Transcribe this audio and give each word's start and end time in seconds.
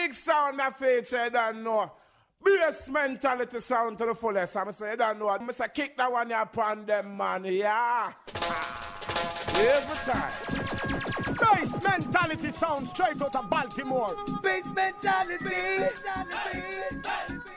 big 0.00 0.14
sound 0.14 0.56
my 0.56 0.70
feature, 0.70 1.24
you 1.24 1.30
don't 1.30 1.62
know. 1.62 1.92
Bass 2.42 2.88
mentality 2.88 3.60
sound 3.60 3.98
to 3.98 4.06
the 4.06 4.14
fullest. 4.14 4.56
I'm 4.56 4.72
saying, 4.72 4.92
you 4.92 4.96
don't 4.96 5.18
know. 5.18 5.28
I'm 5.28 5.50
say, 5.52 5.66
kick 5.74 5.98
that 5.98 6.10
one 6.10 6.32
upon 6.32 6.86
them, 6.86 7.18
man. 7.18 7.44
Yeah. 7.44 8.12
Every 9.56 9.96
time. 10.10 10.32
Bass 11.38 11.84
mentality 11.84 12.50
sound 12.50 12.88
straight 12.88 13.20
out 13.20 13.36
of 13.36 13.50
Baltimore. 13.50 14.16
Bass 14.42 14.64
mentality. 14.74 15.44
mentality. 15.44 16.62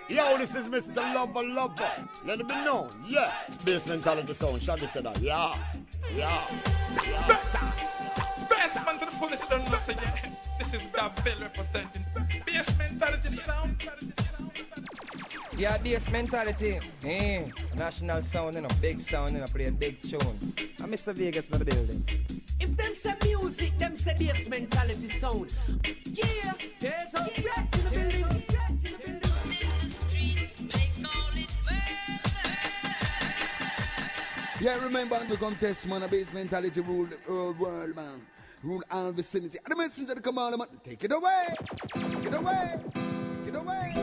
Yo, 0.09 0.37
this 0.37 0.53
is 0.53 0.67
Mr. 0.67 0.97
Lover 1.13 1.47
Lover. 1.47 2.09
Let 2.25 2.41
it 2.41 2.47
be 2.49 2.55
known. 2.55 2.89
Yeah. 3.07 3.33
Bass 3.63 3.85
mentality 3.85 4.33
sound. 4.33 4.61
Shaggy 4.61 4.87
said 4.87 5.05
that. 5.05 5.17
Yeah. 5.19 5.55
Yeah. 6.13 6.45
That's 6.93 7.21
better. 7.21 8.02
That's 8.73 8.85
best 8.85 8.85
man 8.85 8.99
to 8.99 9.05
the 9.05 9.11
fullest. 9.11 9.43
You 9.43 9.49
don't 9.49 9.71
know. 9.71 9.77
Say, 9.77 9.93
yeah. 9.93 10.31
This 10.57 10.73
is 10.73 10.81
Davil 10.83 11.41
representing. 11.41 12.05
Bass 12.45 12.77
mentality 12.77 13.29
sound. 13.29 13.89
Yeah, 15.57 15.77
bass 15.77 16.11
mentality. 16.11 16.79
Eh, 17.05 17.45
national 17.75 18.23
sound, 18.23 18.55
you 18.55 18.61
know, 18.61 18.69
big 18.81 18.99
sound, 18.99 19.33
you 19.33 19.39
know, 19.39 19.45
play 19.45 19.65
a 19.65 19.71
big 19.71 20.01
tune. 20.01 20.19
I'm 20.81 20.91
Mr. 20.91 21.13
Vegas 21.13 21.49
in 21.49 21.59
the 21.59 21.65
building. 21.65 22.03
If 22.59 22.75
them 22.75 22.95
say 22.95 23.13
music, 23.23 23.77
them 23.77 23.95
say 23.95 24.15
bass 24.17 24.47
mentality 24.49 25.09
sound. 25.09 25.53
Yeah, 26.05 26.53
there's 26.79 27.13
a 27.13 27.25
threat 27.25 27.71
to 27.71 27.77
the 27.81 27.89
building. 27.91 28.43
Yeah, 34.61 34.81
remember 34.81 35.19
to 35.27 35.35
come 35.35 35.57
test 35.57 35.85
man, 35.87 36.03
a 36.03 36.07
bass 36.07 36.33
mentality 36.33 36.79
rule 36.79 37.05
the 37.05 37.17
whole 37.27 37.51
world, 37.51 37.95
man. 37.97 38.21
Rule 38.63 38.81
all 38.89 39.11
vicinity. 39.11 39.59
And 39.63 39.71
the 39.71 39.75
messenger 39.75 40.15
to 40.15 40.21
come 40.21 40.37
on, 40.37 40.57
man. 40.57 40.67
Take 40.85 41.03
it 41.03 41.11
away. 41.11 41.47
Take 41.93 42.25
it 42.25 42.33
away. 42.33 42.79
Take 43.45 43.53
it 43.53 43.55
away. 43.55 43.93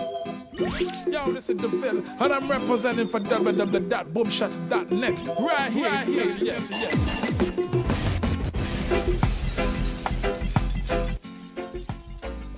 Yo, 1.10 1.32
this 1.32 1.48
is 1.48 1.56
the 1.56 1.70
Phil, 1.70 2.04
and 2.06 2.32
I'm 2.32 2.50
representing 2.50 3.06
for 3.06 3.20
www.boomshots.net. 3.20 5.22
Right 5.40 5.72
here, 5.72 5.90
right 5.90 6.06
yes, 6.06 6.42
yes, 6.42 6.70
yes, 6.70 7.00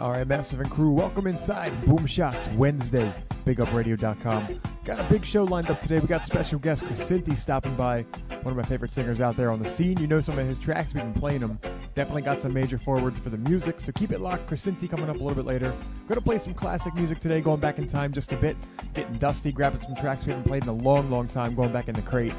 All 0.03 0.11
right, 0.11 0.27
Massive 0.27 0.59
and 0.59 0.69
crew, 0.69 0.91
welcome 0.91 1.29
inside 1.29 1.87
Boom 1.87 2.07
Shots 2.07 2.49
Wednesday, 2.57 3.15
BigUpRadio.com. 3.47 4.61
Got 4.85 4.99
a 4.99 5.05
big 5.05 5.25
show 5.25 5.45
lined 5.45 5.71
up 5.71 5.81
today. 5.81 6.01
We 6.01 6.09
got 6.09 6.27
special 6.27 6.59
guest 6.59 6.83
Chrisinti 6.83 7.39
stopping 7.39 7.77
by, 7.77 8.05
one 8.43 8.51
of 8.51 8.57
my 8.57 8.65
favorite 8.65 8.93
singers 8.93 9.21
out 9.21 9.37
there 9.37 9.49
on 9.49 9.63
the 9.63 9.69
scene. 9.69 10.01
You 10.01 10.09
know 10.09 10.21
some 10.21 10.37
of 10.41 10.45
his 10.45 10.59
tracks, 10.59 10.93
we've 10.93 11.05
been 11.05 11.15
playing 11.15 11.39
them. 11.39 11.57
Definitely 11.95 12.23
got 12.23 12.43
some 12.43 12.53
major 12.53 12.79
forwards 12.79 13.21
for 13.21 13.31
the 13.31 13.37
music, 13.37 13.79
so 13.79 13.93
keep 13.93 14.11
it 14.11 14.21
locked. 14.21 14.51
Chrisinti 14.51 14.91
coming 14.91 15.09
up 15.09 15.15
a 15.15 15.21
little 15.21 15.37
bit 15.37 15.47
later. 15.47 15.71
Going 16.09 16.19
to 16.19 16.21
play 16.21 16.39
some 16.39 16.53
classic 16.53 16.97
music 16.97 17.21
today, 17.21 17.41
going 17.41 17.61
back 17.61 17.79
in 17.79 17.87
time 17.87 18.13
just 18.13 18.33
a 18.33 18.37
bit, 18.37 18.57
getting 18.95 19.19
dusty, 19.19 19.53
grabbing 19.53 19.83
some 19.83 19.95
tracks 19.95 20.27
we 20.27 20.33
haven't 20.33 20.49
played 20.49 20.65
in 20.65 20.69
a 20.69 20.73
long, 20.73 21.13
long 21.13 21.29
time, 21.29 21.55
going 21.55 21.73
back 21.73 21.87
in 21.87 21.95
the 21.95 22.03
crate. 22.03 22.35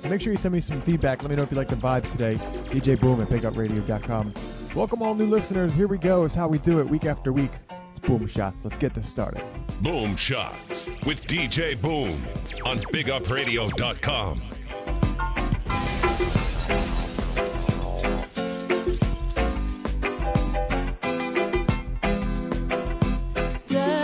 So 0.00 0.08
make 0.08 0.22
sure 0.22 0.32
you 0.32 0.38
send 0.38 0.54
me 0.54 0.62
some 0.62 0.80
feedback. 0.80 1.22
Let 1.22 1.30
me 1.30 1.36
know 1.36 1.42
if 1.42 1.50
you 1.50 1.58
like 1.58 1.68
the 1.68 1.76
vibes 1.76 2.10
today. 2.10 2.36
DJ 2.70 2.98
Boom 2.98 3.20
at 3.20 3.28
BigUpRadio.com. 3.28 4.32
Welcome 4.74 5.02
all 5.02 5.14
new 5.14 5.26
listeners. 5.26 5.74
Here 5.74 5.86
we 5.86 5.98
go. 5.98 6.24
Is 6.24 6.32
how 6.32 6.48
we 6.48 6.56
do 6.58 6.80
it 6.80 6.88
week 6.88 7.04
after 7.04 7.34
week. 7.34 7.50
It's 7.90 8.00
Boom 8.00 8.26
Shots. 8.26 8.64
Let's 8.64 8.78
get 8.78 8.94
this 8.94 9.06
started. 9.06 9.42
Boom 9.82 10.16
Shots 10.16 10.86
with 11.04 11.26
DJ 11.26 11.78
Boom 11.78 12.24
on 12.64 12.78
BigUpRadio.com. 12.78 14.42
Yeah. 23.68 24.00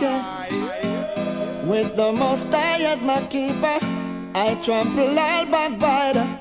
Okay. 0.00 1.64
With 1.66 1.96
the 1.96 2.12
most 2.12 2.52
high 2.52 2.82
as 2.84 3.00
my 3.02 3.20
keeper, 3.26 3.80
I 4.32 4.54
trample 4.62 5.18
all 5.18 5.44
backbiter. 5.46 6.38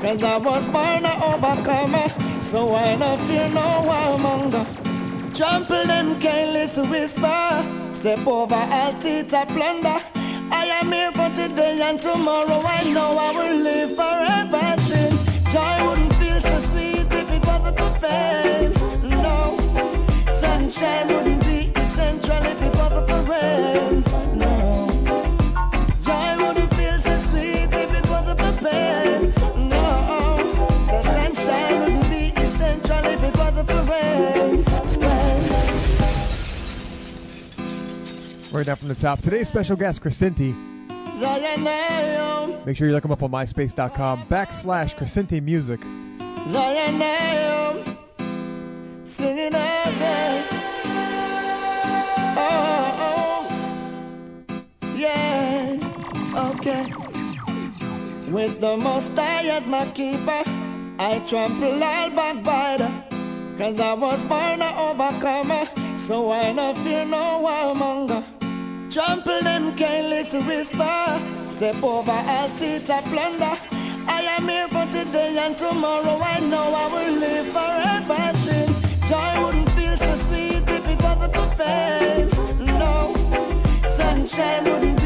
Cause 0.00 0.24
I 0.24 0.38
was 0.38 0.66
born 0.66 1.04
a 1.04 1.14
overcomer, 1.30 2.08
so 2.50 2.74
I 2.74 2.96
no 2.96 3.16
fear 3.28 3.48
no 3.50 3.84
warmonger. 3.86 4.66
Trample 5.36 5.86
them 5.86 6.20
careless 6.20 6.76
whisper, 6.76 7.92
step 7.92 8.26
over 8.26 8.56
all 8.56 8.92
teeth 8.94 9.32
of 9.32 9.46
plunder. 9.48 10.02
I 10.50 10.66
am 10.80 10.90
here 10.90 11.12
for 11.12 11.30
today 11.36 11.80
and 11.82 12.02
tomorrow. 12.02 12.60
I 12.64 12.90
know 12.92 13.16
I 13.16 13.30
will 13.38 13.56
live 13.68 13.94
forever. 13.94 14.82
Sin 14.82 15.16
joy 15.52 15.88
wouldn't 15.88 16.12
feel 16.14 16.40
so 16.40 16.60
sweet 16.70 17.06
if 17.12 17.30
it 17.30 17.46
wasn't 17.46 17.78
for 17.78 17.90
fame. 18.00 18.72
No, 19.22 19.56
sunshine 20.40 21.06
wouldn't 21.06 21.44
be 21.44 21.70
essential 21.76 22.42
if 22.44 22.62
it 22.62 22.75
wasn't 22.96 23.26
for 23.26 23.32
rain. 23.32 24.02
No, 24.38 24.86
joy 26.02 26.36
wouldn't 26.46 26.74
feel 26.74 27.00
so 27.00 27.18
sweet 27.30 27.72
if 27.72 27.94
it 27.94 28.08
wasn't 28.08 28.38
for 28.40 28.52
pain. 28.64 29.32
No, 29.68 30.36
the 30.86 31.02
sunshine 31.02 31.80
wouldn't 31.80 32.10
be 32.10 32.32
essential 32.40 33.04
if 33.04 33.22
it 33.22 33.36
wasn't 33.36 33.68
for 33.68 33.82
rain. 33.82 34.64
Rain. 35.00 35.42
Right 38.52 38.66
now 38.66 38.74
from 38.74 38.88
the 38.88 38.94
top. 38.94 39.20
Today's 39.20 39.48
special 39.48 39.76
guest, 39.76 40.02
Chrisinti. 40.02 40.54
Make 42.64 42.76
sure 42.76 42.88
you 42.88 42.94
look 42.94 43.04
him 43.04 43.12
up 43.12 43.22
on 43.22 43.30
MySpace.com 43.30 44.26
backslash 44.26 44.96
Chrisinti 44.96 45.42
Music. 45.42 45.80
Okay. 56.36 56.84
With 58.28 58.60
the 58.60 58.76
most 58.76 59.16
high 59.16 59.48
as 59.48 59.66
my 59.66 59.86
keeper, 59.90 60.42
I 60.98 61.22
trample 61.26 61.82
all 61.82 62.10
backbiter. 62.10 62.90
Cause 63.58 63.80
I 63.80 63.94
was 63.94 64.22
born 64.24 64.60
a 64.60 64.70
overcomer, 64.76 65.68
so 66.06 66.30
I 66.30 66.52
no 66.52 66.74
fear 66.74 67.06
no 67.06 67.40
warmonger. 67.44 68.22
Trample 68.92 69.40
them 69.40 69.76
careless 69.76 70.32
whisper, 70.32 71.20
step 71.50 71.82
over 71.82 72.12
all 72.12 72.48
of 72.48 73.04
plunder. 73.10 73.56
I 74.08 74.20
am 74.36 74.48
here 74.48 74.68
for 74.68 74.86
today 74.92 75.38
and 75.38 75.56
tomorrow. 75.56 76.20
I 76.20 76.40
know 76.40 76.74
I 76.74 76.86
will 76.94 77.14
live 77.18 77.46
forever. 77.56 78.38
Sin 78.44 78.68
joy 79.08 79.44
wouldn't 79.44 79.70
feel 79.70 79.96
so 79.96 80.14
sweet 80.26 80.68
if 80.68 80.88
it 80.88 81.02
wasn't 81.02 81.34
for 81.34 81.48
pain. 81.56 82.28
No, 82.66 83.14
sunshine 83.96 84.64
wouldn't 84.64 85.05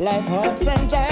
life 0.00 0.30
ups 0.30 0.66
and 0.66 0.90
downs. 0.90 1.07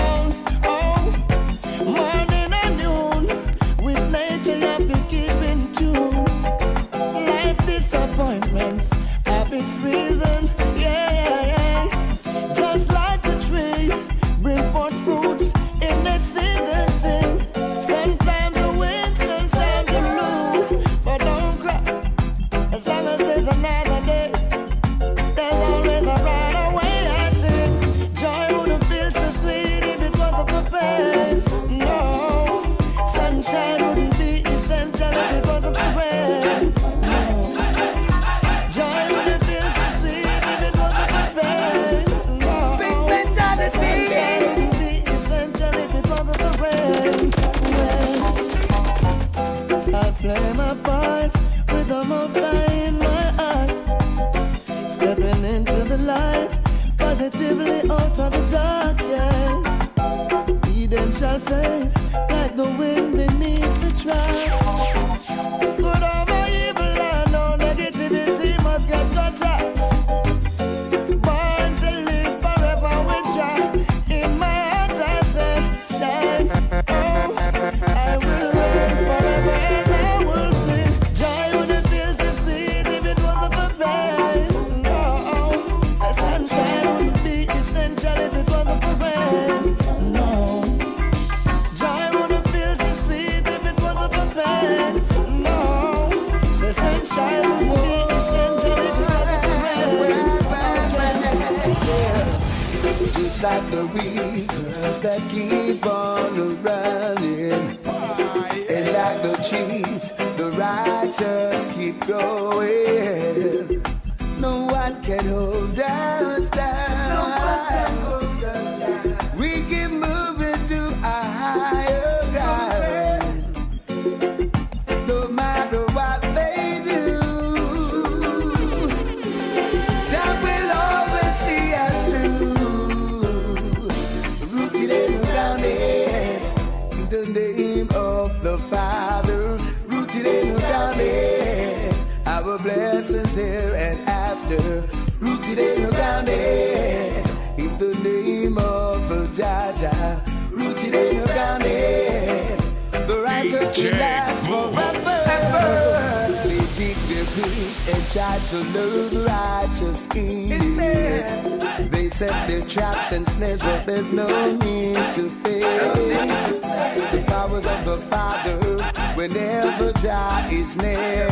Whenever 169.37 169.93
Jah 169.94 170.49
is 170.50 170.77
near. 170.77 171.29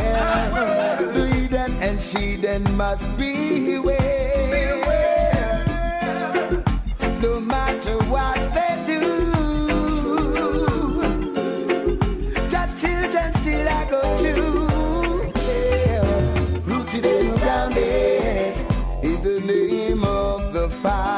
Eden 1.15 1.71
and 1.81 2.01
she 2.01 2.35
then 2.35 2.63
must 2.77 3.05
beware. 3.17 4.83
No 7.21 7.39
matter 7.39 7.97
what 8.13 8.37
they 8.53 8.83
do. 8.85 9.01
Jah 12.49 12.67
children 12.79 13.31
still 13.41 13.67
I 13.67 13.87
go 13.89 14.01
to. 14.23 14.33
Rooted 16.69 17.05
and 17.05 17.39
grounded 17.39 18.55
in 19.03 19.21
the 19.23 19.39
name 19.41 20.03
of 20.03 20.53
the 20.53 20.69
Father. 20.69 21.14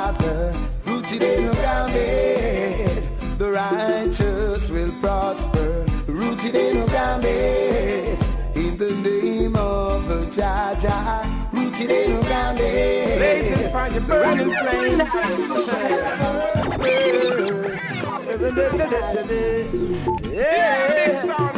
Yeah, 20.38 20.88
this 20.88 21.21
sound 21.27 21.57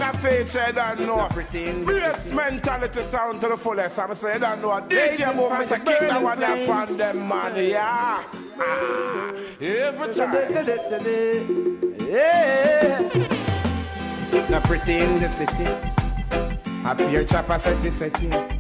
you 0.67 0.73
don't 0.73 0.99
know. 1.07 1.29
Bass 1.85 2.31
mentality 2.33 3.01
sound 3.01 3.39
to 3.41 3.47
the 3.47 3.55
fullest. 3.55 3.97
I'm 3.99 4.13
saying, 4.13 4.35
you 4.35 4.41
don't 4.41 4.61
know. 4.61 4.69
DJ 4.89 5.33
Boom, 5.35 5.51
Mr. 5.53 5.77
Kick 5.85 5.99
that 6.09 6.21
one 6.21 6.43
up 6.43 6.69
on 6.69 6.97
them, 6.97 7.27
man. 7.27 7.55
Yeah. 7.69 8.23
Ah, 8.59 9.33
every 9.61 10.13
time. 10.13 10.33
Yeah. 12.09 13.09
Pretty 14.65 14.97
in 14.97 15.19
the 15.21 15.29
city. 15.29 15.63
Your 17.11 17.23
chopper 17.23 17.57
the 17.57 17.91
setting. 17.91 18.58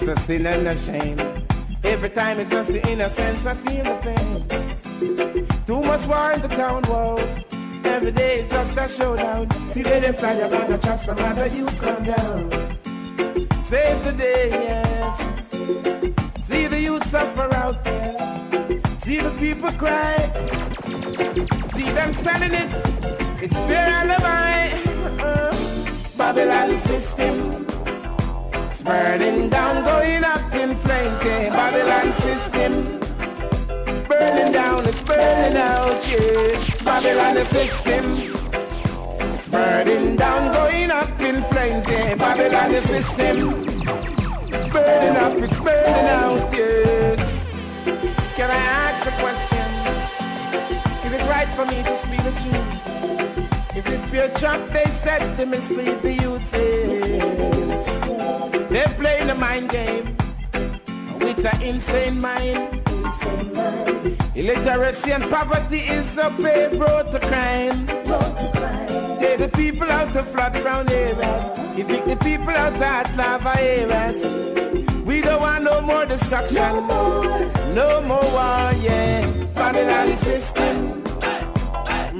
It's 0.00 0.06
a 0.06 0.16
sin 0.26 0.46
and 0.46 0.68
a 0.68 0.76
shame. 0.76 1.18
Every 1.82 2.10
time 2.10 2.38
it's 2.38 2.50
just 2.50 2.70
the 2.70 2.88
innocence 2.88 3.44
I 3.44 3.54
feel 3.54 3.82
the 3.82 3.96
pain. 4.06 5.66
Too 5.66 5.80
much 5.80 6.06
war 6.06 6.30
in 6.30 6.40
the 6.40 6.46
town, 6.46 6.82
world. 6.82 7.18
Every 7.84 8.12
day 8.12 8.38
it's 8.38 8.48
just 8.48 8.70
a 8.76 8.88
showdown. 8.88 9.50
See 9.70 9.82
they 9.82 9.98
them 9.98 10.14
fly 10.14 10.40
on 10.40 10.70
the 10.70 10.78
chop, 10.78 11.00
some 11.00 11.18
other 11.18 11.48
youths 11.48 11.80
come 11.80 12.04
down. 12.04 12.48
Save 13.62 14.04
the 14.04 14.12
day, 14.12 14.50
yes. 14.50 15.18
See 16.46 16.68
the 16.68 16.80
youth 16.80 17.04
suffer 17.10 17.52
out 17.52 17.82
there. 17.82 18.16
See 18.98 19.20
the 19.20 19.32
people 19.32 19.72
cry. 19.72 20.14
See 21.72 21.90
them 21.90 22.12
selling 22.12 22.54
it. 22.54 22.70
It's 23.42 23.54
their 23.66 23.88
alibi. 23.98 24.78
Babylon 26.16 26.78
system. 26.82 27.77
Burning 28.88 29.50
down, 29.50 29.84
going 29.84 30.24
up 30.24 30.54
in 30.54 30.74
flames. 30.74 31.22
Yeah, 31.22 31.50
Babylon 31.50 32.10
system. 32.24 32.72
Burning 34.08 34.50
down, 34.50 34.78
it's 34.88 35.02
burning 35.02 35.56
out. 35.58 36.08
Yeah, 36.08 36.56
Babylon 36.86 37.44
system. 37.44 38.04
It's 39.34 39.48
burning 39.48 40.16
down, 40.16 40.54
going 40.54 40.90
up 40.90 41.20
in 41.20 41.42
flames. 41.52 41.86
Yeah, 41.86 42.14
Babylon 42.14 42.82
system. 42.86 43.50
Burning 44.70 45.16
up, 45.18 45.36
it's 45.36 45.60
burning 45.60 46.08
out. 46.08 46.50
Yes. 46.54 47.20
Can 48.36 48.50
I 48.50 48.56
ask 48.56 49.06
a 49.06 49.10
question? 49.20 49.66
Is 51.04 51.12
it 51.12 51.28
right 51.28 51.48
for 51.54 51.66
me 51.66 51.82
to 51.82 51.94
speak 51.98 52.22
the 52.24 52.32
truth? 52.40 52.77
Is 53.76 53.86
it 53.86 54.10
pure 54.10 54.28
trap 54.30 54.72
they 54.72 54.84
set 55.02 55.36
to 55.36 55.46
mislead 55.46 56.02
the 56.02 56.12
youth? 56.12 56.50
They're 58.70 58.94
playing 58.96 59.30
a 59.30 59.34
mind 59.34 59.70
game 59.70 60.16
with 61.20 61.44
an 61.44 61.62
insane 61.62 62.20
mind. 62.20 62.82
Illiteracy 64.34 65.12
and 65.12 65.24
poverty 65.30 65.80
is 65.80 66.16
a 66.16 66.30
paved 66.30 66.74
road 66.74 67.12
to 67.12 67.18
crime. 67.20 67.86
Take 69.18 69.38
the 69.38 69.50
people 69.54 69.90
out 69.90 70.16
of 70.16 70.26
flood 70.28 70.54
brown 70.62 70.90
areas. 70.90 71.58
Evict 71.78 72.06
the 72.06 72.16
people 72.16 72.50
out 72.50 72.74
of 72.74 72.82
hot 72.82 73.16
lava 73.16 73.60
areas. 73.60 74.24
We 75.04 75.20
don't 75.20 75.40
want 75.40 75.64
no 75.64 75.80
more 75.80 76.06
destruction. 76.06 76.86
No 77.74 78.00
more 78.00 78.22
war, 78.22 78.72
yeah. 78.82 79.26
Babylon 79.54 80.16
system. 80.18 81.07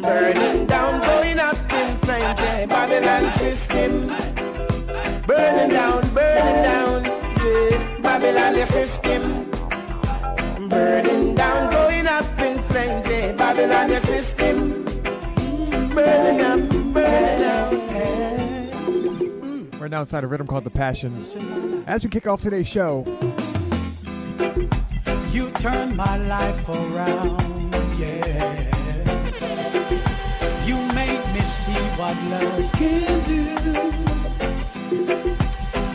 Burning 0.02 0.66
down, 0.66 1.00
going 1.02 1.38
up 1.38 1.56
in 1.72 1.96
flames, 1.98 2.38
yeah. 2.40 2.66
Babylon 2.66 3.32
system. 3.38 4.06
Burning 5.26 5.70
down, 5.70 6.00
burning 6.14 6.62
down, 6.62 7.04
yeah. 7.04 8.00
Babylon 8.00 8.66
system. 8.68 9.50
Burning 10.68 11.34
down, 11.34 11.72
going 11.72 12.06
up 12.06 12.38
in 12.38 12.62
flames, 12.64 13.06
yeah. 13.06 13.32
Babylon 13.32 14.00
system. 14.02 14.84
Burning 15.94 16.40
up, 16.42 16.60
burning 16.94 17.40
down, 17.40 17.72
yeah. 19.72 19.78
Right 19.78 19.90
now 19.90 20.00
inside 20.00 20.24
a 20.24 20.26
rhythm 20.26 20.46
called 20.46 20.64
The 20.64 20.70
Passion. 20.70 21.22
As 21.86 22.04
we 22.04 22.10
kick 22.10 22.26
off 22.26 22.40
today's 22.40 22.68
show, 22.68 23.04
You 25.32 25.50
turn 25.50 25.94
my 25.96 26.16
life 26.16 26.68
around, 26.68 27.74
yeah. 27.98 28.67
What 31.98 32.16
love 32.30 32.72
can 32.74 33.24
do. 33.26 33.56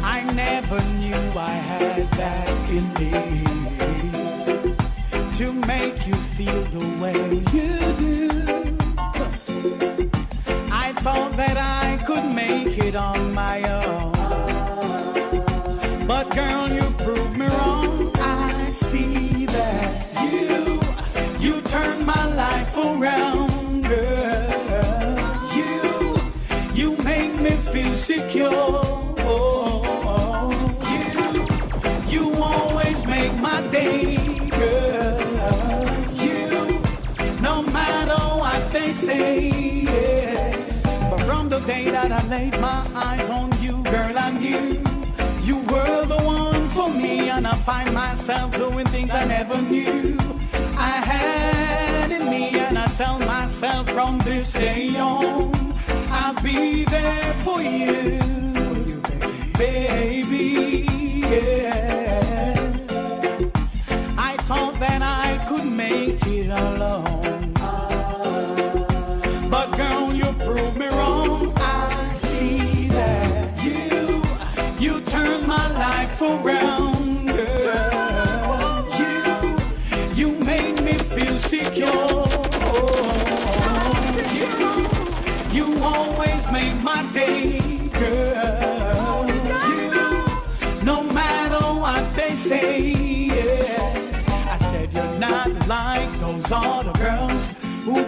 I 0.04 0.22
never 0.34 0.84
knew 1.00 1.16
I 1.38 1.56
had 1.72 2.12
that 2.20 2.50
in 2.78 2.86
me 3.00 3.12
to 5.38 5.54
make 5.66 6.06
you 6.06 6.16
feel 6.36 6.62
the 6.78 6.86
way 7.02 7.16
you 7.54 7.70
do. 8.04 8.78
I 10.74 10.92
thought 11.04 11.38
that 11.38 11.58
I 11.58 12.04
could 12.06 12.26
make 12.26 12.78
it 12.80 12.96
on 12.96 13.34
my 13.34 13.64
own. 13.64 14.12
But 16.06 16.36
girl, 16.36 16.63
you 26.98 27.04
make 27.04 27.34
me 27.40 27.52
feel 27.72 27.96
secure. 27.96 28.50
You, 30.90 31.48
you 32.08 32.34
always 32.36 33.06
make 33.06 33.34
my 33.40 33.62
day, 33.68 34.50
girl. 34.50 35.20
You, 36.14 36.82
no 37.42 37.64
matter 37.64 38.22
what 38.42 38.72
they 38.74 38.94
say, 38.94 39.50
yeah. 39.50 41.10
But 41.10 41.22
from 41.22 41.50
the 41.50 41.60
day 41.60 41.90
that 41.90 42.12
I 42.12 42.28
laid 42.28 42.60
my 42.60 42.86
eyes 42.94 43.30
on 43.30 43.50
you, 43.62 43.84
girl, 43.84 44.18
I 44.18 44.32
knew 44.32 44.84
you 45.42 45.58
were 45.72 46.06
the 46.06 46.22
one 46.24 46.68
for 46.70 46.90
me, 46.90 47.30
and 47.30 47.48
I 47.48 47.56
find 47.56 47.94
myself 47.94 48.52
doing 48.56 48.86
things 48.88 49.12
I 49.12 49.26
never 49.26 49.62
knew 49.62 50.18
I 50.78 50.96
had 51.12 52.12
in 52.12 52.30
me, 52.30 52.60
and 52.60 52.78
I 52.78 52.86
tell 52.88 53.20
myself 53.20 53.90
from 53.90 54.20
this 54.20 54.54
day 54.54 54.96
on, 54.98 55.53
be 56.44 56.84
there 56.84 57.34
for 57.46 57.62
you, 57.62 58.20
baby. 59.58 60.86
Yeah. 61.22 62.54
I 64.18 64.36
thought 64.48 64.78
that 64.82 65.02
I 65.02 65.46
could 65.48 65.66
make 65.66 66.26
it 66.28 66.50
alone. 66.50 67.33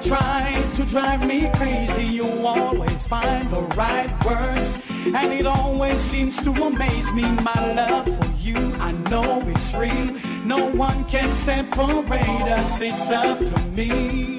Who 0.06 0.10
try 0.10 0.72
to 0.76 0.86
drive 0.86 1.26
me 1.26 1.50
crazy. 1.56 2.04
You 2.04 2.26
always 2.46 3.08
find 3.08 3.50
the 3.52 3.62
right 3.76 4.26
words, 4.26 4.82
and 5.06 5.34
it 5.34 5.46
always 5.46 6.00
seems 6.00 6.38
to 6.44 6.52
amaze 6.52 7.12
me. 7.12 7.24
My 7.24 7.74
love 7.74 8.06
for 8.06 8.32
you, 8.40 8.56
I 8.80 8.92
know 9.10 9.42
it's 9.48 9.74
real. 9.74 10.14
No 10.46 10.70
one 10.72 11.06
can 11.06 11.34
separate 11.36 12.48
us. 12.52 12.82
It's 12.82 13.10
up 13.10 13.40
to 13.40 13.62
me 13.72 14.38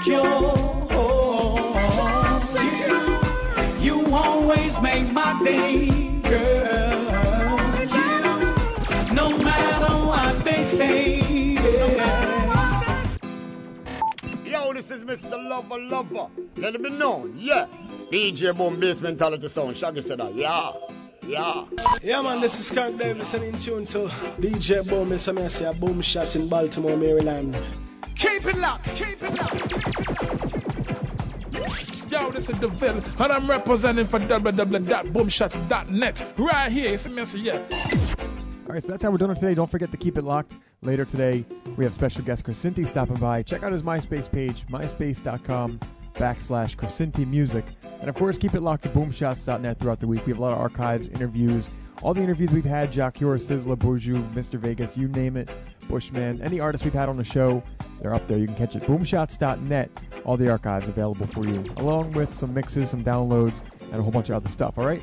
secure. 0.00 0.24
You, 3.80 4.00
you 4.00 4.14
always 4.14 4.80
make 4.80 5.12
my 5.12 5.42
day, 5.44 5.88
girl. 6.20 7.50
You, 7.94 9.14
no 9.14 9.36
matter 9.38 9.94
what 10.06 10.44
they 10.44 10.64
say. 10.64 11.18
yes. 11.52 13.18
Yo, 14.44 14.72
this 14.72 14.90
is 14.90 15.02
Mr. 15.02 15.48
Lover 15.48 15.78
Lover. 15.78 16.28
Let 16.56 16.74
it 16.74 16.82
be 16.82 16.90
known, 16.90 17.34
yeah. 17.38 17.66
DJ 18.10 18.56
Boom 18.56 18.80
Bass 18.80 19.00
Mentality 19.00 19.48
Sound. 19.48 19.76
Shaggy 19.76 20.00
said 20.00 20.18
that, 20.18 20.34
yeah. 20.34 20.72
Yeah. 21.26 21.64
Yeah, 22.02 22.22
man, 22.22 22.40
this 22.40 22.58
is 22.58 22.70
Kirk 22.76 22.96
Davidson 22.98 23.42
in 23.42 23.58
tune 23.58 23.86
to 23.86 24.08
DJ 24.40 24.88
Boom 24.88 25.12
and 25.12 25.20
some 25.20 25.38
I 25.38 25.46
say 25.46 25.66
a 25.66 25.72
boom 25.74 26.00
shot 26.00 26.34
in 26.34 26.48
Baltimore, 26.48 26.96
Maryland. 26.96 27.56
Keep 28.16 28.46
it 28.46 28.56
locked, 28.56 28.86
keep 28.94 29.22
it 29.22 29.38
locked. 29.38 29.70
Yo, 32.10 32.30
this 32.32 32.50
is 32.50 32.58
DeVille, 32.58 33.02
and 33.18 33.32
I'm 33.32 33.48
representing 33.48 34.04
for 34.04 34.18
www.boomshots.net. 34.18 36.32
Right 36.36 36.72
here, 36.72 36.94
it's 36.94 37.06
a 37.06 37.08
mess, 37.08 37.36
yeah. 37.36 37.52
All 37.52 38.74
right, 38.74 38.82
so 38.82 38.88
that's 38.88 39.02
how 39.02 39.10
we're 39.10 39.18
doing 39.18 39.30
it 39.30 39.36
today. 39.36 39.54
Don't 39.54 39.70
forget 39.70 39.90
to 39.92 39.96
keep 39.96 40.18
it 40.18 40.24
locked. 40.24 40.52
Later 40.82 41.04
today, 41.04 41.44
we 41.76 41.84
have 41.84 41.94
special 41.94 42.22
guest 42.22 42.44
Chrisinti 42.44 42.86
stopping 42.86 43.16
by. 43.16 43.42
Check 43.42 43.62
out 43.62 43.72
his 43.72 43.82
MySpace 43.82 44.30
page, 44.30 44.66
myspace.com 44.68 45.80
backslash 46.14 46.76
Chrisinti 46.76 47.26
Music. 47.26 47.64
And 48.00 48.08
of 48.08 48.16
course, 48.16 48.38
keep 48.38 48.54
it 48.54 48.60
locked 48.60 48.82
to 48.84 48.88
boomshots.net 48.88 49.78
throughout 49.78 50.00
the 50.00 50.06
week. 50.06 50.26
We 50.26 50.32
have 50.32 50.38
a 50.38 50.42
lot 50.42 50.52
of 50.52 50.58
archives, 50.58 51.08
interviews, 51.08 51.70
all 52.02 52.14
the 52.14 52.22
interviews 52.22 52.50
we've 52.50 52.64
had, 52.64 52.92
Jah 52.92 53.10
Cure, 53.10 53.38
Sizzla, 53.38 53.76
Buju, 53.76 54.34
Mr. 54.34 54.58
Vegas, 54.58 54.96
you 54.96 55.08
name 55.08 55.36
it, 55.36 55.50
Bushman, 55.90 56.40
any 56.40 56.60
artist 56.60 56.84
we've 56.84 56.94
had 56.94 57.08
on 57.08 57.16
the 57.16 57.24
show, 57.24 57.62
they're 58.00 58.14
up 58.14 58.26
there. 58.28 58.38
You 58.38 58.46
can 58.46 58.54
catch 58.56 58.76
it. 58.76 58.82
Boomshots.net, 58.84 59.90
all 60.24 60.36
the 60.36 60.48
archives 60.48 60.88
available 60.88 61.26
for 61.26 61.44
you, 61.44 61.64
along 61.76 62.12
with 62.12 62.32
some 62.32 62.54
mixes, 62.54 62.90
some 62.90 63.04
downloads, 63.04 63.62
and 63.90 64.00
a 64.00 64.02
whole 64.02 64.12
bunch 64.12 64.30
of 64.30 64.36
other 64.36 64.48
stuff, 64.48 64.78
all 64.78 64.86
right? 64.86 65.02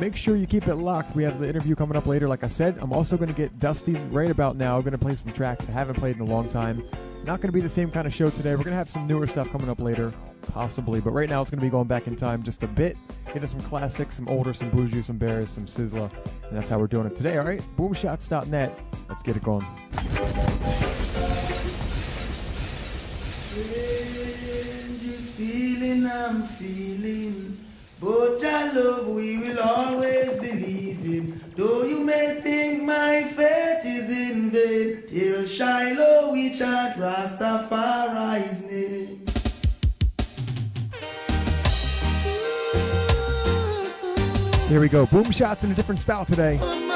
Make 0.00 0.14
sure 0.14 0.36
you 0.36 0.46
keep 0.46 0.68
it 0.68 0.76
locked. 0.76 1.14
We 1.16 1.24
have 1.24 1.40
the 1.40 1.48
interview 1.48 1.74
coming 1.74 1.96
up 1.96 2.06
later, 2.06 2.28
like 2.28 2.44
I 2.44 2.48
said. 2.48 2.78
I'm 2.80 2.92
also 2.92 3.16
going 3.16 3.28
to 3.28 3.34
get 3.34 3.58
Dusty 3.58 3.94
right 4.10 4.30
about 4.30 4.56
now. 4.56 4.76
I'm 4.76 4.82
going 4.82 4.92
to 4.92 4.98
play 4.98 5.14
some 5.16 5.32
tracks 5.32 5.68
I 5.68 5.72
haven't 5.72 5.96
played 5.96 6.16
in 6.16 6.22
a 6.22 6.24
long 6.24 6.48
time. 6.48 6.84
Not 7.24 7.40
going 7.40 7.48
to 7.48 7.52
be 7.52 7.60
the 7.60 7.68
same 7.68 7.90
kind 7.90 8.06
of 8.06 8.14
show 8.14 8.30
today. 8.30 8.50
We're 8.50 8.64
going 8.64 8.70
to 8.70 8.76
have 8.76 8.90
some 8.90 9.06
newer 9.06 9.26
stuff 9.26 9.50
coming 9.50 9.68
up 9.68 9.80
later, 9.80 10.12
possibly. 10.52 11.00
But 11.00 11.10
right 11.10 11.28
now, 11.28 11.42
it's 11.42 11.50
going 11.50 11.58
to 11.58 11.66
be 11.66 11.70
going 11.70 11.88
back 11.88 12.06
in 12.06 12.14
time 12.16 12.42
just 12.42 12.62
a 12.62 12.68
bit. 12.68 12.96
Get 13.26 13.36
into 13.36 13.48
some 13.48 13.60
classics, 13.62 14.16
some 14.16 14.28
older, 14.28 14.54
some 14.54 14.70
Buju, 14.70 15.04
some 15.04 15.18
Beres, 15.18 15.48
some 15.48 15.66
Sizzla. 15.66 16.10
And 16.46 16.56
that's 16.56 16.68
how 16.68 16.78
we're 16.78 16.86
doing 16.86 17.06
it 17.06 17.16
today, 17.16 17.36
all 17.36 17.44
right? 17.44 17.62
Boomshots.net. 17.76 18.78
Let's 19.08 19.22
get 19.22 19.36
it 19.36 19.42
going. 19.42 19.66
Feeling 25.38 26.04
I'm 26.10 26.42
feeling. 26.42 27.57
But 28.00 28.40
your 28.40 28.72
love 28.74 29.08
we 29.08 29.38
will 29.38 29.58
always 29.58 30.38
believe 30.38 31.04
in. 31.04 31.40
Though 31.56 31.82
you 31.82 32.00
may 32.00 32.40
think 32.40 32.84
my 32.84 33.24
faith 33.24 33.84
is 33.84 34.08
in 34.10 34.50
vain, 34.50 35.02
till 35.08 35.44
Shiloh 35.46 36.30
we 36.32 36.54
chant 36.54 36.96
Rastafari's 36.96 38.70
name. 38.70 39.24
Here 44.68 44.80
we 44.80 44.88
go. 44.88 45.06
Boom 45.06 45.32
shots 45.32 45.64
in 45.64 45.72
a 45.72 45.74
different 45.74 45.98
style 45.98 46.24
today. 46.24 46.87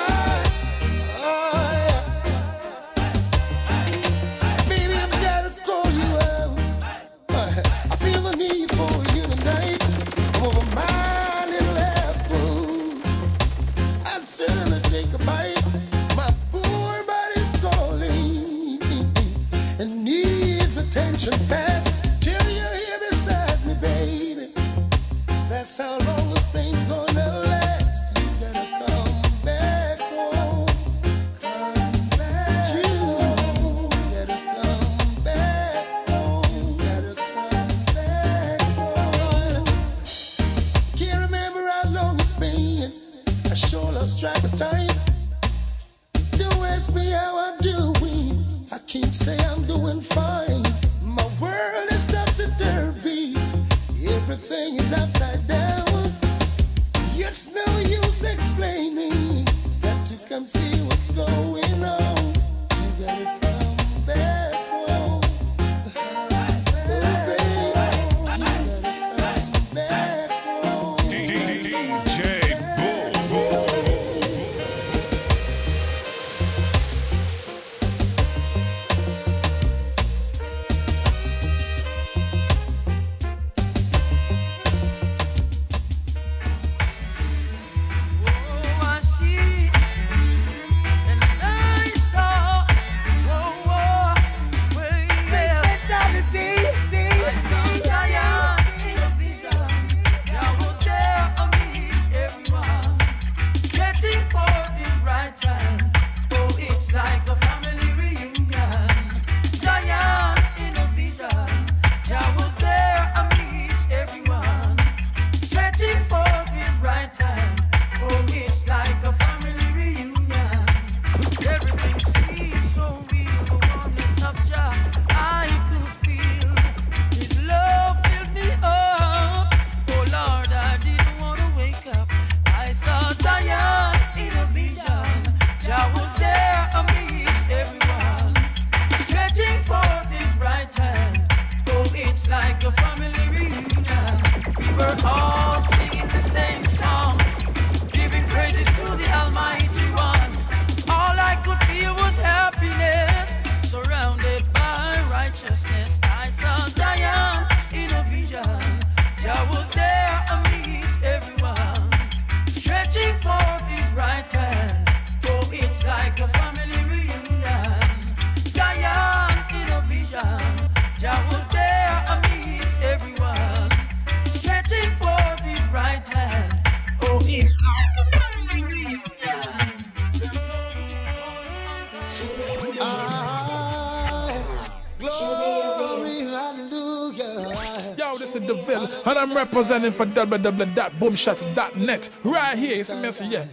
Representing 189.43 189.91
for 189.91 190.07
www.boomshots.net. 190.07 192.11
Right 192.23 192.57
here, 192.57 192.79
it's 192.79 192.91
a 192.91 192.97
message, 192.97 193.33
yeah. 193.33 193.45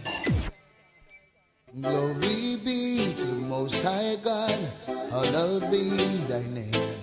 Glory 1.80 2.56
be 2.64 3.12
to 3.12 3.24
the 3.24 3.34
Most 3.48 3.82
High 3.82 4.14
God, 4.22 4.56
hallowed 4.86 5.68
be 5.72 5.90
thy 6.30 6.46
name. 6.46 6.94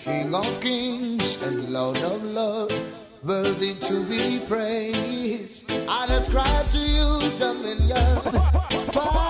King 0.00 0.34
of 0.34 0.60
kings 0.60 1.40
and 1.44 1.70
Lord 1.70 1.98
of 1.98 2.24
lords, 2.24 2.80
worthy 3.22 3.74
to 3.74 4.04
be 4.08 4.40
praised. 4.44 5.70
I 5.70 6.06
ascribe 6.06 6.68
to 6.70 6.78
you 6.78 7.30
dominion. 7.38 8.18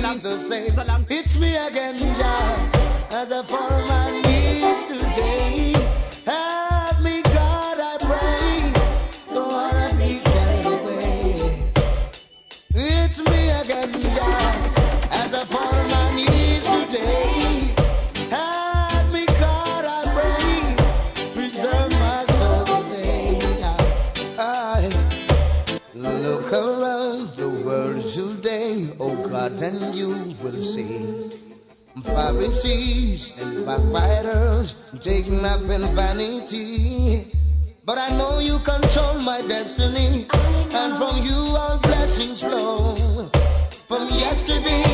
breathe 0.00 0.22
the 0.22 0.38
same. 0.38 0.72
It's 1.10 1.38
me 1.38 1.56
again, 1.56 1.94
Jah, 2.16 2.70
as 3.10 3.32
I 3.32 3.42
fall 3.42 3.72
on 3.72 3.88
my 3.88 4.20
knees 4.22 4.86
today. 4.88 5.97
and 29.68 29.94
you 29.94 30.08
will 30.42 30.62
see 30.62 30.96
Pharisees 32.02 33.36
and 33.38 33.66
backbiters 33.66 34.74
taken 35.00 35.44
up 35.44 35.60
in 35.60 35.82
vanity. 35.94 37.26
But 37.84 37.98
I 37.98 38.08
know 38.16 38.38
you 38.38 38.58
control 38.60 39.20
my 39.20 39.40
destiny, 39.42 40.26
and 40.80 40.90
from 40.96 41.16
you 41.28 41.40
all 41.60 41.78
blessings 41.78 42.40
flow. 42.40 42.94
From 43.88 44.08
yesterday, 44.08 44.84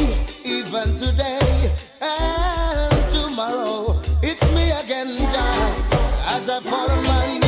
even 0.44 0.96
today, 0.96 1.70
and 2.00 2.92
tomorrow, 3.14 4.00
it's 4.22 4.46
me 4.54 4.70
again, 4.82 5.10
Jah, 5.32 6.34
as 6.34 6.48
I 6.48 6.60
follow 6.60 7.00
my 7.02 7.43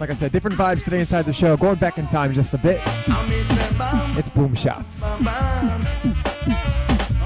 Like 0.00 0.08
I 0.08 0.14
said, 0.14 0.32
different 0.32 0.56
vibes 0.56 0.82
today 0.82 1.00
inside 1.00 1.26
the 1.26 1.32
show. 1.34 1.58
Going 1.58 1.74
back 1.74 1.98
in 1.98 2.06
time 2.06 2.32
just 2.32 2.54
a 2.54 2.58
bit. 2.58 2.80
It's 4.16 4.30
boom 4.30 4.54
shots. 4.54 5.02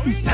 It's 0.05 0.25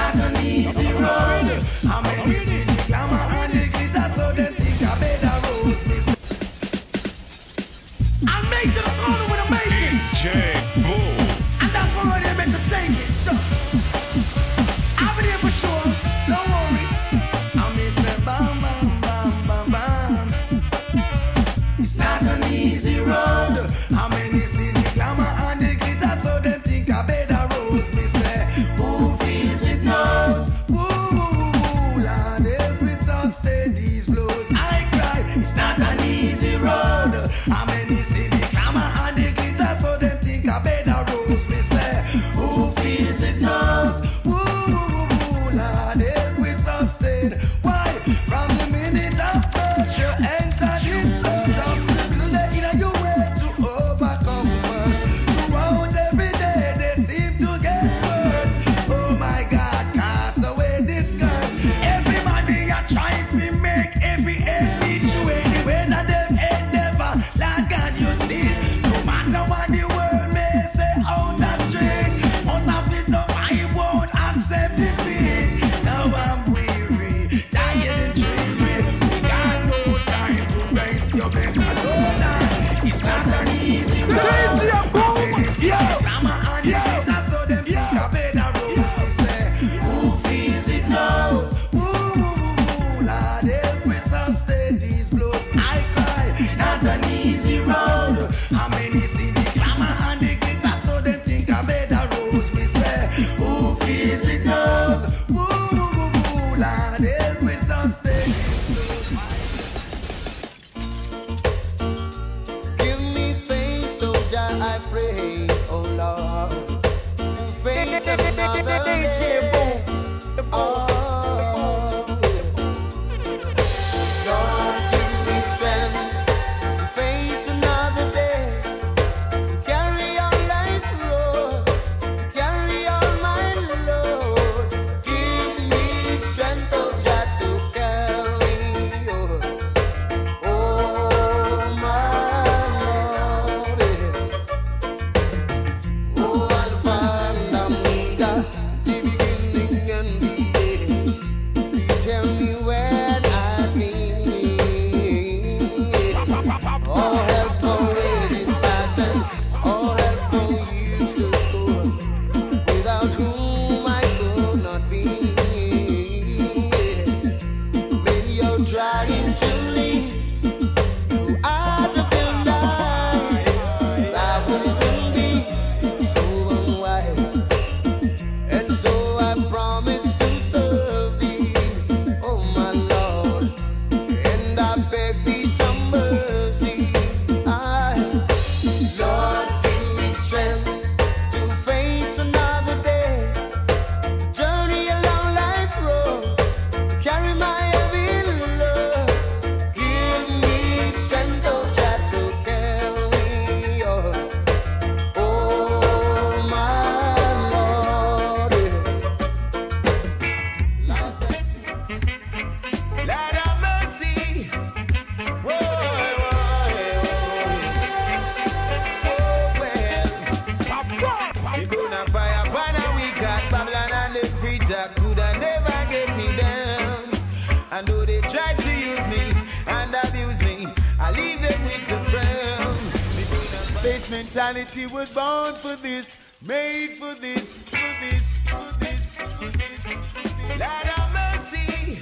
mentality 234.80 234.86
was 234.86 235.12
born 235.14 235.54
for 235.54 235.76
this, 235.82 236.16
made 236.46 236.92
for 236.92 237.14
this, 237.20 237.62
for 237.62 237.76
this, 238.00 238.40
for 238.40 238.78
this, 238.78 239.16
for 239.16 239.50
this. 239.50 240.34
Lord 240.48 240.62
have 240.62 241.12
mercy. 241.12 241.96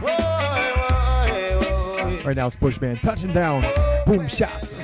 Whoa, 0.00 0.16
whoa, 0.76 1.60
whoa. 1.60 2.24
Right 2.24 2.36
now 2.36 2.46
it's 2.46 2.56
Bushman 2.56 2.96
touching 2.96 3.32
down. 3.32 3.64
Boom 4.06 4.28
shots. 4.28 4.75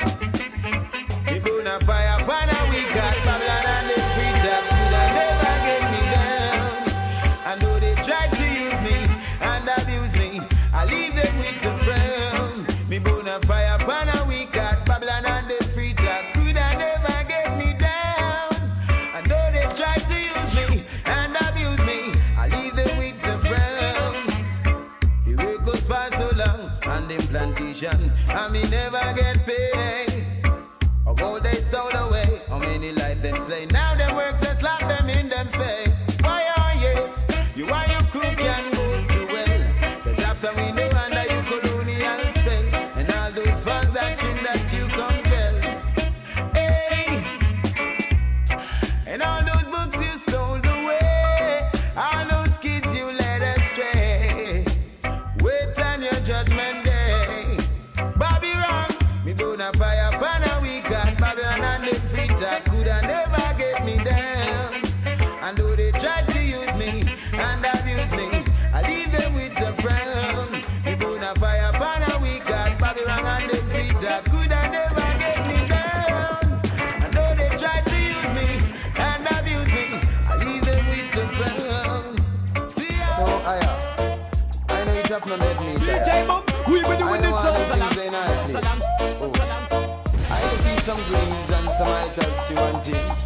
And 65.43 65.59
though 65.59 65.75
they 65.75 65.91
tried 65.91 66.29
to 66.29 66.41
use 66.41 66.73
me 66.77 67.03
and 67.33 67.67
abuse 67.67 68.15
me, 68.15 68.45
I 68.73 68.81
leave 68.87 69.11
them 69.11 69.35
with 69.35 69.61
a 69.61 69.73
frown. 69.83 70.53
Me 70.85 70.95
gonna 70.95 71.35
fire 71.35 71.69
upon 71.75 72.03
a 72.03 72.19
weak 72.23 72.47
heart. 72.47 72.79
Babylon 72.79 73.27
and 73.27 73.51
the 73.51 73.59
preacher 73.75 74.23
coulda 74.31 74.71
never 74.71 75.09
get 75.19 75.43
me 75.51 75.59
down. 75.67 76.63
And 77.03 77.13
though 77.13 77.35
they 77.35 77.49
tried 77.59 77.85
to 77.87 77.99
use 77.99 78.31
me 78.39 78.47
and 79.03 79.27
abuse 79.35 79.73
me, 79.75 79.99
I 80.31 80.37
leave 80.47 80.63
them 80.63 80.83
with 80.95 81.19
a 81.19 81.27
frown. 81.35 82.71
See 82.71 82.93
how? 82.93 83.25
No, 83.25 83.33
I 83.43 83.59
uh, 83.59 84.19
I 84.69 84.85
know 84.85 84.95
it's 84.95 85.11
up 85.11 85.27
no 85.27 85.35
let 85.35 85.59
me 85.59 85.75
Bump, 86.29 86.53
we 86.69 86.83
will 86.87 86.99
do 86.99 87.15
it 87.15 87.21
so 87.21 87.33
I 90.31 90.41
see 90.63 90.77
some 90.87 91.03
greens 91.11 91.51
and 91.51 91.69
some 91.71 91.89
itas 91.89 92.47
to 92.47 92.93
thing. 92.93 93.22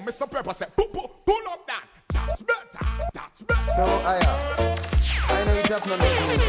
Boom, 0.00 0.08
Mr. 0.08 0.30
Pepper 0.30 0.52
said, 0.54 0.74
pull, 0.76 0.86
pull, 0.88 1.08
pull 1.26 1.48
up 1.50 1.66
that. 1.66 1.84
That's 2.08 2.40
better. 2.40 3.08
That's 3.12 3.42
better. 3.42 3.74
No, 3.76 3.84
I 3.84 4.16
am. 4.16 4.40
I 5.28 5.44
know 5.44 5.54
it's 5.54 5.70
up 5.70 5.86
no 5.86 5.92
let 5.92 6.00
me 6.00 6.44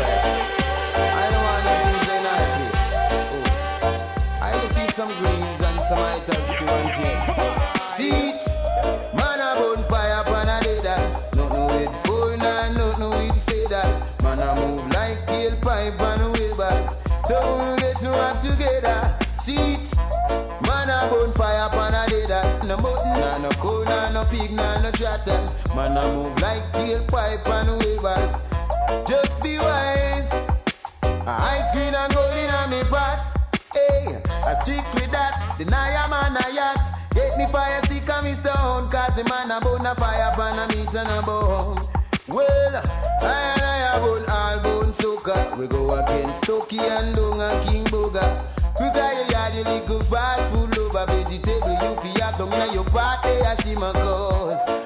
I 0.96 1.30
don't 1.32 1.44
want 1.44 1.66
nothing 1.66 2.00
to 2.08 2.16
night 2.24 2.52
Oh, 3.34 3.44
I 4.42 4.52
see 4.74 4.88
some 4.94 5.08
greens 5.08 5.64
and 5.64 5.82
some 5.82 6.00
items 6.00 6.48
to 6.58 6.66
one 6.66 7.36
thing. 7.36 7.51
Man 25.82 25.98
a 25.98 26.14
move 26.14 26.40
like 26.44 26.62
tailpipe 26.74 27.48
and 27.50 27.82
wavers. 27.82 29.10
Just 29.10 29.42
be 29.42 29.58
wise. 29.58 30.30
Ice 31.26 31.72
green 31.74 31.96
and 31.96 32.14
gold 32.14 32.32
in 32.34 32.70
me 32.70 32.84
pot. 32.84 33.18
Hey, 33.74 34.22
I 34.46 34.54
strictly 34.62 35.08
that. 35.08 35.34
Deny 35.58 35.90
a 35.90 36.08
man 36.08 36.38
a 36.38 36.54
yacht. 36.54 36.78
Get 37.16 37.36
me 37.36 37.48
fire 37.48 37.82
stick 37.86 38.08
and 38.08 38.24
me 38.24 38.36
stone. 38.36 38.92
Cause 38.92 39.16
the 39.16 39.24
man 39.28 39.50
a 39.50 39.60
bone 39.60 39.84
a 39.88 39.96
fire 39.96 40.32
pan 40.36 40.60
a 40.60 40.68
meat 40.70 40.94
and 40.94 41.10
a 41.10 41.24
bone. 41.26 41.78
Well, 42.28 42.76
I 42.78 43.42
and 43.50 43.66
I 43.66 43.98
a 43.98 44.00
bone 44.02 44.26
all 44.30 44.60
bone 44.62 44.94
sugar. 44.94 45.56
We 45.58 45.66
go 45.66 45.90
against 45.98 46.44
Toki 46.44 46.78
and 46.78 47.16
Donga 47.16 47.60
King 47.66 47.86
Boga. 47.86 48.22
Prepare 48.78 49.14
your 49.16 49.32
yard, 49.32 49.54
you 49.56 49.64
little 49.64 50.02
fast 50.02 50.44
food 50.52 50.78
lover, 50.78 51.08
vegetable 51.08 51.74
you 51.74 51.96
fi 52.06 52.22
have 52.22 52.38
down 52.38 52.70
in 52.70 52.74
your 52.76 52.86
party, 52.86 53.30
eh, 53.30 53.52
I 53.52 53.56
see 53.64 53.74
my 53.74 53.92
cause. 53.94 54.81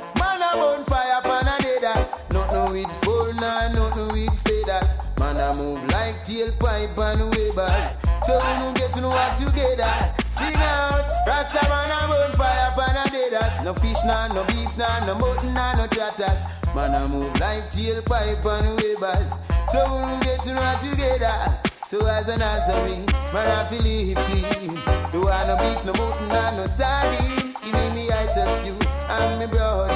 Webers. 7.55 7.95
So 8.25 8.37
we 8.37 8.53
no 8.59 8.73
get 8.73 8.93
to 8.95 9.01
know 9.01 9.09
what 9.09 9.37
together. 9.37 10.13
Sing 10.31 10.55
out, 10.55 11.09
Rasta 11.27 11.61
man 11.69 11.91
a 11.91 12.07
burn 12.07 12.33
fire 12.33 12.69
pan 12.75 12.97
a 12.97 13.09
deaders. 13.09 13.63
No 13.63 13.73
fish 13.73 13.97
nah, 14.05 14.27
no 14.27 14.43
beef 14.45 14.77
nah, 14.77 15.05
no 15.05 15.15
mutton 15.15 15.53
nah, 15.53 15.75
no 15.75 15.87
tatters. 15.87 16.39
Man 16.75 16.93
a 16.95 17.07
move 17.07 17.39
like 17.39 17.69
tailpipe 17.69 18.45
and 18.45 18.81
webers. 18.81 19.31
So 19.71 19.83
we 19.95 20.01
no 20.01 20.19
get 20.21 20.41
to 20.41 20.53
know 20.53 20.79
together. 20.81 21.61
So 21.87 22.05
as 22.07 22.27
an 22.27 22.39
Nazarene, 22.39 23.05
man 23.33 23.47
I 23.47 23.67
feel 23.69 24.15
clean. 24.15 24.69
Do 25.11 25.29
I 25.29 25.45
no 25.47 25.55
beef, 25.57 25.85
no 25.85 25.93
mutton, 25.93 26.31
and 26.31 26.57
no 26.57 26.65
sardine. 26.65 27.53
Give 27.63 27.93
me 27.93 28.11
I 28.11 28.25
test 28.27 28.65
you 28.65 28.77
and 29.09 29.39
me 29.39 29.45
brody. 29.45 29.93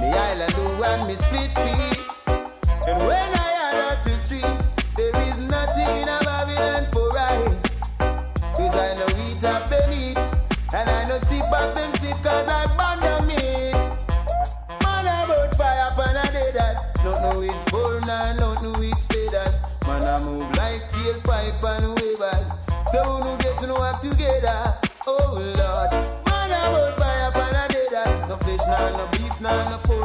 Me 0.00 0.08
island 0.08 0.54
do 0.54 0.84
and 0.84 1.06
me 1.06 1.14
split 1.14 1.54
piece. 1.54 2.18
And 2.86 3.02
when 3.06 3.35
full, 17.70 18.00
nah, 18.00 18.32
nothing 18.34 18.72
with 18.74 18.98
feathers. 19.10 19.60
Man 19.86 20.04
I 20.04 20.18
move 20.24 20.48
like 20.56 20.88
tailpipe 20.88 21.62
and 21.62 22.00
wavers. 22.00 22.50
So 22.92 23.00
we 23.24 23.36
get 23.38 23.58
to 23.60 23.66
know 23.66 23.74
work 23.78 24.00
together. 24.00 24.74
Oh 25.06 25.32
Lord. 25.34 25.92
Man 26.28 26.52
I 26.52 26.94
fire 26.98 27.30
pan 27.32 27.54
a 27.54 27.68
deaders. 27.68 28.28
No 28.28 28.36
fish, 28.38 28.66
nah, 28.66 28.90
no 28.96 29.06
beef, 29.12 29.40
nah, 29.40 29.70
no 29.70 29.78
fowl, 29.78 29.95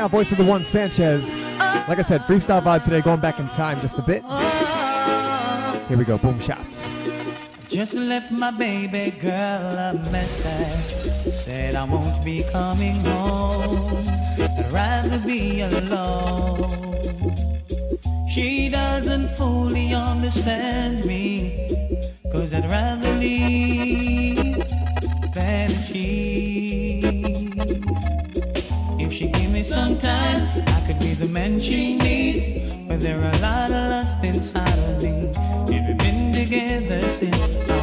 now, 0.00 0.08
voice 0.08 0.32
of 0.32 0.38
the 0.38 0.44
one, 0.44 0.64
Sanchez. 0.64 1.30
Like 1.86 1.98
I 1.98 2.02
said, 2.02 2.22
freestyle 2.22 2.62
vibe 2.62 2.84
today, 2.84 3.02
going 3.02 3.20
back 3.20 3.38
in 3.38 3.46
time 3.50 3.78
just 3.82 3.98
a 3.98 4.02
bit. 4.02 4.24
Here 5.88 5.98
we 5.98 6.06
go, 6.06 6.16
boom 6.16 6.40
shots. 6.40 6.90
Just 7.68 7.92
left 7.92 8.32
my 8.32 8.50
baby 8.50 9.10
girl 9.10 9.30
a 9.30 9.92
message. 10.10 11.34
Said 11.34 11.74
I 11.74 11.84
won't 11.84 12.24
be 12.24 12.42
coming 12.50 13.04
home. 13.04 14.08
I'd 14.38 14.72
rather 14.72 15.18
be 15.18 15.60
alone. 15.60 17.36
She 18.26 18.70
doesn't 18.70 19.36
fully 19.36 19.92
understand 19.92 21.04
me. 21.04 21.68
Cause 22.32 22.54
I'd 22.54 22.70
rather 22.70 23.12
leave 23.16 24.39
me 29.60 29.64
some 29.64 29.98
time, 29.98 30.64
I 30.68 30.80
could 30.86 30.98
be 31.00 31.12
the 31.12 31.26
man 31.26 31.60
she 31.60 31.96
needs. 31.96 32.72
But 32.88 33.00
there 33.00 33.18
are 33.20 33.30
a 33.30 33.38
lot 33.38 33.70
of 33.70 33.90
lust 33.90 34.24
inside 34.24 34.78
of 34.78 35.02
me. 35.02 35.12
We've 35.68 35.98
been 35.98 36.32
together 36.32 37.00
since 37.18 37.79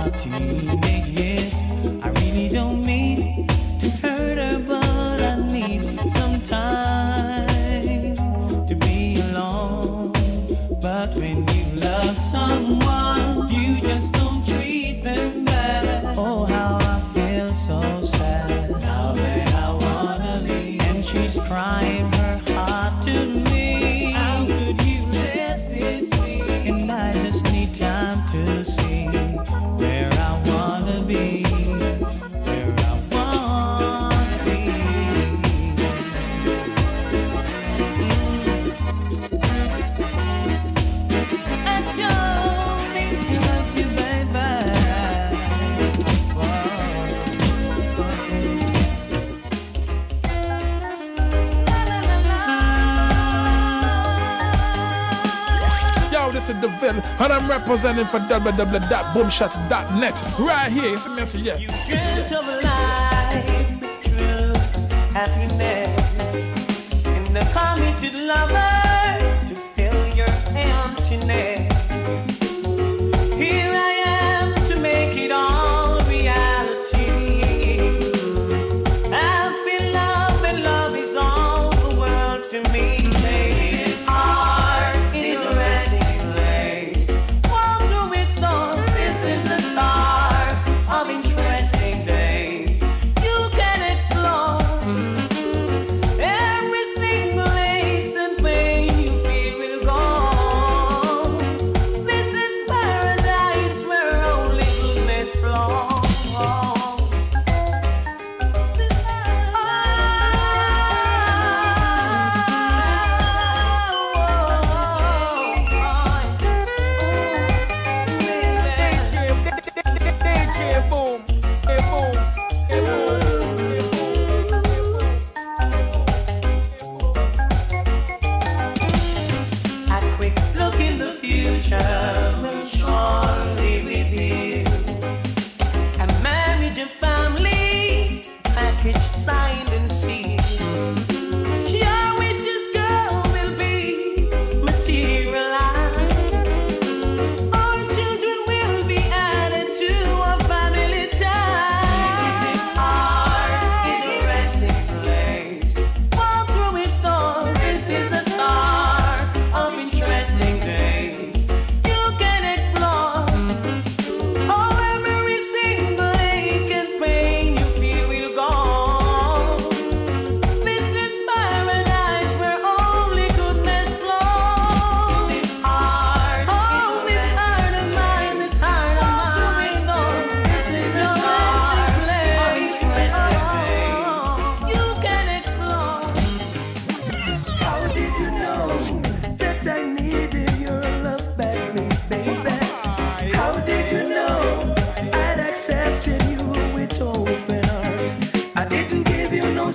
the 56.96 57.04
and 57.20 57.34
I'm 57.34 57.50
representing 57.50 58.06
for 58.06 58.20
www.boomshots.net. 58.20 60.24
Right 60.40 60.72
here, 60.72 60.94
it's 60.94 61.06
a 61.06 61.10
message, 61.10 61.42
yeah. 61.42 61.58
Dreamt 61.58 62.32
of 62.32 62.48
life, 62.64 63.68
true 64.04 64.54
happiness, 65.14 66.00
and 67.08 67.38
a 67.38 67.46
committed 67.52 68.16
lover 68.16 68.87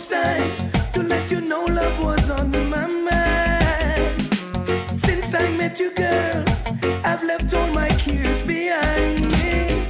outside 0.03 0.93
to 0.93 1.01
let 1.05 1.31
you 1.31 1.41
know 1.43 1.65
love 1.65 1.97
was 2.05 2.29
on 2.29 2.51
my 2.51 2.89
mind. 2.89 4.21
Since 5.01 5.33
I 5.33 5.49
met 5.53 5.79
you, 5.79 5.95
girl, 5.95 6.45
I've 7.05 7.23
left 7.23 7.55
all 7.55 7.69
my 7.69 7.89
cares 7.91 8.43
behind 8.43 9.21
me. 9.31 9.87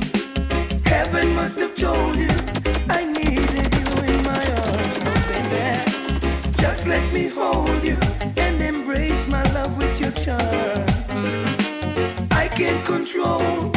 Heaven 0.85 1.35
must 1.35 1.59
have 1.61 1.75
told 1.75 2.19
you 2.19 2.29
I 2.91 3.01
needed 3.11 3.73
you 3.81 3.89
in 4.13 4.23
my 4.23 4.45
arms. 4.65 4.97
Just 6.61 6.87
let 6.87 7.11
me 7.15 7.31
hold 7.31 7.83
you 7.83 7.97
and 8.37 8.61
embrace 8.61 9.27
my 9.29 9.43
love 9.55 9.79
with 9.79 9.99
your 9.99 10.13
charm. 10.13 10.85
I 12.33 12.49
can't 12.49 12.85
control 12.85 13.73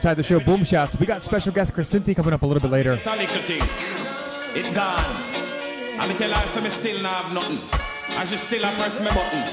inside 0.00 0.14
the 0.14 0.22
show, 0.22 0.40
Boom 0.40 0.64
Shots. 0.64 0.98
We 0.98 1.04
got 1.04 1.22
special 1.22 1.52
guest 1.52 1.74
Chrisinti 1.74 2.16
coming 2.16 2.32
up 2.32 2.40
a 2.40 2.46
little 2.46 2.62
bit 2.62 2.70
later. 2.70 2.96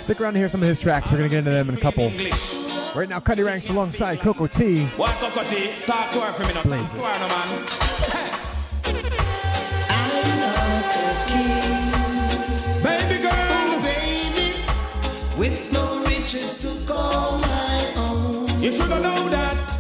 Stick 0.04 0.22
around 0.22 0.34
to 0.34 0.40
hear 0.40 0.48
some 0.48 0.62
of 0.62 0.68
his 0.70 0.80
tracks. 0.80 1.12
We're 1.12 1.18
gonna 1.18 1.28
get 1.28 1.40
into 1.40 1.50
them 1.50 1.68
in 1.68 1.76
a 1.76 1.82
couple. 1.82 2.10
Right 2.96 3.10
now, 3.10 3.20
Cutty 3.20 3.44
Ranks 3.44 3.70
alongside 3.70 4.22
Cocoa 4.22 4.48
Tea. 4.48 4.86
Why 4.96 5.12
Cocoa 5.20 5.44
Tea? 5.50 5.74
Talk 5.86 6.12
to 6.12 6.22
her 6.22 6.32
for 6.32 6.44
a 6.44 6.48
minute. 6.48 6.64
Talk 6.64 6.92
to 6.92 7.02
her, 7.02 7.20
no 7.20 7.28
man. 7.28 7.48
Hey. 8.08 8.48
Baby 12.84 13.22
girl, 13.22 13.34
oh, 13.34 13.82
baby, 13.84 14.54
with 15.38 15.74
no 15.74 16.06
riches 16.06 16.60
to 16.60 16.70
call 16.88 17.40
my 17.40 17.94
own. 17.98 18.64
You 18.64 18.72
should 18.72 18.90
have 18.90 19.02
known 19.04 19.30
that. 19.32 19.77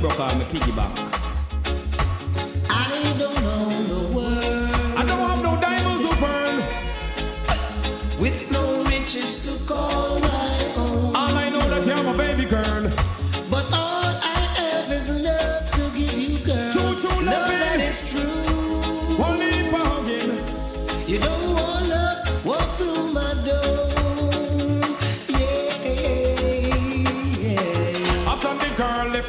broke 0.00 0.18
a 0.18 0.38
my 0.38 0.44
piggyback. 0.44 1.29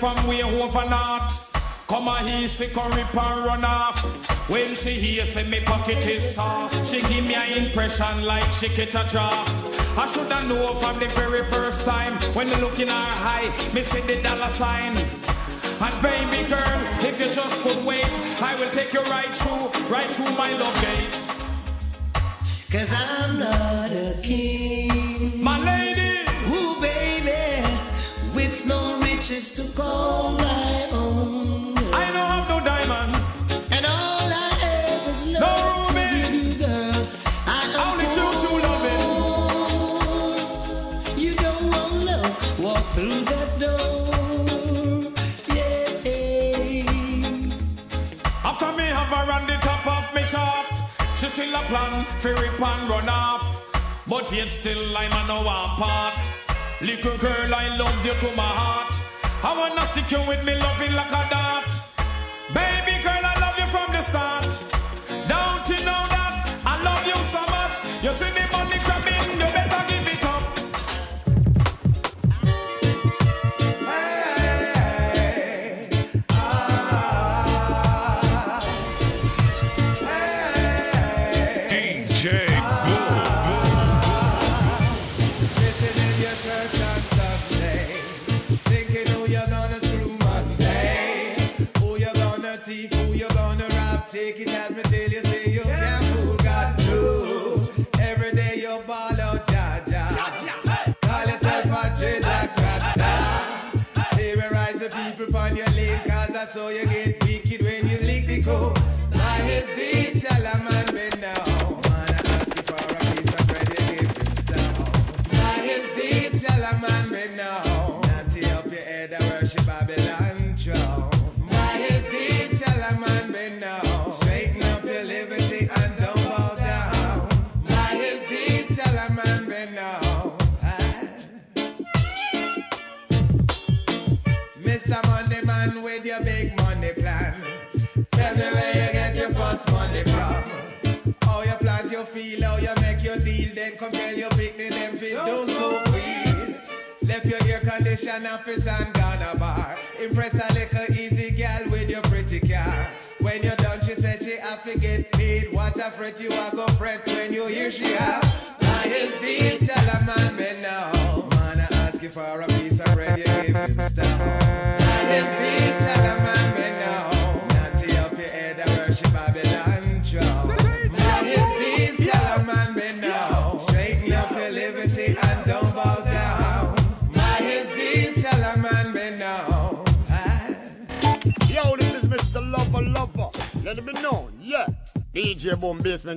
from 0.02 0.26
way 0.26 0.42
over 0.42 0.90
not. 0.90 1.32
Come 1.88 2.08
a 2.08 2.24
he 2.24 2.48
sick 2.48 2.76
or 2.76 2.90
rip 2.90 3.16
and 3.16 3.46
run 3.46 3.64
off. 3.64 4.00
When 4.50 4.74
she 4.74 4.94
hears 4.94 5.30
say 5.30 5.48
me 5.48 5.60
pocket 5.62 6.08
is 6.08 6.24
soft, 6.34 6.88
she 6.90 7.02
give 7.02 7.24
me 7.24 7.36
an 7.36 7.66
impression 7.66 8.24
like 8.26 8.52
she 8.52 8.68
get 8.70 8.96
a 8.96 9.06
draft. 9.12 9.52
I 10.00 10.08
shoulda 10.08 10.42
know 10.48 10.74
from 10.74 10.98
the 10.98 11.06
very 11.20 11.44
first 11.44 11.86
time 11.86 12.14
when 12.34 12.50
me 12.50 12.56
look 12.56 12.80
in 12.80 12.88
her 12.88 12.94
eye, 12.96 13.54
me 13.76 13.84
see 13.84 14.02
the 14.02 14.20
dollar 14.24 14.50
sign. 14.50 14.96
And 15.86 15.96
baby 16.02 16.50
girl, 16.50 16.80
if 17.08 17.20
you 17.20 17.30
just 17.30 17.62
could 17.62 17.86
wait, 17.86 18.12
I 18.42 18.56
will 18.60 18.72
take 18.72 18.94
you 18.94 19.04
right 19.04 19.34
through, 19.38 19.66
right 19.94 20.10
through 20.10 20.34
my 20.36 20.52
love 20.58 20.78
gate. 20.82 21.18
Cause 22.72 22.92
I'm 22.92 23.38
not 23.38 23.92
a 23.92 24.18
king. 24.24 25.44
My 25.44 25.60
riches 29.22 29.52
to 29.52 29.62
call 29.80 30.32
my 30.32 30.90
own. 30.94 31.78
I 31.94 32.10
know 32.10 32.26
I've 32.36 32.50
no 32.50 32.60
diamond. 32.66 33.16
And 33.70 33.86
all 33.86 34.28
I 34.34 34.50
have 34.66 35.08
is 35.14 35.22
love. 35.34 35.44
No 35.46 35.52
ruby. 35.94 36.06
You, 36.38 36.56
girl. 36.58 37.08
I 37.46 37.62
Only 37.86 38.08
true, 38.16 38.34
true 38.42 38.60
loving. 38.68 39.10
You 41.24 41.36
don't 41.36 41.66
want 41.70 41.94
love. 42.10 42.60
Walk 42.66 42.86
through 42.96 43.22
that 43.32 43.50
door. 43.64 44.10
Yeah. 45.54 46.10
After 48.50 48.72
me 48.74 48.86
have 48.98 49.12
her 49.18 49.28
on 49.38 49.44
the 49.46 49.58
top 49.62 49.86
of 49.86 50.16
me 50.16 50.24
chart. 50.26 50.68
She 51.16 51.28
still 51.28 51.54
a 51.54 51.62
plan. 51.70 52.02
Fairy 52.02 52.50
rip 52.50 52.60
and 52.60 52.90
run 52.90 53.08
off. 53.08 53.44
But 54.08 54.34
yet 54.34 54.50
still 54.50 54.98
I'm 54.98 55.14
a 55.14 55.28
no 55.28 55.44
one 55.44 55.70
part. 55.78 56.18
Little 56.82 57.18
girl, 57.20 57.54
I 57.54 57.78
love 57.78 58.04
you 58.04 58.14
to 58.16 58.36
my 58.36 58.52
heart. 58.62 59.11
I 59.44 59.58
wanna 59.58 59.86
stick 59.88 60.12
you 60.12 60.20
with 60.28 60.44
me, 60.46 60.54
loving 60.56 60.94
like 60.94 61.10
a 61.12 61.24
dart. 61.30 61.68
Baby 62.54 63.02
girl, 63.02 63.24
I 63.26 63.36
love 63.42 63.58
you 63.58 63.68
from 63.68 63.92
the 63.92 64.02
start. 64.02 64.44
Don't 65.28 65.66
you 65.70 65.84
know 65.84 66.04
that 66.14 66.46
I 66.66 66.76
love 66.84 67.06
you 67.08 67.18
so 67.34 67.42
much? 67.50 67.76
You 68.04 68.14
see 68.14 68.32
me 68.38 68.41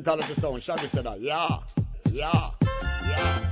Sound. 0.05 0.63
Shaggy 0.63 0.87
said 0.87 1.05
that. 1.05 1.21
Yeah. 1.21 1.59
Yeah. 2.13 2.31
Yeah. 3.07 3.51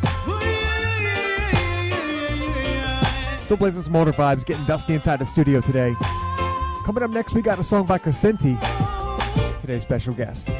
Still 3.40 3.56
blazing 3.56 3.82
some 3.82 3.96
older 3.96 4.12
vibes, 4.12 4.44
getting 4.44 4.64
dusty 4.66 4.94
inside 4.94 5.18
the 5.18 5.26
studio 5.26 5.60
today. 5.60 5.94
Coming 6.84 7.02
up 7.02 7.10
next, 7.10 7.34
we 7.34 7.42
got 7.42 7.58
a 7.58 7.64
song 7.64 7.86
by 7.86 7.98
Chrisinti, 7.98 8.60
today's 9.60 9.82
special 9.82 10.14
guest. 10.14 10.51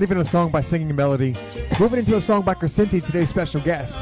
leaving 0.00 0.16
a 0.16 0.24
song 0.24 0.50
by 0.50 0.62
Singing 0.62 0.96
Melody. 0.96 1.36
Moving 1.78 1.98
into 1.98 2.16
a 2.16 2.22
song 2.22 2.42
by 2.42 2.54
Chrisinti, 2.54 3.04
today's 3.04 3.28
special 3.28 3.60
guest. 3.60 3.98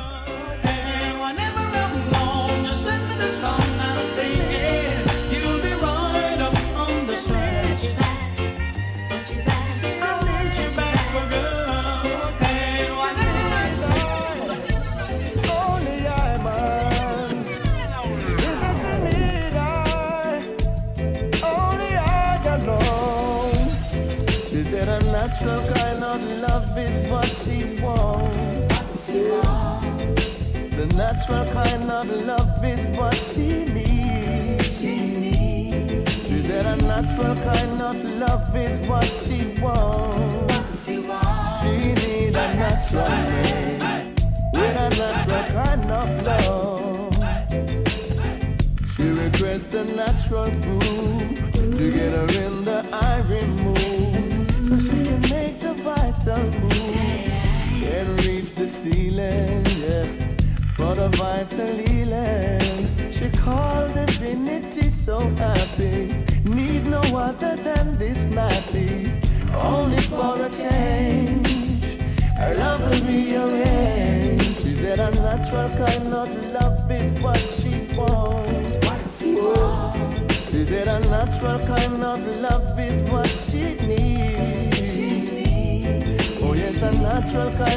central 87.39 87.68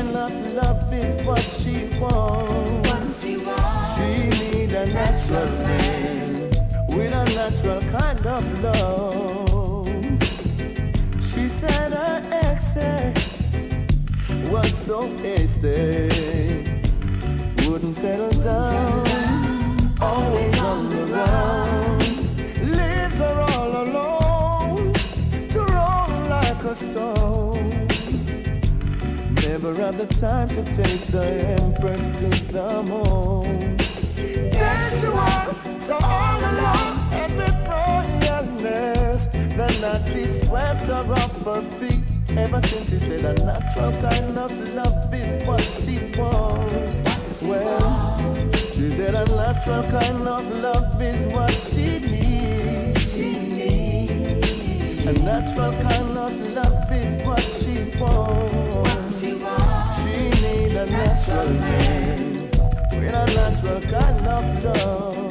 natural 49.54 49.84
kind 49.92 50.28
of 50.28 50.50
love 50.50 51.02
is 51.02 51.26
what 51.34 51.52
she 51.52 52.00
needs. 52.00 53.14
She 53.14 53.34
needs. 53.34 55.06
A 55.06 55.14
natural 55.24 55.74
kind 55.74 56.18
of 56.18 56.40
love 56.56 56.92
is 56.92 57.26
what 57.26 57.42
she 57.42 58.00
wants. 58.00 58.54
What 58.54 59.12
she, 59.20 59.34
wants. 59.44 60.02
she 60.02 60.30
needs 60.42 60.76
a 60.76 60.86
natural 60.86 61.50
man 61.50 62.50
with 62.92 63.14
a 63.14 63.26
natural 63.36 63.82
kind 63.82 64.28
of 64.28 64.64
love. 64.64 65.31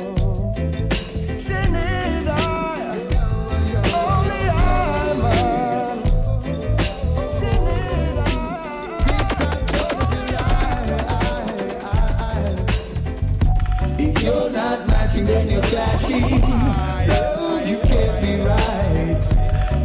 then 15.30 15.48
you're 15.48 15.62
flashy. 15.62 16.20
No, 16.20 17.62
you 17.64 17.78
can't 17.90 18.20
be 18.20 18.34
right. 18.42 19.22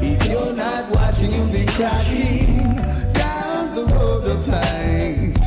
If 0.01 0.25
you're 0.29 0.53
not 0.53 0.89
watching, 0.89 1.31
you'll 1.31 1.47
be 1.47 1.65
crashing 1.65 2.75
down 3.13 3.75
the 3.75 3.85
road 3.93 4.25
of 4.27 4.47
life. 4.47 5.37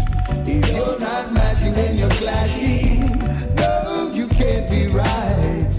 If 0.46 0.70
you're 0.76 1.00
not 1.00 1.32
matching, 1.32 1.72
then 1.72 1.98
you're 1.98 2.16
clashing. 2.22 3.00
No, 3.56 4.12
you 4.14 4.28
can't 4.28 4.70
be 4.70 4.86
right. 4.86 5.74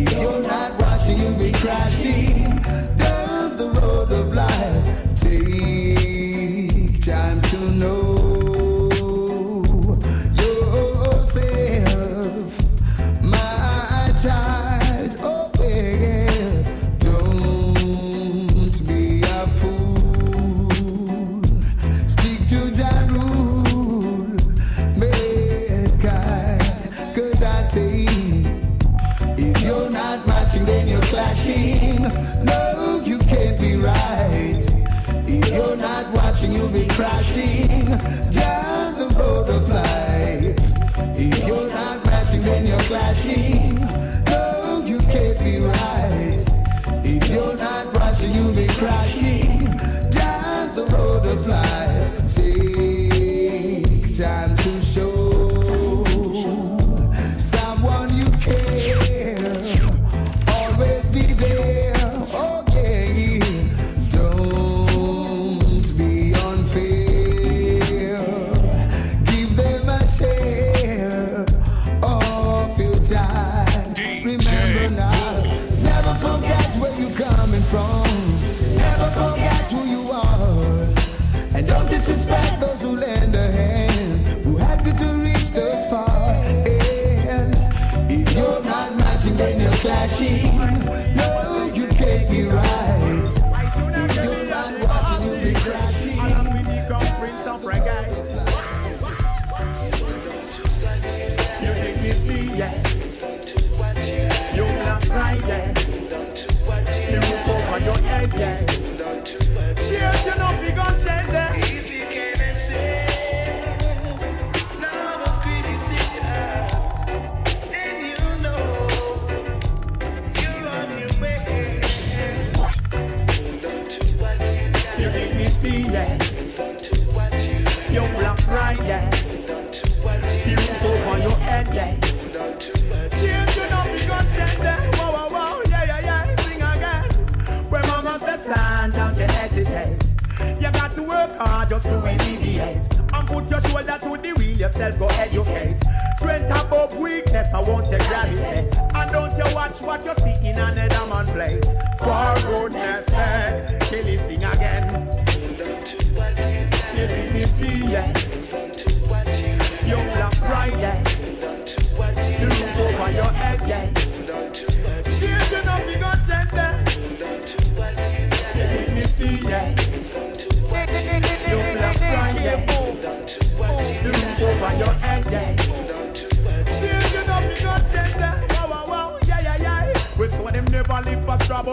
If 0.00 0.12
you're 0.12 0.42
not 0.42 0.80
watching, 0.80 1.18
you'll 1.18 1.38
be 1.38 1.52
crashing. 1.52 2.41
see. 43.22 43.61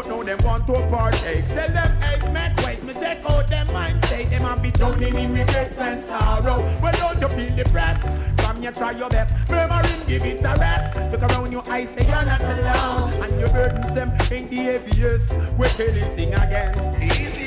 Now 0.09 0.23
them 0.23 0.39
want 0.43 0.65
to 0.67 0.73
partake. 0.89 1.45
Tell 1.47 1.69
them, 1.69 2.01
hey, 2.01 2.31
make 2.33 2.57
ways, 2.65 2.83
me 2.83 2.93
check 2.93 3.23
out 3.29 3.47
them 3.47 3.71
mind 3.71 4.03
state. 4.05 4.29
Them 4.29 4.41
have 4.41 4.61
be 4.61 4.71
drowning 4.71 5.15
in 5.15 5.33
regrets 5.33 5.77
and 5.77 6.03
sorrow. 6.03 6.59
Well, 6.81 6.93
don't 6.93 7.21
you 7.21 7.29
feel 7.29 7.55
depressed? 7.55 8.07
Come 8.37 8.61
here, 8.61 8.71
try 8.71 8.91
your 8.91 9.09
best. 9.09 9.33
Murmuring, 9.49 10.01
give 10.07 10.25
it 10.25 10.43
a 10.43 10.55
rest. 10.59 10.97
Look 11.11 11.21
around 11.21 11.51
your 11.51 11.67
eyes, 11.69 11.89
say 11.89 12.05
you're 12.05 12.25
not 12.25 12.41
alone. 12.41 13.23
And 13.23 13.39
your 13.39 13.49
burdens 13.49 13.93
them 13.93 14.11
ain't 14.31 14.49
the 14.49 14.55
heaviest. 14.57 15.29
Till 15.77 15.95
you 15.95 16.01
sing 16.15 16.33
again. 16.33 17.38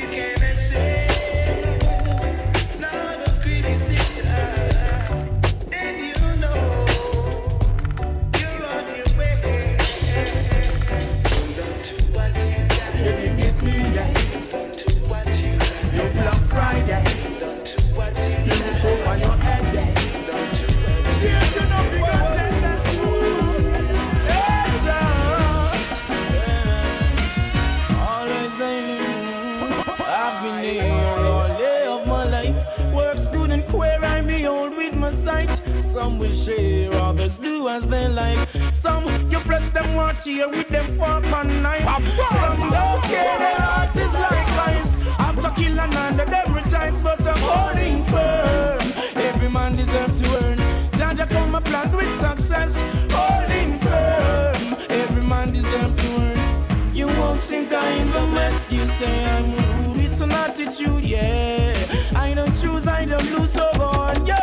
Will 36.23 36.33
share, 36.33 36.93
others 36.93 37.37
do 37.37 37.67
as 37.67 37.85
they 37.85 38.07
like. 38.07 38.47
Some 38.73 39.03
you 39.29 39.39
flesh 39.39 39.71
them 39.71 39.93
want 39.93 40.21
here 40.23 40.47
with 40.47 40.69
them 40.69 40.97
fork 40.97 41.25
and 41.25 41.61
night. 41.61 41.83
Some 41.83 42.59
don't 42.71 43.03
care, 43.11 43.37
their 43.39 43.59
heart 43.59 43.93
is 43.97 44.13
like 44.13 44.49
ice. 44.71 45.07
After 45.19 45.49
killing 45.49 45.79
under 45.79 46.23
every 46.23 46.61
time, 46.71 46.95
but 47.03 47.19
I'm 47.27 47.37
holding 47.39 48.05
firm. 48.05 48.81
Every 49.17 49.49
man 49.49 49.75
deserves 49.75 50.21
to 50.21 50.45
earn. 50.45 50.57
Jah 50.97 51.13
Jah 51.13 51.27
come 51.27 51.55
a 51.55 51.59
plant 51.59 51.93
with 51.93 52.17
success, 52.21 52.79
holding 53.11 53.77
firm. 53.79 54.77
Every 54.91 55.27
man 55.27 55.51
deserves 55.51 56.01
to 56.03 56.07
earn. 56.21 56.95
You 56.95 57.07
won't 57.07 57.41
think 57.41 57.73
I 57.73 57.89
in 58.01 58.09
the 58.11 58.25
mess. 58.27 58.71
You 58.71 58.87
say 58.87 59.25
I'm 59.25 59.51
rude. 59.57 59.97
It's 59.97 60.21
an 60.21 60.31
attitude, 60.31 61.03
yeah. 61.03 61.75
I 62.15 62.33
don't 62.33 62.55
choose, 62.61 62.87
I 62.87 63.03
don't 63.03 63.29
lose, 63.31 63.51
so 63.51 63.65
on 63.81 64.25
your 64.25 64.42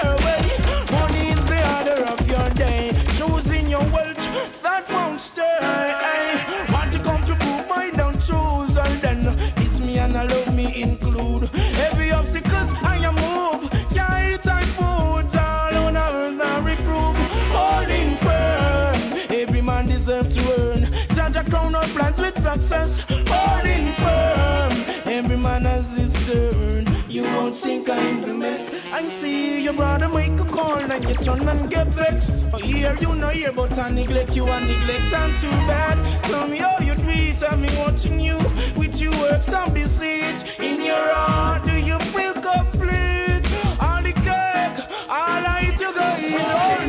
success. 22.55 23.05
Holding 23.28 23.86
firm. 24.03 24.72
Every 25.07 25.36
man 25.36 25.64
has 25.64 25.94
his 25.94 26.12
turn. 26.26 26.86
You 27.09 27.22
won't 27.22 27.55
sink 27.55 27.88
I'm 27.88 28.22
the 28.22 28.34
mess. 28.34 28.74
I 28.92 29.07
see 29.07 29.62
your 29.62 29.74
brother 29.74 30.09
make 30.09 30.38
a 30.40 30.44
call 30.44 30.78
and 30.78 31.05
you 31.05 31.14
turn 31.16 31.48
and 31.48 31.70
get 31.70 31.88
vexed. 31.88 32.32
Oh, 32.53 32.59
here 32.59 32.96
you 33.01 33.14
know 33.14 33.28
here, 33.28 33.53
but 33.53 33.76
I 33.78 33.90
neglect 33.90 34.36
you 34.36 34.46
and 34.46 34.66
neglect 34.66 35.12
and 35.12 35.34
too 35.34 35.57
bad. 35.70 35.96
Tell 36.24 36.46
me 36.48 36.59
how 36.59 36.78
you 36.78 36.94
do 36.94 37.03
it, 37.09 37.42
I've 37.42 37.78
watching 37.78 38.20
you 38.20 38.36
with 38.76 39.01
your 39.01 39.12
works 39.12 39.53
and 39.53 39.74
deceit. 39.74 40.38
In 40.59 40.82
your 40.82 41.07
heart, 41.14 41.64
do 41.64 41.76
you 41.76 41.98
feel 42.14 42.34
complete? 42.34 43.44
All 43.80 44.03
the 44.03 44.12
cake, 44.26 44.78
all 45.09 45.42
I 45.55 45.68
eat 45.68 45.80
you 45.80 45.92
go 45.92 46.09
in 46.26 46.80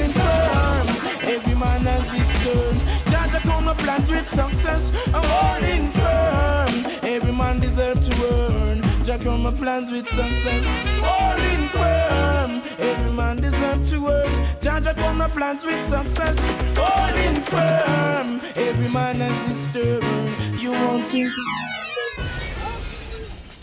Come 3.62 3.78
no 3.78 3.84
plans 3.84 4.10
with 4.10 4.28
success. 4.28 4.92
I'm 5.14 5.24
holding 5.24 5.92
firm. 5.92 7.00
Every 7.04 7.32
man 7.32 7.60
deserves 7.60 8.10
to 8.10 8.16
earn. 8.26 8.82
Jack 9.04 9.24
on 9.28 9.44
my 9.44 9.52
plans 9.52 9.92
with 9.92 10.08
success. 10.08 10.66
Holding 11.00 11.68
firm. 11.68 12.64
Every 12.80 13.12
man 13.14 13.38
deserves 13.38 13.92
to 13.92 14.08
earn. 14.08 14.62
Jah 14.62 14.80
Jah 14.82 14.98
on 15.06 15.18
my 15.18 15.28
plans 15.28 15.64
with 15.64 15.88
success. 15.88 16.40
Holding 16.76 17.40
firm. 17.44 18.42
Every 18.56 18.90
man 18.90 19.18
has 19.18 19.48
his 19.48 19.68
turn. 19.72 20.58
You 20.58 20.72
won't 20.72 21.04
think. 21.04 21.32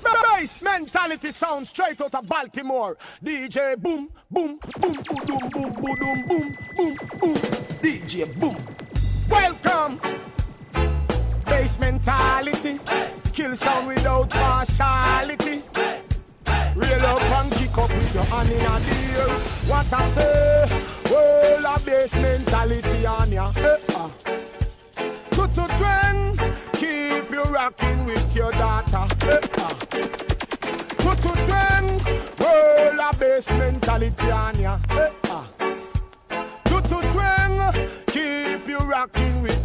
Bassmentality 0.04 1.34
sound 1.34 1.66
straight 1.66 2.00
out 2.00 2.14
of 2.14 2.28
Baltimore. 2.28 2.96
DJ 3.24 3.76
boom, 3.76 4.10
boom, 4.30 4.60
boom, 4.78 4.92
boom, 4.92 5.26
boom, 5.26 5.50
boom, 5.50 5.72
boom, 5.74 6.24
boom, 6.28 6.56
boom, 6.76 6.98
boom. 7.20 7.34
DJ 7.82 8.32
boom. 8.38 8.56
Welcome. 9.30 10.00
Bassmentality. 11.44 12.80
Kill 13.32 13.56
sound 13.56 13.86
without 13.88 14.30
partiality. 14.30 15.62
Real 16.74 17.06
up 17.06 17.22
and 17.22 17.52
kick 17.52 17.76
up 17.78 17.90
with 17.90 18.14
your 18.14 18.24
hand 18.24 18.50
in 18.50 18.60
a 18.60 18.80
deal. 18.80 19.30
What 19.70 19.92
I 19.92 20.06
say? 20.06 20.66
Well, 21.10 21.66
a 21.74 21.78
Bassmentality 21.78 23.08
on 23.08 23.32
ya. 23.32 23.52
Eh, 23.56 23.78
ah. 23.94 24.10
To 25.30 25.46
twang. 25.78 26.38
Keep 26.74 27.30
you 27.30 27.42
rocking 27.44 28.04
with 28.04 28.34
your 28.36 28.52
daughter. 28.52 29.06
Eh, 29.22 29.40
ah. 29.58 29.74
To 31.18 31.32
twang. 31.46 32.00
Well, 32.38 33.00
a 33.00 33.12
Bassmentality 33.14 34.32
on 34.34 34.58
ya. 34.60 34.78
Eh, 34.90 35.10
ah. 35.30 35.57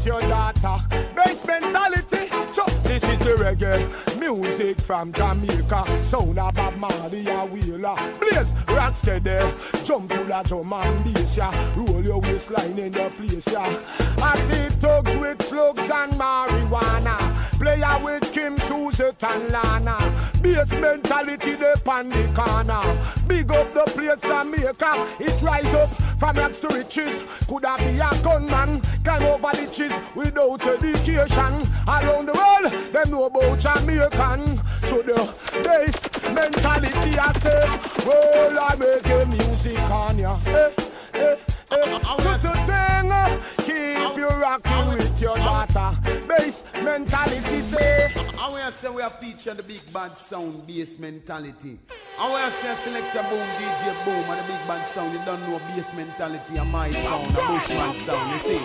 With 0.04 0.22
your 0.22 0.30
daughter. 0.30 0.84
Bassmentality. 1.16 2.54
Chop, 2.54 2.70
this 2.84 3.04
is 3.04 3.20
the 3.20 3.36
reggae 3.36 4.20
music 4.20 4.82
from 4.82 5.14
Jamaica. 5.14 5.86
Sound 6.04 6.38
of 6.38 6.54
Bob 6.56 6.76
Marley 6.76 7.26
and 7.26 7.52
Wheeler. 7.52 7.96
Blaze, 8.20 8.54
rock 8.68 8.98
steady. 8.98 9.40
Jump 9.86 10.10
to 10.12 10.24
the 10.26 10.44
drum 10.46 10.74
and 10.74 11.04
bass, 11.06 11.38
yeah. 11.38 11.76
Roll 11.78 12.04
your 12.04 12.20
waistline 12.20 12.78
in 12.78 12.92
the 12.92 13.10
place, 13.16 13.48
yeah. 13.50 13.80
I 14.22 14.38
see 14.40 14.76
thugs 14.76 15.16
with 15.16 15.42
slugs 15.42 15.90
and 15.90 16.14
marijuana. 16.14 17.18
Player 17.54 18.04
with 18.04 18.34
Kim, 18.34 18.58
Suzette 18.58 19.24
and 19.24 19.50
Lana. 19.52 19.98
Bassmentality, 20.42 21.58
they 21.58 21.74
the 22.10 22.34
corner. 22.36 23.16
Big 23.28 23.50
up 23.50 23.74
the 23.74 23.86
place, 23.86 24.20
Jamaica. 24.20 25.08
It 25.22 25.42
rise 25.42 25.74
up 25.76 26.13
from 26.24 26.38
rags 26.38 26.60
to 26.60 26.68
riches. 26.70 27.22
Could 27.50 27.66
have 27.66 27.80
be 27.80 28.00
a 28.00 28.10
gunman. 28.24 28.80
Climb 29.04 29.24
over 29.24 29.52
litches 29.60 29.94
without 30.16 30.66
education. 30.66 31.54
Around 31.86 32.28
the 32.28 32.34
world, 32.34 32.72
them 32.94 33.12
know 33.12 33.26
about 33.26 33.60
Jamaican. 33.60 34.62
So 34.88 35.02
the 35.02 35.20
bass 35.64 35.98
mentality, 36.34 37.20
I 37.20 37.34
say, 37.34 37.62
well, 38.08 38.58
I 38.58 38.76
make 38.76 39.04
the 39.04 39.26
music 39.26 39.80
on 39.92 40.18
ya. 40.18 40.40
Eh, 40.46 40.72
eh, 41.16 41.36
a 41.82 43.40
keep 43.58 44.18
you 44.18 44.28
rocking 44.28 44.88
with 44.98 45.22
your 45.22 45.38
daughter. 45.38 45.98
Bass 46.28 46.64
mentality, 46.84 47.62
say. 47.62 48.12
I 48.40 48.50
want 48.50 48.66
to 48.66 48.72
say 48.72 48.90
we 48.90 49.02
are 49.02 49.10
featuring 49.10 49.58
the 49.58 49.64
big 49.64 49.82
bad 49.94 50.18
sound 50.18 50.68
Bassmentality. 50.68 51.78
I 52.20 52.30
want 52.30 52.46
to 52.46 52.52
say 52.52 52.74
selector 52.76 53.24
boom, 53.24 53.48
DJ 53.58 54.06
boom, 54.06 54.30
and 54.30 54.40
the 54.40 54.44
big 54.44 54.68
bad 54.68 54.88
sound. 54.88 55.14
You 55.14 55.26
don't 55.26 55.42
know 55.42 55.60
Bassmentality 55.60 56.60
and 56.62 56.72
my 56.72 56.92
sound, 56.92 57.32
a 57.32 57.48
bushman 57.48 57.96
sound. 57.98 58.32
You 58.32 58.38
see? 58.38 58.62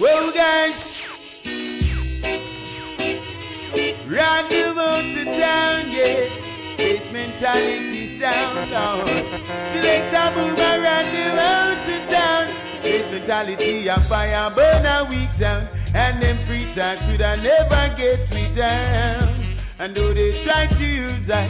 Well, 0.00 0.32
guys. 0.32 1.02
Round 4.06 4.50
the 4.50 4.74
mountain 4.74 5.24
down, 5.26 5.90
yes. 5.90 6.56
Bassmentality 6.76 8.01
sound, 8.22 8.70
Lord. 8.70 9.08
Selector 9.72 10.26
boomer 10.34 10.76
run 10.86 11.06
the 11.16 11.26
road 11.40 11.78
to 11.86 11.96
town. 12.14 12.46
Bassmentality 12.84 13.86
a 13.86 13.98
fire 14.00 14.50
burn 14.54 14.86
a 14.86 15.04
weak 15.10 15.32
sound, 15.32 15.66
and 15.94 16.22
them 16.22 16.38
free 16.46 16.66
talk 16.74 16.98
could 16.98 17.22
I 17.22 17.34
never 17.42 17.84
get 17.96 18.32
me 18.34 18.44
down. 18.54 19.28
And 19.80 19.94
though 19.96 20.14
they 20.14 20.32
try 20.34 20.66
to 20.66 20.86
use 20.86 21.28
I 21.30 21.44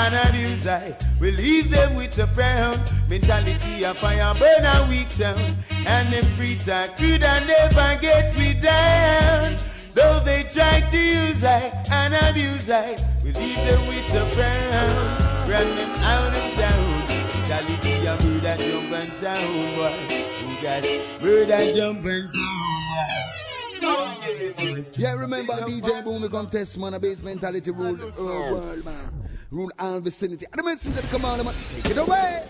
and 0.00 0.14
abuse 0.28 0.66
I, 0.66 0.96
we 1.20 1.30
leave 1.30 1.70
them 1.70 1.94
with 1.94 2.18
a 2.18 2.26
frown. 2.26 2.76
Mentality 3.08 3.84
a 3.84 3.94
fire 3.94 4.34
burn 4.34 4.64
a 4.64 4.86
weak 4.88 5.14
down, 5.16 5.38
and 5.86 6.12
them 6.12 6.24
free 6.36 6.58
talk 6.58 6.96
could 6.96 7.22
I 7.22 7.38
never 7.46 8.00
get 8.00 8.36
me 8.36 8.54
down. 8.60 9.75
Though 9.96 10.20
they 10.20 10.44
try 10.44 10.80
to 10.90 10.98
use 10.98 11.42
I 11.42 11.72
and 11.90 12.14
abuse 12.14 12.68
I, 12.70 12.96
we 13.24 13.32
leave 13.32 13.56
them 13.56 13.88
with 13.88 14.14
a 14.14 14.24
frown. 14.36 15.50
Run 15.50 15.68
them 15.76 15.92
out 16.04 16.36
of 16.36 16.54
town. 16.54 17.06
Mentality 17.32 18.06
a 18.06 18.14
murder, 18.24 18.56
jump 18.58 18.92
and 18.92 19.14
sound, 19.14 19.76
boy. 19.76 19.96
Who 20.42 20.62
got 20.62 20.84
murder, 21.22 21.74
jump 21.74 22.04
and 22.04 22.30
sound, 22.30 22.60
boy. 22.90 23.82
Oh, 23.88 24.18
yes, 24.28 24.62
yes. 24.62 24.98
Yeah, 24.98 25.14
remember 25.14 25.54
DJ 25.54 26.04
Boom, 26.04 26.22
we 26.22 26.28
come 26.28 26.48
test 26.50 26.78
man, 26.78 26.94
a 26.94 27.00
Bassmentality 27.00 27.74
rule 27.76 27.96
the 27.96 28.10
whole 28.12 28.52
world, 28.52 28.84
man. 28.84 29.22
Rule 29.50 29.70
all 29.78 30.00
vicinity. 30.00 30.46
And 30.52 30.58
the 30.58 30.64
messenger 30.64 31.02
come 31.02 31.24
on, 31.24 31.44
man. 31.44 31.54
Take 31.68 31.88
it 31.88 31.98
away. 31.98 32.42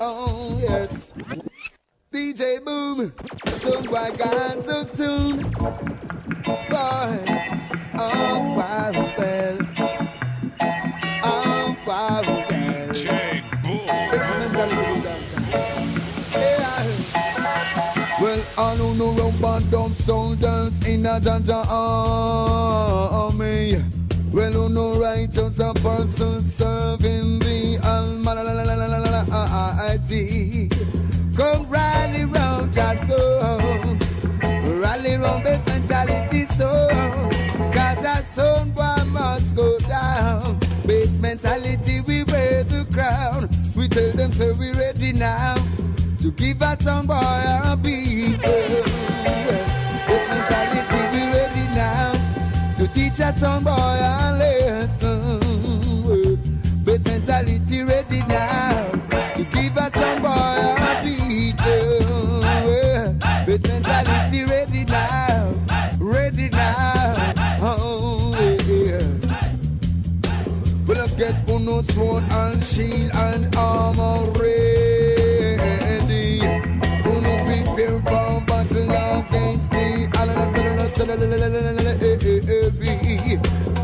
Oh, 0.00 0.58
yes. 0.60 1.12
DJ 2.12 2.64
Boom, 2.64 3.12
so 3.46 3.82
why 3.82 4.10
gone 4.10 4.62
so 4.62 4.84
soon? 4.84 6.15
Soldiers 20.06 20.86
in 20.86 21.04
a 21.04 21.18
Jah 21.20 21.40
Jah 21.42 21.64
army. 21.68 23.74
Well, 24.30 24.52
who 24.52 24.68
know 24.68 25.00
righteous 25.00 25.58
apostles 25.58 26.54
serving 26.54 27.40
the 27.40 27.80
Almighty. 29.98 30.68
Come 31.36 31.68
rally 31.68 32.24
round 32.26 32.76
your 32.76 32.96
soul. 32.98 34.05
Rally 34.86 35.16
Bassmentality 35.18 36.46
son 38.22 38.70
boy 38.70 39.04
must 39.06 39.56
go 39.56 39.78
down. 39.80 40.60
Bassmentality, 40.86 42.06
we 42.06 42.22
wear 42.22 42.62
the 42.62 42.86
crown. 42.92 43.48
We 43.76 43.88
tell 43.88 44.12
them, 44.12 44.32
say 44.32 44.52
we 44.52 44.70
ready 44.74 45.12
now 45.12 45.56
to 46.20 46.30
give 46.30 46.62
a 46.62 46.76
some 46.80 47.08
boy 47.08 47.14
a 47.16 47.76
beat. 47.82 48.38
This 50.06 50.24
mentality 50.30 51.00
we 51.12 51.22
ready 51.34 51.66
now 51.74 52.12
to 52.76 52.86
teach 52.86 53.18
a 53.18 53.36
some 53.36 53.64
boy 53.64 53.72
a 53.72 54.36
lesson. 54.38 55.45
Get 71.76 71.84
sword 71.92 72.24
and 72.30 72.64
shield 72.64 73.10
and 73.14 73.56
armor 73.56 74.30
ready. 74.40 76.38
Gonna 77.04 77.44
prepare 77.44 78.00
for 78.00 78.40
battle 78.46 78.90
against 78.90 79.70
the. 79.70 79.86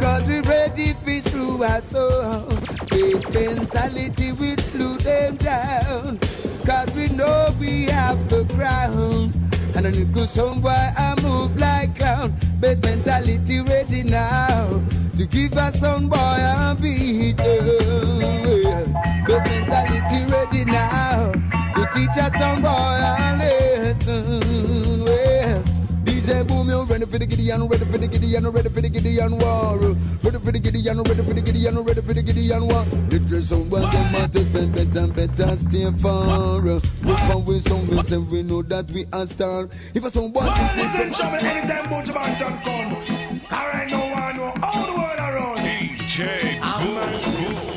Cause 0.00 0.28
we 0.28 0.40
ready 0.40 0.94
to 0.94 1.22
slew 1.22 1.62
our 1.62 1.82
soul. 1.82 2.48
This 2.90 3.30
mentality 3.30 4.32
will 4.32 4.56
slew 4.58 4.96
them 4.98 5.36
down. 5.36 6.18
Cause 6.66 6.90
we 6.94 7.08
know 7.16 7.54
we 7.60 7.84
have 7.84 8.28
the 8.28 8.44
ground. 8.44 9.11
And 9.84 9.96
a 9.96 9.98
nickel 9.98 10.28
somewhere 10.28 10.92
I 10.96 11.20
move 11.22 11.56
like 11.58 11.98
clown. 11.98 12.30
Bassmentality 12.60 13.68
ready 13.68 14.04
now 14.04 14.80
to 15.16 15.26
give 15.26 15.54
us 15.54 15.80
some 15.80 16.08
boy 16.08 16.16
a 16.18 16.76
beat. 16.80 17.36
Base 19.26 19.50
mentality 19.50 20.24
ready 20.30 20.64
now 20.66 21.32
to 21.32 21.88
teach 21.94 22.16
us 22.16 22.32
some 22.38 22.62
boy 22.62 22.68
a 22.70 23.36
lesson. 23.40 24.91
Well, 26.42 26.48
DJ 26.48 26.56
Boom, 26.56 26.68
you 26.68 26.84
ready 26.84 27.06
for 27.06 27.18
the 27.18 27.26
Gideon, 27.26 27.68
ready 27.68 27.84
for 27.84 27.98
the 27.98 28.08
Gideon, 28.08 28.48
ready 28.48 28.68
for 28.68 28.80
the 28.80 28.88
Gideon 28.88 29.38
war. 29.38 29.78
Ready 29.78 30.38
for 30.38 30.52
the 30.52 30.58
Gideon, 30.58 31.02
ready 31.02 31.22
for 31.22 31.34
the 31.34 31.42
Gideon, 31.42 31.78
ready 31.84 32.00
for 32.00 32.14
the 32.14 32.22
Gideon 32.22 32.68
war. 32.68 32.84
Little 32.84 33.42
someone 33.42 33.82
them 33.82 34.12
want 34.12 34.32
to 34.32 34.44
spend 34.44 34.74
better, 34.74 35.06
better 35.08 35.56
stay 35.56 35.90
far. 35.92 36.58
Look 36.58 37.18
for 37.18 37.38
we 37.38 37.60
some 37.60 37.84
we 37.86 38.02
say 38.02 38.16
we 38.16 38.42
know 38.42 38.62
that 38.62 38.90
we 38.90 39.06
are 39.12 39.26
star. 39.26 39.68
If 39.94 40.04
a 40.04 40.10
someone 40.10 40.46
Ladies 40.46 41.00
and 41.00 41.14
gentlemen, 41.14 41.46
anytime 41.46 41.84
Buju 41.86 42.12
Banton 42.12 42.64
come, 42.64 43.52
alright, 43.52 43.88
no 43.88 44.06
one 44.06 44.36
know 44.36 44.54
all 44.62 44.86
the 44.86 44.94
world 44.98 45.18
around. 45.18 45.58
DJ 45.58 46.58
Have 46.58 46.88
mercy. 46.88 47.71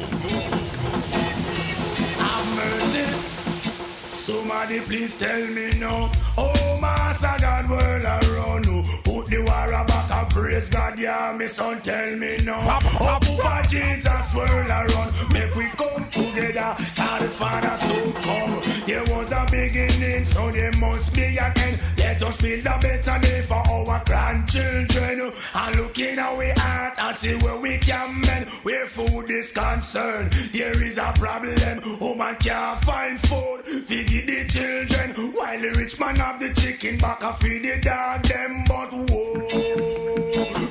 Somebody 4.25 4.79
please 4.79 5.19
tell 5.19 5.45
me 5.49 5.69
now. 5.79 6.09
Oh, 6.35 6.79
Master 6.81 7.35
God, 7.39 7.69
world 7.69 8.03
around 8.03 8.65
you. 8.65 8.81
Put 9.03 9.27
the 9.27 9.37
war 9.45 9.71
and 9.71 9.87
praise 10.35 10.69
God, 10.69 10.99
yeah, 10.99 11.35
me 11.37 11.47
son, 11.47 11.81
tell 11.81 12.15
me 12.17 12.37
now. 12.43 12.59
Oh, 12.99 13.19
Papa 13.21 13.67
Jesus, 13.69 14.33
world 14.35 14.69
around. 14.69 15.13
Make 15.33 15.55
we 15.55 15.67
come 15.69 16.11
together. 16.11 16.75
God 16.97 17.21
the 17.21 17.29
Father 17.29 17.77
so 17.77 18.11
come. 18.11 18.61
There 18.85 19.03
was 19.15 19.31
a 19.31 19.45
beginning, 19.49 20.25
so 20.25 20.51
there 20.51 20.73
must 20.79 21.15
be 21.15 21.37
an 21.39 21.53
end. 21.57 21.81
Let 21.97 22.21
us 22.21 22.41
build 22.41 22.65
a 22.65 22.77
better 22.79 23.19
day 23.21 23.41
for 23.43 23.63
our 23.63 24.03
grandchildren. 24.05 25.31
And 25.53 25.75
look 25.77 25.97
in 25.99 26.19
our 26.19 26.53
heart 26.57 26.99
and 26.99 27.15
see 27.15 27.35
where 27.37 27.59
we 27.61 27.77
can 27.77 28.19
mend. 28.19 28.47
Where 28.63 28.87
food 28.87 29.29
is 29.29 29.53
concerned, 29.53 30.33
there 30.51 30.83
is 30.83 30.97
a 30.97 31.13
problem. 31.15 31.99
Woman 31.99 32.35
can't 32.35 32.83
find 32.83 33.19
food. 33.21 33.63
Feed 33.65 34.27
the 34.27 34.45
children. 34.49 35.33
While 35.33 35.59
the 35.61 35.75
rich 35.77 35.97
man 35.97 36.17
have 36.17 36.41
the 36.41 36.53
chicken 36.53 36.97
back, 36.97 37.23
I 37.23 37.31
feed 37.33 37.63
the 37.63 37.79
dog 37.81 38.21
them. 38.23 38.63
But 38.67 38.89
whoa, 38.91 39.94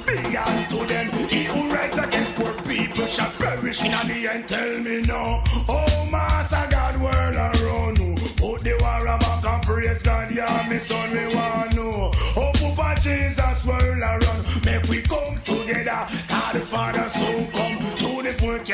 be 0.07 0.37
unto 0.37 0.87
them. 0.87 1.11
He 1.29 1.45
who 1.45 1.73
writes 1.73 1.99
against 1.99 2.37
poor 2.37 2.53
people 2.63 3.07
shall 3.07 3.31
perish 3.33 3.83
in 3.83 4.09
the 4.09 4.29
end. 4.29 4.49
Tell 4.49 4.81
me 4.81 5.03
now. 5.03 5.43
Oh, 5.69 6.09
Master 6.11 6.67
God, 6.71 6.97
world 7.01 7.37
around 7.37 7.99
you. 7.99 8.15
Put 8.37 8.61
the 8.61 8.77
war 8.81 9.19
back 9.19 9.45
and 9.45 9.63
praise 9.63 10.03
God. 10.03 10.33
Yeah, 10.33 10.67
me 10.69 10.79
son, 10.79 11.11
we 11.11 11.35
want 11.35 11.75
know. 11.77 12.13
Oh, 12.37 12.53
Papa 12.55 13.01
Jesus, 13.01 13.65
world 13.65 14.03
around. 14.03 14.65
Make 14.67 14.85
we 14.89 15.03
come 15.03 15.41
together. 15.43 16.09
God 16.29 16.55
the 16.55 16.61
Father 16.61 17.09
soon 17.09 17.51
come. 17.53 17.94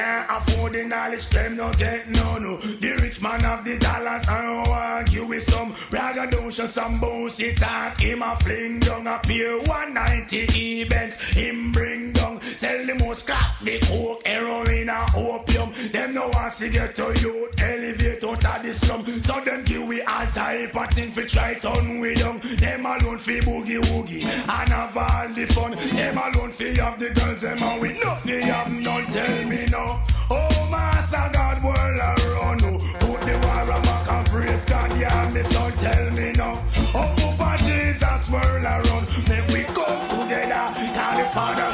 Can't 0.01 0.31
afford 0.31 0.73
the 0.73 0.87
knowledge. 0.87 1.29
Them 1.29 1.57
no 1.57 1.71
get 1.75 2.09
no 2.09 2.39
no. 2.39 2.57
The 2.57 2.99
rich 3.03 3.21
man 3.21 3.41
have 3.41 3.67
the 3.67 3.79
dollars 3.79 4.27
and 4.31 4.67
argue 4.67 5.27
with 5.27 5.43
some 5.43 5.75
braggadocio, 5.91 6.67
some 6.69 6.99
bullshit 7.01 7.59
talk. 7.59 8.01
Him 8.01 8.23
a 8.23 8.35
fling 8.37 8.81
down 8.81 9.07
a 9.07 9.19
peer 9.19 9.59
190 9.59 10.81
events. 10.81 11.17
Him 11.37 11.73
bring 11.73 12.13
down. 12.13 12.41
Sell 12.41 12.87
the 12.87 12.95
most 13.05 13.27
crack, 13.27 13.61
the 13.63 13.79
coke, 13.81 14.27
heroin 14.27 14.89
and 14.89 15.15
opium. 15.61 15.93
Them 15.93 16.15
no 16.15 16.29
want 16.29 16.55
to 16.55 16.69
get 16.71 16.95
to 16.97 17.03
youth. 17.21 17.61
Elevate 17.61 18.25
out 18.25 18.45
of 18.45 18.63
the 18.63 18.75
slum. 18.75 19.07
So 19.07 19.41
them 19.41 19.65
give 19.65 19.87
we 19.87 20.03
all 20.03 20.27
type 20.27 20.77
of 20.77 20.91
thing 20.91 21.11
for 21.11 21.25
try 21.25 21.55
turn 21.55 22.01
with 22.01 22.19
them. 22.19 22.41
Them 22.41 22.87
alone 22.87 23.19
fi 23.19 23.41
boogie 23.41 23.81
woogie. 23.81 24.25
And 24.25 24.71
have 24.71 24.97
all 24.97 25.29
the 25.35 25.47
fun. 25.47 25.73
Them 25.73 26.19
alone 26.19 26.51
fi 26.51 26.77
have 26.81 26.99
the 26.99 27.11
girls. 27.11 27.41
Them 27.43 27.63
and 27.63 27.81
we 27.81 27.99
no 27.99 28.15
fi 28.17 28.41
have 28.41 28.73
none. 28.73 29.07
Tell 29.07 29.45
me 29.47 29.67
now. 29.71 30.05
Oh, 30.33 30.69
Master 30.71 31.31
God, 31.33 31.65
world 31.65 31.99
around 31.99 32.63
you. 32.63 32.79
Put 33.01 33.23
the 33.23 33.35
war 33.35 33.81
back 33.83 34.13
and 34.13 34.27
praise 34.29 34.65
God. 34.65 34.97
Yeah, 34.99 35.31
me 35.35 35.43
son, 35.43 35.73
tell 35.73 36.11
me 36.13 36.33
now. 36.39 36.55
Oh, 36.95 37.15
Papa 37.17 37.59
Jesus, 37.65 38.31
world 38.31 38.65
around. 38.65 39.09
Make 39.29 39.49
we 39.49 39.63
come 39.75 40.09
together. 40.09 40.71
God 40.95 41.19
the 41.19 41.27
Father 41.27 41.70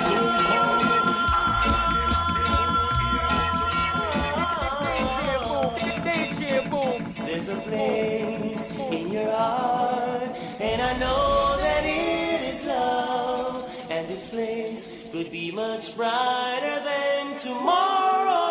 place 14.37 14.93
could 15.13 15.31
be 15.31 15.51
much 15.51 15.97
brighter 15.97 16.85
than 16.85 17.37
tomorrow. 17.39 18.46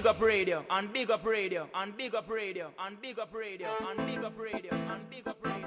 Big 0.00 0.06
Up 0.06 0.22
Radio, 0.22 0.64
on 0.70 0.86
Big 0.86 1.10
Up 1.10 1.26
Radio, 1.26 1.68
on 1.74 1.92
Big 1.92 2.14
Up 2.14 2.30
Radio, 2.30 2.72
on 2.78 2.96
Big 3.02 3.18
Up 3.18 3.34
Radio, 3.34 3.68
on 3.86 4.06
Big 4.06 4.24
Up 4.24 4.32
Radio, 4.38 4.72
on 4.72 5.00
Big 5.10 5.28
Up 5.28 5.36
Radio. 5.44 5.66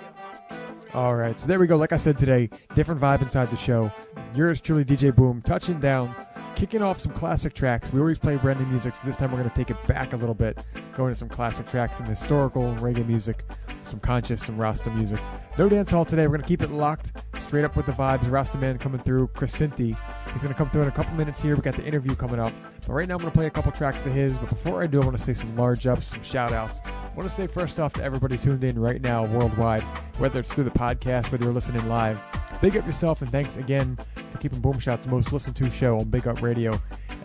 All 0.96 1.14
right, 1.14 1.40
so 1.40 1.46
there 1.46 1.60
we 1.60 1.68
go. 1.68 1.78
Like 1.78 1.92
I 1.92 1.98
said 1.98 2.18
today, 2.18 2.50
different 2.74 3.00
vibe 3.00 3.22
inside 3.22 3.52
the 3.52 3.58
show. 3.58 3.92
Yours 4.36 4.60
truly, 4.62 4.84
DJ 4.84 5.16
Boom, 5.16 5.44
touching 5.44 5.80
down, 5.80 6.16
kicking 6.56 6.82
off 6.82 7.00
some 7.00 7.12
classic 7.14 7.54
tracks. 7.54 7.94
We 7.94 8.00
always 8.00 8.18
play 8.18 8.36
brand 8.36 8.60
new 8.60 8.66
music, 8.66 8.96
so 8.96 9.06
this 9.06 9.16
time 9.16 9.30
we're 9.30 9.38
going 9.38 9.50
to 9.50 9.56
take 9.56 9.70
it 9.70 9.78
back 9.86 10.14
a 10.14 10.16
little 10.16 10.34
bit, 10.34 10.66
going 10.98 11.14
to 11.14 11.16
some 11.16 11.30
classic 11.30 11.68
tracks, 11.70 12.00
some 12.00 12.08
historical 12.08 12.74
reggae 12.78 13.06
music, 13.06 13.44
some 13.84 14.00
conscious, 14.00 14.44
some 14.44 14.58
Rasta 14.58 14.90
music. 14.90 15.20
No 15.60 15.70
dance 15.70 15.92
hall 15.92 16.04
today. 16.04 16.24
We're 16.24 16.38
going 16.38 16.42
to 16.42 16.48
keep 16.48 16.64
it 16.64 16.72
locked, 16.72 17.12
straight 17.38 17.64
up 17.64 17.76
with 17.76 17.86
the 17.86 17.92
vibes. 17.92 18.30
Rasta 18.32 18.58
Man 18.58 18.80
coming 18.80 19.02
through, 19.02 19.28
Chrisinti. 19.28 19.96
He's 20.34 20.42
going 20.42 20.54
to 20.54 20.58
come 20.58 20.72
through 20.72 20.82
in 20.82 20.88
a 20.88 20.92
couple 20.92 21.14
minutes 21.14 21.40
here. 21.40 21.56
We 21.56 21.62
got 21.62 21.76
the 21.76 21.86
interview 21.86 22.16
coming 22.16 22.40
up. 22.40 22.54
But 22.88 22.94
right 22.94 23.08
now 23.08 23.14
I'm 23.14 23.20
going 23.20 23.32
to 23.32 23.38
play 23.38 23.46
a 23.46 23.52
couple 23.52 23.72
tracks 23.72 24.04
of 24.08 24.14
his. 24.14 24.36
But 24.40 24.50
before 24.50 24.82
I 24.82 24.88
do, 24.88 25.00
I 25.00 25.06
want 25.06 25.16
to 25.16 25.24
say 25.24 25.36
some 25.36 25.56
large 25.56 25.86
ups, 25.86 26.08
some 26.08 26.24
shout 26.24 26.54
outs. 26.54 26.82
I 26.86 27.16
want 27.16 27.30
to 27.30 27.36
say 27.36 27.46
first 27.46 27.80
off 27.80 27.94
to 27.94 28.04
everybody 28.04 28.40
tuned 28.40 28.64
in 28.64 28.80
right 28.80 29.00
now 29.00 29.26
worldwide, 29.26 29.84
whether 30.18 30.40
it's 30.40 30.52
through 30.52 30.64
the 30.64 30.72
podcast, 30.72 31.32
whether 31.32 31.44
you're 31.44 31.54
listening 31.54 31.88
live. 31.88 32.20
Big 32.62 32.76
up 32.78 32.88
yourself 32.88 33.22
and 33.22 33.30
thanks 33.30 33.58
again 33.58 33.98
keeping 34.40 34.60
Boom 34.60 34.80
Shots 34.80 35.08
most 35.08 35.32
listened 35.32 35.56
to 35.58 35.70
show 35.70 36.00
on 36.00 36.06
Big 36.06 36.28
Up 36.28 36.42
Radio. 36.42 36.72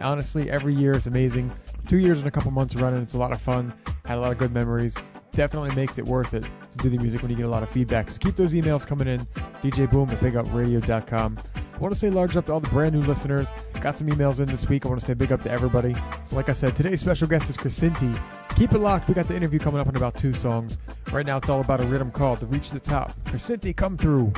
Honestly, 0.00 0.50
every 0.50 0.74
year 0.74 0.92
is 0.92 1.06
amazing. 1.06 1.50
Two 1.88 1.98
years 1.98 2.18
and 2.18 2.26
a 2.26 2.30
couple 2.30 2.50
months 2.50 2.74
running, 2.74 3.02
it's 3.02 3.14
a 3.14 3.18
lot 3.18 3.32
of 3.32 3.40
fun. 3.40 3.72
Had 4.04 4.18
a 4.18 4.20
lot 4.20 4.32
of 4.32 4.38
good 4.38 4.52
memories. 4.52 4.96
Definitely 5.32 5.74
makes 5.74 5.98
it 5.98 6.04
worth 6.04 6.34
it 6.34 6.42
to 6.42 6.78
do 6.78 6.90
the 6.90 6.98
music 6.98 7.22
when 7.22 7.30
you 7.30 7.36
get 7.36 7.46
a 7.46 7.50
lot 7.50 7.62
of 7.62 7.68
feedback. 7.70 8.10
So 8.10 8.18
keep 8.18 8.36
those 8.36 8.54
emails 8.54 8.86
coming 8.86 9.08
in. 9.08 9.20
DJ 9.62 9.90
Boom 9.90 10.08
at 10.10 10.18
BigUpRadio.com. 10.18 11.38
I 11.78 11.80
want 11.80 11.94
to 11.94 12.00
say 12.00 12.10
large 12.10 12.36
up 12.36 12.46
to 12.46 12.52
all 12.52 12.58
the 12.58 12.68
brand 12.70 12.94
new 12.94 13.02
listeners. 13.02 13.52
Got 13.80 13.96
some 13.96 14.08
emails 14.08 14.40
in 14.40 14.46
this 14.46 14.68
week. 14.68 14.84
I 14.84 14.88
want 14.88 15.00
to 15.00 15.06
say 15.06 15.14
big 15.14 15.30
up 15.30 15.42
to 15.42 15.50
everybody. 15.50 15.94
So, 16.24 16.34
like 16.34 16.48
I 16.48 16.52
said, 16.52 16.74
today's 16.74 17.00
special 17.00 17.28
guest 17.28 17.48
is 17.48 17.56
Chrisinti. 17.56 18.20
Keep 18.56 18.72
it 18.72 18.78
locked. 18.78 19.06
We 19.06 19.14
got 19.14 19.28
the 19.28 19.36
interview 19.36 19.60
coming 19.60 19.80
up 19.80 19.88
in 19.88 19.96
about 19.96 20.16
two 20.16 20.32
songs. 20.32 20.76
Right 21.12 21.24
now, 21.24 21.36
it's 21.36 21.48
all 21.48 21.60
about 21.60 21.80
a 21.80 21.84
rhythm 21.84 22.10
called 22.10 22.40
"The 22.40 22.46
Reach 22.46 22.70
the 22.70 22.80
Top." 22.80 23.12
Chrisinti, 23.26 23.76
come 23.76 23.96
through. 23.96 24.32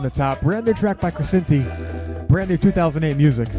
From 0.00 0.08
the 0.08 0.16
top, 0.16 0.40
brand 0.40 0.64
new 0.64 0.72
track 0.72 0.98
by 0.98 1.10
Chrisinti. 1.10 2.26
Brand 2.26 2.48
new 2.48 2.56
2008 2.56 3.18
music. 3.18 3.50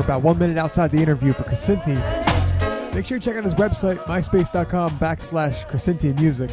About 0.00 0.22
one 0.22 0.38
minute 0.38 0.56
outside 0.56 0.90
the 0.90 0.98
interview 0.98 1.32
for 1.32 1.44
Chrisinti. 1.44 1.94
Make 2.94 3.06
sure 3.06 3.18
you 3.18 3.20
check 3.20 3.36
out 3.36 3.44
his 3.44 3.54
website, 3.54 3.98
myspace.com 3.98 4.98
backslash 4.98 5.66
Chrisinti 5.68 6.18
Music. 6.18 6.50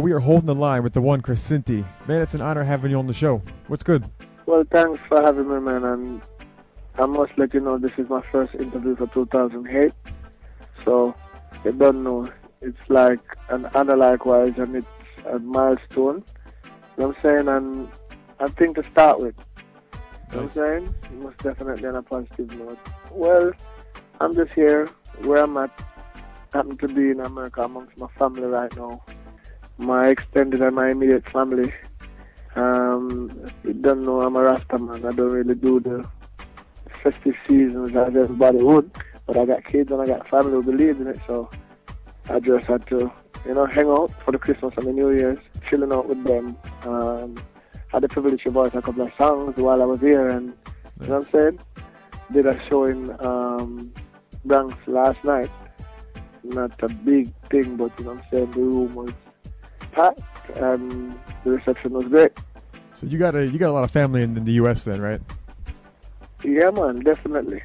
We 0.00 0.12
are 0.12 0.18
holding 0.18 0.46
the 0.46 0.54
line 0.54 0.82
with 0.82 0.94
the 0.94 1.00
one 1.00 1.20
Chrisinti. 1.20 1.84
Man, 2.08 2.22
it's 2.22 2.34
an 2.34 2.40
honor 2.40 2.64
having 2.64 2.90
you 2.90 2.98
on 2.98 3.06
the 3.06 3.12
show. 3.12 3.42
What's 3.68 3.82
good? 3.82 4.04
Well, 4.46 4.64
thanks 4.70 5.00
for 5.08 5.20
having 5.22 5.48
me, 5.48 5.60
man. 5.60 5.84
And 5.84 6.22
I 6.98 7.06
must 7.06 7.36
let 7.36 7.52
you 7.52 7.60
know 7.60 7.78
this 7.78 7.92
is 7.98 8.08
my 8.08 8.22
first 8.32 8.54
interview 8.54 8.96
for 8.96 9.06
2008. 9.08 9.92
So, 10.84 11.14
you 11.64 11.72
don't 11.72 12.02
know. 12.02 12.30
It's 12.62 12.88
like 12.88 13.20
an 13.50 13.66
honor 13.74 13.96
likewise, 13.96 14.58
and 14.58 14.76
it's 14.76 14.86
a 15.26 15.38
milestone. 15.38 16.24
You 16.64 16.70
know 16.98 17.08
what 17.08 17.16
I'm 17.16 17.22
saying? 17.22 17.48
And 17.48 17.88
I 18.40 18.46
think 18.46 18.76
to 18.76 18.82
start 18.82 19.20
with. 19.20 19.34
You 20.30 20.36
know 20.36 20.42
what 20.42 20.42
I'm 20.42 20.48
saying? 20.48 20.94
Most 21.20 21.38
definitely 21.38 21.88
on 21.88 21.96
a 21.96 22.02
positive 22.02 22.50
note. 22.58 22.78
Well, 23.12 23.52
I'm 24.20 24.34
just 24.34 24.52
here 24.52 24.88
where 25.22 25.42
I'm 25.44 25.56
at. 25.58 25.70
Happen 26.52 26.76
to 26.78 26.88
be 26.88 27.10
in 27.10 27.20
America 27.20 27.62
amongst 27.62 27.96
my 27.96 28.08
family 28.18 28.42
right 28.42 28.74
now. 28.76 29.04
My 29.80 30.08
extended 30.08 30.60
and 30.60 30.76
my 30.76 30.90
immediate 30.90 31.28
family. 31.28 31.72
Um, 32.54 33.30
you 33.64 33.72
don't 33.72 34.02
know 34.02 34.20
I'm 34.20 34.36
a 34.36 34.42
Rasta 34.42 34.78
man. 34.78 35.06
I 35.06 35.10
don't 35.10 35.30
really 35.30 35.54
do 35.54 35.80
the 35.80 36.06
festive 37.02 37.34
seasons 37.48 37.96
as 37.96 38.14
everybody 38.14 38.58
would. 38.58 38.90
But 39.26 39.38
I 39.38 39.46
got 39.46 39.64
kids 39.64 39.90
and 39.90 40.02
I 40.02 40.06
got 40.06 40.28
family 40.28 40.52
who 40.52 40.62
believe 40.62 41.00
in 41.00 41.06
it, 41.06 41.18
so 41.26 41.48
I 42.28 42.40
just 42.40 42.66
had 42.66 42.86
to, 42.88 43.10
you 43.46 43.54
know, 43.54 43.64
hang 43.64 43.86
out 43.86 44.12
for 44.22 44.32
the 44.32 44.38
Christmas 44.38 44.74
and 44.76 44.86
the 44.86 44.92
New 44.92 45.12
Year's. 45.12 45.38
chilling 45.68 45.92
out 45.92 46.08
with 46.08 46.22
them. 46.24 46.56
Um, 46.82 47.36
had 47.88 48.02
the 48.02 48.08
privilege 48.08 48.42
to 48.44 48.50
voice 48.50 48.72
a 48.74 48.82
couple 48.82 49.02
of 49.02 49.12
songs 49.18 49.56
while 49.56 49.80
I 49.80 49.84
was 49.86 50.00
here, 50.00 50.28
and 50.28 50.52
you 51.00 51.06
know 51.06 51.18
what 51.18 51.26
I'm 51.26 51.30
saying. 51.30 51.60
Did 52.32 52.46
a 52.46 52.68
show 52.68 52.84
in 52.84 53.16
um, 53.24 53.92
Bronx 54.44 54.76
last 54.86 55.22
night. 55.24 55.50
Not 56.44 56.80
a 56.82 56.88
big 56.88 57.32
thing, 57.50 57.76
but 57.76 57.98
you 57.98 58.04
know 58.04 58.14
what 58.14 58.24
I'm 58.24 58.30
saying. 58.30 58.50
The 58.52 58.60
room 58.60 58.94
was 58.94 59.12
packed, 59.92 60.20
and 60.56 61.18
the 61.44 61.52
reception 61.52 61.92
was 61.92 62.04
great. 62.04 62.32
So 62.94 63.06
you 63.06 63.18
got 63.18 63.34
a 63.34 63.46
you 63.46 63.58
got 63.58 63.70
a 63.70 63.72
lot 63.72 63.84
of 63.84 63.90
family 63.90 64.22
in, 64.22 64.36
in 64.36 64.44
the 64.44 64.52
U.S. 64.52 64.84
then, 64.84 65.00
right? 65.00 65.20
Yeah, 66.44 66.70
man, 66.70 67.00
definitely. 67.00 67.62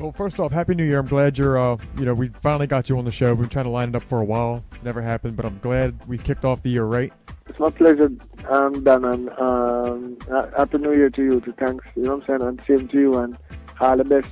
Well, 0.00 0.10
first 0.10 0.40
off, 0.40 0.50
Happy 0.50 0.74
New 0.74 0.84
Year. 0.84 0.98
I'm 0.98 1.06
glad 1.06 1.38
you're, 1.38 1.56
uh, 1.56 1.76
you 1.96 2.04
know, 2.04 2.14
we 2.14 2.28
finally 2.28 2.66
got 2.66 2.88
you 2.88 2.98
on 2.98 3.04
the 3.04 3.12
show. 3.12 3.28
We've 3.28 3.42
been 3.42 3.48
trying 3.48 3.66
to 3.66 3.70
line 3.70 3.90
it 3.90 3.94
up 3.94 4.02
for 4.02 4.20
a 4.20 4.24
while. 4.24 4.64
Never 4.82 5.00
happened, 5.00 5.36
but 5.36 5.46
I'm 5.46 5.58
glad 5.60 5.94
we 6.08 6.18
kicked 6.18 6.44
off 6.44 6.62
the 6.62 6.70
year 6.70 6.84
right. 6.84 7.12
It's 7.46 7.58
my 7.60 7.70
pleasure, 7.70 8.10
um, 8.48 8.82
Dan, 8.82 9.04
and 9.04 9.30
um, 9.38 10.18
happy 10.56 10.78
New 10.78 10.94
Year 10.94 11.10
to 11.10 11.22
you. 11.22 11.40
To 11.40 11.52
thanks, 11.52 11.86
you 11.94 12.02
know 12.02 12.16
what 12.16 12.28
I'm 12.28 12.40
saying, 12.40 12.48
and 12.48 12.62
same 12.66 12.88
to 12.88 12.98
you, 12.98 13.18
and 13.18 13.38
all 13.80 13.96
the 13.96 14.04
best 14.04 14.28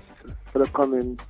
for 0.47 0.59
the 0.59 0.67
coming 0.71 1.21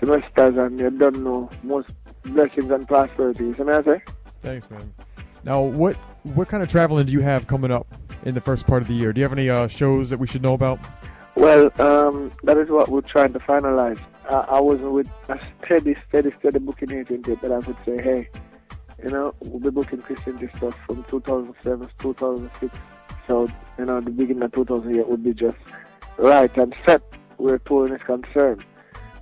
semesters. 0.00 0.56
And 0.56 0.78
you 0.78 0.90
don't 0.90 1.22
know 1.22 1.48
most 1.62 1.88
blessings 2.24 2.70
and 2.70 2.86
prosperity. 2.86 3.44
You 3.44 3.54
see 3.54 3.62
what 3.62 3.88
I 3.88 3.96
say? 3.96 4.02
Thanks, 4.42 4.68
man. 4.70 4.92
Now, 5.46 5.62
what 5.62 5.94
what 6.34 6.48
kind 6.48 6.60
of 6.60 6.68
traveling 6.68 7.06
do 7.06 7.12
you 7.12 7.20
have 7.20 7.46
coming 7.46 7.70
up 7.70 7.86
in 8.24 8.34
the 8.34 8.40
first 8.40 8.66
part 8.66 8.82
of 8.82 8.88
the 8.88 8.94
year? 8.94 9.12
Do 9.12 9.20
you 9.20 9.24
have 9.24 9.32
any 9.32 9.48
uh, 9.48 9.68
shows 9.68 10.10
that 10.10 10.18
we 10.18 10.26
should 10.26 10.42
know 10.42 10.54
about? 10.54 10.80
Well, 11.36 11.70
um, 11.80 12.32
that 12.42 12.58
is 12.58 12.68
what 12.68 12.88
we're 12.88 13.02
trying 13.02 13.32
to 13.32 13.38
finalize. 13.38 14.00
I, 14.28 14.38
I 14.38 14.60
was 14.60 14.80
with 14.80 15.08
a 15.28 15.38
steady, 15.64 15.94
steady, 16.08 16.32
steady 16.40 16.58
booking 16.58 16.90
agent 16.90 17.26
that 17.40 17.52
I 17.52 17.58
would 17.58 17.76
say, 17.84 18.02
hey, 18.02 18.28
you 19.00 19.10
know, 19.10 19.36
we'll 19.38 19.60
be 19.60 19.70
booking 19.70 20.02
Christian 20.02 20.36
stuff 20.56 20.76
from 20.84 21.04
2007 21.04 21.86
to 21.86 21.94
2006. 22.00 22.76
So, 23.28 23.48
you 23.78 23.84
know, 23.84 24.00
the 24.00 24.10
beginning 24.10 24.42
of 24.42 24.52
2008 24.52 25.06
would 25.06 25.22
be 25.22 25.32
just 25.32 25.58
right 26.16 26.54
and 26.56 26.74
set 26.84 27.02
where 27.36 27.58
touring 27.60 27.94
is 27.94 28.02
concerned. 28.02 28.64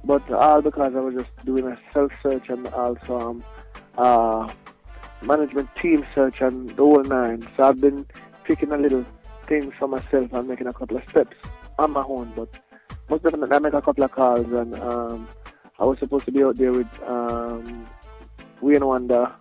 But 0.04 0.30
all 0.32 0.62
because 0.62 0.94
I 0.96 1.00
was 1.00 1.16
just 1.16 1.44
doing 1.44 1.66
a 1.66 1.78
self-search 1.92 2.48
and 2.48 2.66
also 2.68 3.18
um, 3.18 3.44
uh, 3.98 4.48
management 5.22 5.68
team 5.76 6.04
search 6.14 6.40
and 6.40 6.70
the 6.70 6.82
whole 6.82 7.02
nine. 7.02 7.46
So 7.56 7.64
I've 7.64 7.80
been 7.80 8.06
picking 8.44 8.72
a 8.72 8.76
little 8.76 9.04
things 9.46 9.72
for 9.78 9.88
myself 9.88 10.32
and 10.32 10.48
making 10.48 10.66
a 10.66 10.72
couple 10.72 10.96
of 10.96 11.04
steps 11.08 11.36
on 11.78 11.92
my 11.92 12.04
own. 12.06 12.32
But 12.36 12.48
most 13.08 13.22
definitely 13.22 13.54
I 13.54 13.58
make 13.58 13.74
a 13.74 13.82
couple 13.82 14.04
of 14.04 14.12
calls 14.12 14.46
and 14.52 14.74
um, 14.74 15.28
I 15.78 15.84
was 15.84 15.98
supposed 15.98 16.24
to 16.26 16.32
be 16.32 16.42
out 16.42 16.56
there 16.56 16.72
with 16.72 17.02
um, 17.06 17.86
Wayne 18.60 18.86
Wonder 18.86 19.32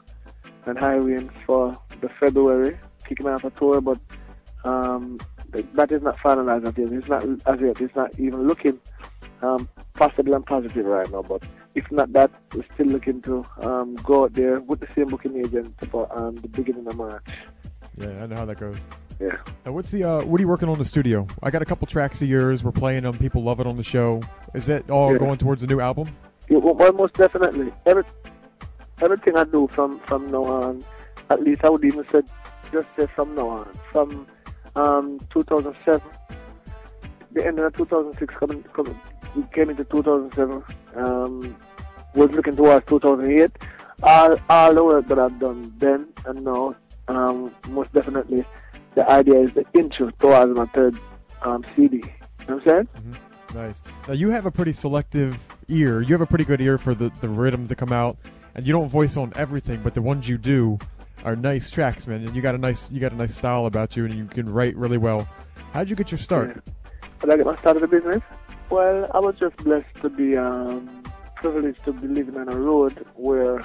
and 0.65 0.79
High 0.79 0.97
Winds 0.97 1.33
for 1.45 1.77
the 2.01 2.09
February, 2.19 2.77
kicking 3.07 3.27
off 3.27 3.43
a 3.43 3.49
tour, 3.51 3.81
but 3.81 3.99
um, 4.63 5.19
th- 5.51 5.65
that 5.73 5.91
is 5.91 6.01
not 6.01 6.17
finalized. 6.17 6.77
It's 6.77 7.07
not 7.07 7.23
as 7.23 7.61
yet. 7.61 7.81
It's 7.81 7.95
not 7.95 8.17
even 8.19 8.47
looking 8.47 8.79
um, 9.41 9.67
possible 9.93 10.33
and 10.33 10.45
positive 10.45 10.85
right 10.85 11.09
now. 11.11 11.21
But 11.21 11.43
if 11.75 11.91
not 11.91 12.11
that, 12.13 12.31
we're 12.53 12.63
still 12.73 12.87
looking 12.87 13.21
to 13.23 13.45
um, 13.61 13.95
go 13.95 14.25
out 14.25 14.33
there 14.33 14.59
with 14.61 14.79
the 14.79 14.87
same 14.93 15.07
booking 15.07 15.37
agent 15.37 15.73
for 15.89 16.07
um, 16.17 16.35
the 16.37 16.47
beginning 16.47 16.85
of 16.87 16.95
March. 16.95 17.25
Yeah, 17.97 18.23
I 18.23 18.25
know 18.27 18.35
how 18.35 18.45
that 18.45 18.59
goes. 18.59 18.77
Yeah. 19.19 19.37
Now, 19.65 19.71
what's 19.71 19.91
the 19.91 20.03
uh, 20.03 20.23
what 20.25 20.39
are 20.39 20.41
you 20.43 20.47
working 20.47 20.67
on 20.67 20.73
in 20.73 20.79
the 20.79 20.85
studio? 20.85 21.27
I 21.41 21.51
got 21.51 21.61
a 21.61 21.65
couple 21.65 21.85
tracks 21.87 22.21
of 22.21 22.27
yours. 22.27 22.63
We're 22.63 22.71
playing 22.71 23.03
them. 23.03 23.17
People 23.17 23.43
love 23.43 23.59
it 23.59 23.67
on 23.67 23.77
the 23.77 23.83
show. 23.83 24.21
Is 24.53 24.65
that 24.65 24.89
all 24.89 25.11
Yeah. 25.13 25.19
going 25.19 25.37
towards 25.37 25.63
a 25.63 25.67
new 25.67 25.79
album? 25.79 26.09
Yeah, 26.49 26.57
well, 26.57 26.73
well, 26.73 26.91
most 26.93 27.13
definitely. 27.13 27.71
Every, 27.85 28.03
everything 29.01 29.37
I 29.37 29.43
do 29.45 29.67
from 29.67 29.99
from 30.01 30.27
now 30.27 30.43
on, 30.43 30.83
at 31.29 31.41
least 31.41 31.63
I 31.63 31.69
would 31.69 31.85
even 31.85 32.07
say, 32.07 32.21
just 32.71 32.87
say 32.97 33.07
from 33.15 33.35
now 33.35 33.47
on, 33.47 33.71
from 33.91 34.27
um, 34.75 35.19
2007, 35.31 36.01
the 37.33 37.45
end 37.45 37.59
of 37.59 37.73
2006, 37.77 38.35
coming, 38.35 38.63
coming, 38.73 38.99
we 39.35 39.43
came 39.53 39.69
into 39.69 39.83
2007, 39.85 40.63
um, 40.95 41.55
was 42.15 42.31
looking 42.31 42.55
towards 42.55 42.85
2008. 42.87 43.51
All, 44.01 44.37
all 44.49 44.73
the 44.73 44.83
work 44.83 45.07
that 45.07 45.19
I've 45.19 45.39
done 45.39 45.73
then 45.77 46.07
and 46.25 46.43
now, 46.43 46.75
um, 47.07 47.53
most 47.69 47.93
definitely, 47.93 48.45
the 48.95 49.09
idea 49.09 49.39
is 49.39 49.53
the 49.53 49.65
intro 49.73 50.09
towards 50.11 50.55
my 50.57 50.65
third 50.67 50.97
um, 51.41 51.63
CD. 51.75 51.97
You 51.97 52.01
know 52.47 52.55
what 52.55 52.67
I'm 52.67 52.67
saying? 52.67 52.87
Nice. 53.53 53.83
Now 54.07 54.13
you 54.13 54.29
have 54.29 54.45
a 54.45 54.51
pretty 54.51 54.73
selective 54.73 55.37
ear. 55.67 56.01
You 56.01 56.13
have 56.13 56.21
a 56.21 56.25
pretty 56.25 56.45
good 56.45 56.61
ear 56.61 56.77
for 56.77 56.95
the, 56.95 57.11
the 57.21 57.29
rhythms 57.29 57.69
that 57.69 57.75
come 57.75 57.91
out, 57.91 58.17
and 58.55 58.65
you 58.65 58.73
don't 58.73 58.89
voice 58.89 59.15
on 59.17 59.31
everything, 59.35 59.81
but 59.81 59.93
the 59.93 60.01
ones 60.01 60.27
you 60.27 60.37
do 60.37 60.77
are 61.23 61.35
nice 61.35 61.69
tracks, 61.69 62.07
man. 62.07 62.25
And 62.25 62.35
you 62.35 62.41
got 62.41 62.55
a 62.55 62.57
nice 62.57 62.91
you 62.91 62.99
got 62.99 63.11
a 63.11 63.15
nice 63.15 63.35
style 63.35 63.65
about 63.65 63.95
you, 63.95 64.05
and 64.05 64.13
you 64.13 64.25
can 64.25 64.51
write 64.51 64.75
really 64.75 64.97
well. 64.97 65.27
How'd 65.73 65.89
you 65.89 65.95
get 65.95 66.11
your 66.11 66.17
start? 66.17 66.63
How 67.19 67.27
did 67.27 67.29
I 67.31 67.37
get 67.37 67.45
my 67.45 67.55
start 67.55 67.77
of 67.77 67.81
the 67.81 67.87
business? 67.87 68.21
Well, 68.73 69.05
I 69.13 69.19
was 69.19 69.35
just 69.39 69.55
blessed 69.57 69.93
to 70.01 70.09
be 70.09 70.35
um, 70.35 71.03
privileged 71.35 71.85
to 71.85 71.93
be 71.93 72.07
living 72.07 72.35
on 72.37 72.51
a 72.51 72.55
road 72.59 73.05
where 73.13 73.61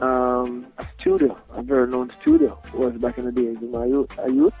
um, 0.00 0.66
a 0.78 0.86
studio, 0.98 1.38
a 1.50 1.62
very 1.62 1.86
known 1.86 2.10
studio, 2.20 2.60
was 2.74 2.92
back 2.94 3.18
in 3.18 3.26
the 3.26 3.30
days 3.30 3.58
in 3.62 3.70
my 3.70 3.84
youth. 3.84 4.10
A 4.18 4.32
youth. 4.32 4.52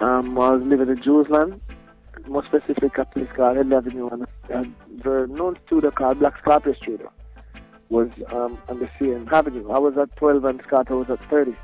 Um, 0.00 0.38
I 0.38 0.50
was 0.50 0.62
living 0.62 0.90
in 0.90 1.00
Jerusalem, 1.00 1.62
more 2.28 2.44
specific 2.44 2.98
a 2.98 3.06
place 3.06 3.30
called 3.34 3.56
Head 3.56 3.72
Avenue, 3.72 4.10
and 4.10 4.26
a, 4.50 4.58
a 4.58 4.66
very 4.90 5.26
known 5.26 5.58
studio 5.66 5.90
called 5.90 6.18
Black 6.18 6.36
Scorpio 6.40 6.74
Studio 6.74 7.10
was 7.88 8.10
um, 8.28 8.58
on 8.68 8.78
the 8.78 8.90
same 9.00 9.26
avenue. 9.32 9.70
I 9.70 9.78
was 9.78 9.96
at 9.96 10.14
12 10.16 10.44
and 10.44 10.60
Scott 10.66 10.90
was 10.90 11.08
at 11.08 11.30
30. 11.30 11.56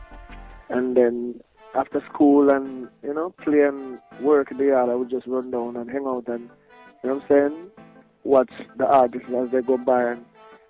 And 0.70 0.96
then 0.96 1.42
after 1.74 2.02
school 2.06 2.48
and, 2.48 2.88
you 3.02 3.12
know, 3.12 3.34
play 3.44 3.64
and 3.64 4.00
work 4.22 4.48
there, 4.56 4.78
I 4.78 4.94
would 4.94 5.10
just 5.10 5.26
run 5.26 5.50
down 5.50 5.76
and 5.76 5.90
hang 5.90 6.06
out 6.06 6.26
and, 6.28 6.48
you 7.02 7.08
know 7.08 7.16
what 7.16 7.24
I'm 7.24 7.28
saying, 7.28 7.70
watch 8.24 8.50
the 8.76 8.86
artists 8.86 9.28
as 9.28 9.50
they 9.50 9.62
go 9.62 9.76
by 9.78 10.12
and 10.12 10.24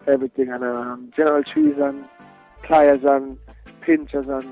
everything. 0.06 0.50
And 0.50 0.64
um, 0.64 1.12
General 1.16 1.42
Trees 1.44 1.74
and 1.78 2.08
Pliers 2.62 3.04
and 3.04 3.36
Pinchers 3.80 4.28
and, 4.28 4.44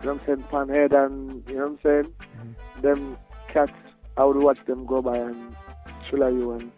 you 0.00 0.06
know 0.06 0.14
what 0.14 0.20
I'm 0.22 0.26
saying, 0.26 0.44
Panhead 0.50 0.92
and, 0.92 1.42
you 1.48 1.56
know 1.56 1.68
what 1.68 1.72
I'm 1.72 1.78
saying, 1.82 2.14
them 2.80 3.18
cats, 3.48 3.72
I 4.16 4.24
would 4.24 4.36
watch 4.36 4.58
them 4.66 4.86
go 4.86 5.02
by 5.02 5.18
and 5.18 5.54
thriller 6.08 6.30
you 6.30 6.52
and 6.52 6.72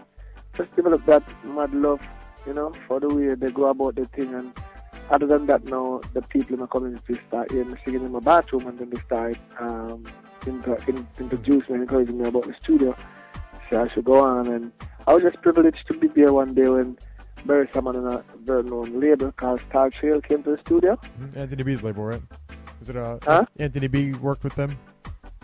just 0.56 0.74
develop 0.77 1.05
that 1.06 1.23
mad 1.44 1.73
love, 1.73 2.01
you 2.47 2.55
know, 2.55 2.73
for 2.86 3.01
the 3.01 3.09
way 3.14 3.35
they 3.35 3.51
go 3.51 3.66
about 3.66 3.94
the 3.94 4.06
thing. 4.06 4.35
And 4.35 4.52
other 5.10 5.27
than 5.27 5.47
that, 5.47 5.64
now 5.64 6.01
the 6.14 6.23
people 6.23 6.55
in 6.55 6.60
my 6.60 6.66
community 6.66 7.19
start 7.28 7.51
hearing 7.51 7.70
me 7.70 7.78
singing 7.85 8.05
in 8.05 8.12
my 8.12 8.20
bathroom, 8.20 8.66
and 8.66 8.78
then 8.78 8.90
they 8.90 9.01
start 9.01 9.36
um, 9.60 10.05
into, 10.47 10.77
in, 10.89 11.06
introducing 11.19 11.74
and 11.74 11.82
encouraging 11.82 12.19
me 12.19 12.28
about 12.28 12.44
the 12.44 12.55
studio. 12.60 12.94
I 13.74 13.89
should 13.89 14.05
go 14.05 14.20
on, 14.20 14.47
and 14.49 14.73
I 15.07 15.15
was 15.15 15.23
just 15.23 15.40
privileged 15.43 15.86
to 15.89 15.94
be 15.99 16.09
there 16.09 16.32
one 16.32 16.55
day 16.55 16.69
when 16.69 16.99
Barry 17.47 17.69
Salmon 17.73 17.97
and 17.97 18.07
a 18.07 18.24
very 18.44 18.62
known 18.62 19.01
label 19.01 19.32
called 19.32 19.61
Star 19.69 19.90
Trail 19.90 20.20
came 20.20 20.43
to 20.44 20.53
the 20.53 20.59
studio. 20.59 20.99
Mhm. 21.20 21.36
Anthony 21.36 21.62
B's 21.65 21.82
label, 21.82 22.05
right? 22.05 22.23
Is 22.81 22.89
it 22.89 22.97
uh 22.97 23.19
Huh? 23.24 23.44
Anthony 23.59 23.89
B 23.89 24.12
worked 24.15 24.44
with 24.44 24.55
them? 24.55 24.77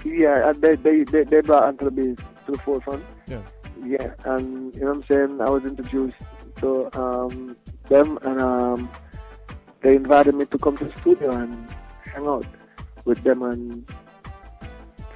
Yeah, 0.04 0.52
they 0.56 0.76
they 0.76 1.02
they, 1.04 1.24
they 1.24 1.40
brought 1.40 1.64
Anthony 1.64 1.90
B 1.90 2.02
to 2.46 2.52
the 2.52 2.58
forefront. 2.58 3.04
Yeah. 3.26 3.40
Yeah, 3.84 4.12
and 4.24 4.74
you 4.74 4.80
know 4.82 4.88
what 4.88 4.96
I'm 4.96 5.04
saying. 5.04 5.40
I 5.40 5.50
was 5.50 5.64
introduced 5.64 6.16
to 6.60 6.88
um, 6.98 7.56
them, 7.88 8.18
and 8.22 8.40
um, 8.40 8.90
they 9.82 9.94
invited 9.96 10.34
me 10.34 10.46
to 10.46 10.58
come 10.58 10.76
to 10.78 10.84
the 10.86 11.00
studio 11.00 11.30
and 11.30 11.68
hang 12.12 12.26
out 12.26 12.44
with 13.04 13.22
them. 13.22 13.42
And 13.42 13.84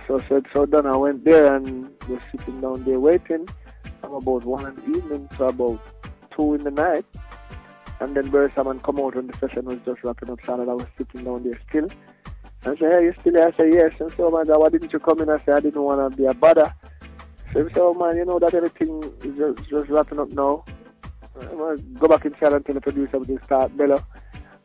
so 0.07 0.21
I 0.21 0.29
said 0.29 0.47
so 0.53 0.67
done. 0.67 0.87
I 0.87 0.97
went 0.97 1.25
there 1.25 1.55
and 1.55 1.91
was 2.09 2.21
sitting 2.31 2.61
down 2.61 2.85
there 2.85 3.01
waiting 3.01 3.49
from 4.01 4.15
about 4.15 4.45
one 4.45 4.67
in 4.67 4.75
the 4.75 4.99
evening 4.99 5.29
to 5.37 5.45
about 5.45 5.81
two 6.37 6.55
in 6.55 6.63
the 6.63 6.71
night. 6.71 7.05
And 8.01 8.17
then 8.17 8.31
Barry 8.31 8.51
Salmon 8.55 8.81
come 8.81 8.99
out 8.99 9.15
when 9.15 9.29
the 9.29 9.37
session 9.39 9.65
was 9.67 9.81
just 9.83 10.03
wrapping 10.03 10.31
up. 10.31 10.41
That 10.43 10.61
I 10.61 10.75
was 10.75 10.87
sitting 10.99 11.25
down 11.25 11.45
there 11.45 11.61
still. 11.69 11.89
And 12.65 12.79
say, 12.79 12.87
hey, 12.87 13.05
you 13.05 13.15
still 13.21 13.33
there? 13.33 13.49
I 13.49 13.57
say, 13.57 13.71
yes. 13.73 14.01
And 14.01 14.11
so, 14.13 14.31
man, 14.31 14.47
why 14.47 14.69
didn't 14.69 14.93
you 14.93 14.99
come 14.99 15.21
in? 15.21 15.29
I 15.29 15.39
say, 15.39 15.53
I 15.53 15.61
didn't 15.61 15.83
want 15.83 16.13
to 16.13 16.17
be 16.17 16.27
a 16.27 16.35
bother. 16.35 16.75
So 17.53 17.65
he 17.65 17.73
said, 17.73 17.83
oh, 17.83 17.95
man, 17.95 18.17
you 18.17 18.25
know 18.25 18.39
that 18.39 18.55
everything 18.55 19.03
is 19.23 19.37
just, 19.37 19.69
just 19.69 19.91
wrapping 19.91 20.19
up 20.19 20.31
now. 20.33 20.65
I'm 21.41 21.57
going 21.57 21.77
to 21.77 21.83
go 21.99 22.09
back 22.09 22.25
inside 22.25 22.53
and 22.53 22.65
tell 22.65 22.75
the 22.75 22.81
producer 22.81 23.19
we 23.19 23.27
can 23.27 23.45
start 23.45 23.77
Bello. 23.77 23.97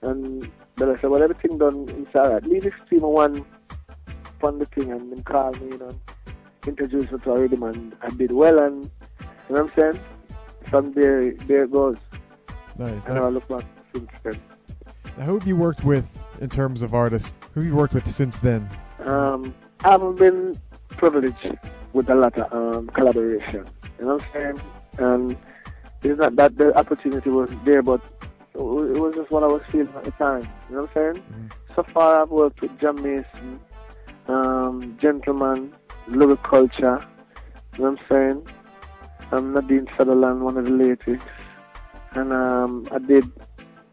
And 0.02 0.50
Bello 0.76 0.96
said, 0.98 1.10
well, 1.10 1.24
everything 1.24 1.58
done 1.58 1.90
inside. 1.90 2.46
Leave 2.46 2.64
this 2.64 2.74
Extreme 2.74 3.02
one 3.02 3.46
on 4.44 4.60
the 4.60 4.66
thing 4.66 4.92
and 4.92 5.12
then 5.12 5.24
call 5.24 5.52
me, 5.54 5.68
you 5.72 5.78
know, 5.78 6.00
introduce 6.66 7.12
me 7.12 7.20
to 7.20 7.32
a 7.32 7.40
rhythm 7.42 7.64
and 7.64 7.96
I 8.02 8.10
did 8.10 8.32
well. 8.32 8.60
And, 8.60 8.90
you 9.20 9.56
know 9.56 9.64
what 9.64 9.78
I'm 9.78 9.94
saying? 9.94 10.04
From 10.64 10.94
there, 10.94 11.32
there 11.32 11.64
it 11.64 11.72
goes. 11.72 11.98
Nice. 12.78 13.06
And 13.06 13.18
I 13.18 13.28
look 13.28 13.48
back 13.48 13.66
since 13.94 14.10
then. 14.24 14.40
Now, 15.18 15.26
who 15.26 15.40
have 15.40 15.48
you 15.48 15.56
worked 15.56 15.84
with 15.84 16.06
in 16.42 16.50
terms 16.50 16.82
of 16.82 16.94
artists? 16.94 17.34
Who 17.54 17.62
have 17.62 17.70
you 17.70 17.76
worked 17.76 17.94
with 17.94 18.08
since 18.08 18.40
then? 18.42 18.70
Um, 19.06 19.56
I've 19.84 20.16
been 20.18 20.60
privileged 20.90 21.58
with 21.94 22.10
a 22.10 22.16
lot 22.16 22.38
of 22.38 22.76
um, 22.76 22.88
collaboration. 22.90 23.66
You 23.98 24.06
know 24.06 24.16
what 24.16 24.24
I'm 24.24 24.32
saying? 24.34 24.62
And 25.00 25.38
it's 26.04 26.20
not 26.20 26.36
that 26.36 26.58
the 26.58 26.78
opportunity 26.78 27.30
was 27.30 27.50
there, 27.64 27.82
but 27.82 28.02
it 28.54 28.60
was 28.60 29.16
just 29.16 29.32
what 29.32 29.44
I 29.44 29.48
was 29.48 29.62
feeling 29.70 29.94
at 29.96 30.04
the 30.04 30.12
time. 30.12 30.48
You 30.70 30.76
know 30.76 30.82
what 30.84 30.98
I'm 30.98 31.14
saying? 31.16 31.52
So 31.76 31.84
far, 31.84 32.22
I've 32.22 32.30
worked 32.30 32.62
with 32.62 32.78
Jah 32.80 32.94
Mason, 32.94 33.60
um, 34.28 34.98
Gentleman, 35.00 35.74
Lyric 36.08 36.42
Culture. 36.44 37.06
You 37.78 37.84
know 37.84 37.92
what 37.92 38.00
I'm 38.00 38.08
saying? 38.10 38.48
Um, 39.32 39.54
Nadine 39.54 39.88
Sutherland, 39.96 40.42
one 40.42 40.58
of 40.58 40.66
the 40.66 40.72
latest, 40.72 41.28
and 42.14 42.32
um, 42.32 42.88
I 42.92 43.00
did 43.00 43.26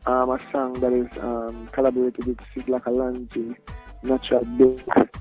um, 0.07 0.31
a 0.31 0.39
song 0.53 0.75
that 0.75 0.93
is 0.93 1.09
um, 1.23 1.67
collaborated 1.73 2.25
with 2.25 2.39
Sizzla 2.55 2.81
Kalonji, 2.83 3.57
Natural 4.03 4.45
Black, 4.45 5.17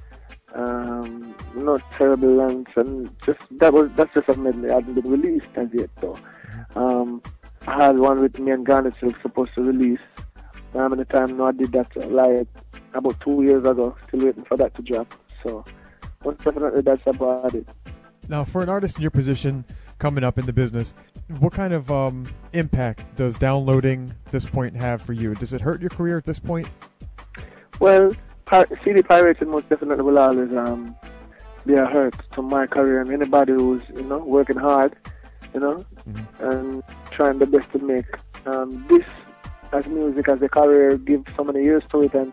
um, 0.54 1.36
Not 1.56 1.82
Terrible 1.94 2.32
Lance, 2.36 2.70
and 2.76 3.10
just 3.26 3.42
that 3.60 3.74
was 3.74 3.90
that's 3.96 4.14
just 4.14 4.30
a 4.30 4.36
medley. 4.38 4.70
I 4.70 4.76
hasn't 4.76 4.96
been 4.96 5.12
released 5.12 5.50
as 5.56 5.70
yet 5.74 5.90
though. 6.00 6.18
Um, 6.76 7.22
I 7.68 7.86
had 7.86 7.98
one 7.98 8.22
with 8.22 8.38
me 8.40 8.52
and 8.52 8.66
Garnet 8.66 8.94
Silk 9.00 9.20
supposed 9.22 9.54
to 9.56 9.62
release. 9.62 10.00
Um, 10.76 10.94
at 10.94 10.98
the 10.98 11.06
time, 11.06 11.38
no, 11.38 11.46
I 11.46 11.52
did 11.52 11.72
that 11.74 11.96
like 12.12 12.48
about 12.94 13.20
two 13.20 13.44
years 13.44 13.66
ago. 13.66 13.96
Still 14.08 14.26
waiting 14.26 14.44
for 14.44 14.58
that 14.58 14.74
to 14.76 14.82
drop. 14.82 15.14
So, 15.46 15.64
most 16.26 16.44
definitely 16.44 16.82
that's 16.82 17.06
about 17.06 17.54
it. 17.54 17.68
Now, 18.30 18.44
for 18.44 18.64
an 18.64 18.70
artist 18.70 18.98
in 18.98 19.02
your 19.02 19.12
position 19.12 19.66
coming 20.00 20.24
up 20.24 20.38
in 20.38 20.46
the 20.46 20.54
business, 20.54 20.94
what 21.40 21.54
kind 21.54 21.74
of 21.74 21.92
um, 21.92 22.28
impact 22.54 23.16
does 23.16 23.36
downloading 23.36 24.14
this 24.32 24.46
point 24.46 24.76
have 24.76 25.02
for 25.02 25.14
you? 25.14 25.36
Does 25.36 25.54
it 25.54 25.62
hurt 25.62 25.82
your 25.82 25.90
career 25.90 26.18
at 26.18 26.26
this 26.26 26.40
point? 26.40 26.68
Well, 27.80 28.12
pir- 28.46 28.68
CD 28.84 29.02
pirating 29.02 29.50
most 29.50 29.70
definitely 29.70 30.04
will 30.04 30.18
always 30.18 30.52
um, 30.54 30.96
be 31.66 31.76
a 31.76 31.86
hurt 31.86 32.16
to 32.34 32.42
my 32.42 32.68
career 32.68 33.02
and 33.02 33.12
anybody 33.12 33.54
who's 33.54 33.84
you 33.94 34.04
know 34.04 34.20
working 34.20 34.58
hard, 34.58 34.96
you 35.54 35.60
know, 35.60 35.86
and 36.40 36.84
trying 37.12 37.40
the 37.40 37.46
best 37.46 37.72
to 37.72 37.80
make 37.80 38.06
um, 38.46 38.86
this 38.88 39.06
as 39.74 39.88
music 39.88 40.28
as 40.30 40.42
a 40.42 40.50
career, 40.50 40.98
give 40.98 41.24
so 41.36 41.44
many 41.44 41.64
years 41.64 41.84
to 41.90 42.04
it, 42.04 42.14
and 42.14 42.32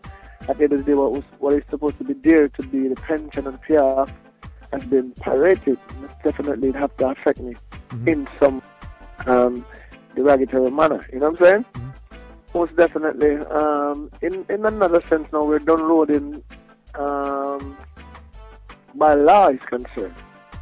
at 0.49 0.59
the 0.59 0.65
end 0.65 0.73
of 0.73 0.79
the 0.81 0.85
day, 0.85 0.95
what 0.95 1.12
was 1.12 1.25
what 1.39 1.55
is 1.55 1.65
supposed 1.71 1.99
to 1.99 2.05
be 2.05 2.15
there 2.15 2.49
to 2.49 2.62
be 2.62 2.89
the 2.89 2.97
pension 2.97 3.47
and 3.47 3.61
payoff 3.62 4.12
has 4.73 4.85
been 4.85 5.11
pirated. 5.12 5.79
Definitely, 6.23 6.69
it 6.69 6.77
have 6.77 6.97
to 6.99 7.09
affect 7.09 7.41
me 7.41 7.57
in 8.07 8.29
some 8.39 8.62
um, 9.27 9.65
derogatory 10.15 10.71
manner. 10.71 11.07
You 11.12 11.21
know 11.21 11.31
what 11.31 11.41
I'm 11.41 11.47
saying? 11.47 11.65
Most 12.55 12.77
definitely. 12.77 13.37
Um, 13.47 14.11
in 14.23 14.45
in 14.49 14.67
another 14.67 15.01
sense, 15.03 15.27
now 15.33 15.45
we're 15.45 15.59
downloading. 15.59 16.43
Um, 16.95 17.77
by 18.95 19.15
law 19.15 19.49
is 19.49 19.61
concerned, 19.61 20.15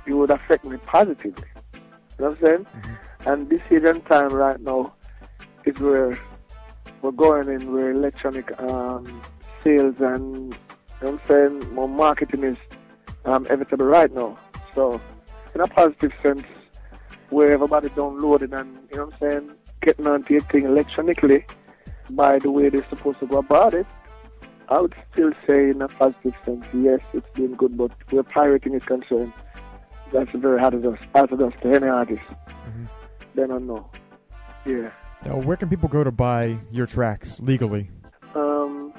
it 0.06 0.12
would 0.12 0.30
affect 0.30 0.64
me 0.64 0.76
positively. 0.84 1.48
You 1.74 1.80
know 2.24 2.30
what 2.30 2.38
I'm 2.38 2.44
saying? 2.44 2.66
And 3.26 3.48
this 3.48 3.62
and 3.70 4.04
time 4.06 4.28
right 4.28 4.60
now 4.60 4.92
is 5.64 5.78
where 5.80 6.18
we're 7.02 7.12
going 7.12 7.48
in 7.48 7.72
where 7.72 7.90
electronic 7.90 8.58
um, 8.60 9.04
sales 9.62 9.94
and 10.00 10.36
you 10.36 11.06
know 11.06 11.12
what 11.12 11.12
I'm 11.12 11.20
saying 11.28 11.74
more 11.74 11.88
marketing 11.88 12.44
is 12.44 12.58
um, 13.24 13.46
inevitable 13.46 13.86
right 13.86 14.12
now. 14.12 14.38
So 14.74 15.00
in 15.54 15.60
a 15.60 15.66
positive 15.66 16.12
sense, 16.22 16.44
where 17.30 17.52
everybody 17.52 17.88
downloading 17.90 18.54
and 18.54 18.78
you 18.90 18.98
know 18.98 19.06
what 19.06 19.22
I'm 19.22 19.30
saying, 19.30 19.56
getting 19.82 20.06
onto 20.06 20.34
your 20.34 20.42
thing 20.42 20.64
electronically 20.64 21.44
by 22.10 22.38
the 22.38 22.50
way 22.50 22.68
they're 22.68 22.88
supposed 22.88 23.20
to 23.20 23.26
go 23.26 23.38
about 23.38 23.74
it, 23.74 23.86
I 24.68 24.80
would 24.80 24.94
still 25.12 25.32
say 25.46 25.70
in 25.70 25.82
a 25.82 25.88
positive 25.88 26.34
sense, 26.44 26.64
yes, 26.74 27.00
it's 27.12 27.26
doing 27.34 27.54
good, 27.54 27.76
but 27.76 27.90
where 28.10 28.22
pirating 28.22 28.74
is 28.74 28.82
concerned, 28.82 29.32
that's 30.12 30.30
very 30.32 30.58
hazardous, 30.60 31.00
hazardous 31.14 31.54
to 31.62 31.74
any 31.74 31.86
artist. 31.86 32.22
Then 33.34 33.50
I 33.52 33.58
know. 33.58 33.90
Yeah. 34.66 34.90
Now, 35.24 35.36
where 35.36 35.56
can 35.56 35.68
people 35.68 35.88
go 35.88 36.04
to 36.04 36.10
buy 36.10 36.56
your 36.70 36.86
tracks 36.86 37.40
legally? 37.40 37.90
Um, 38.34 38.92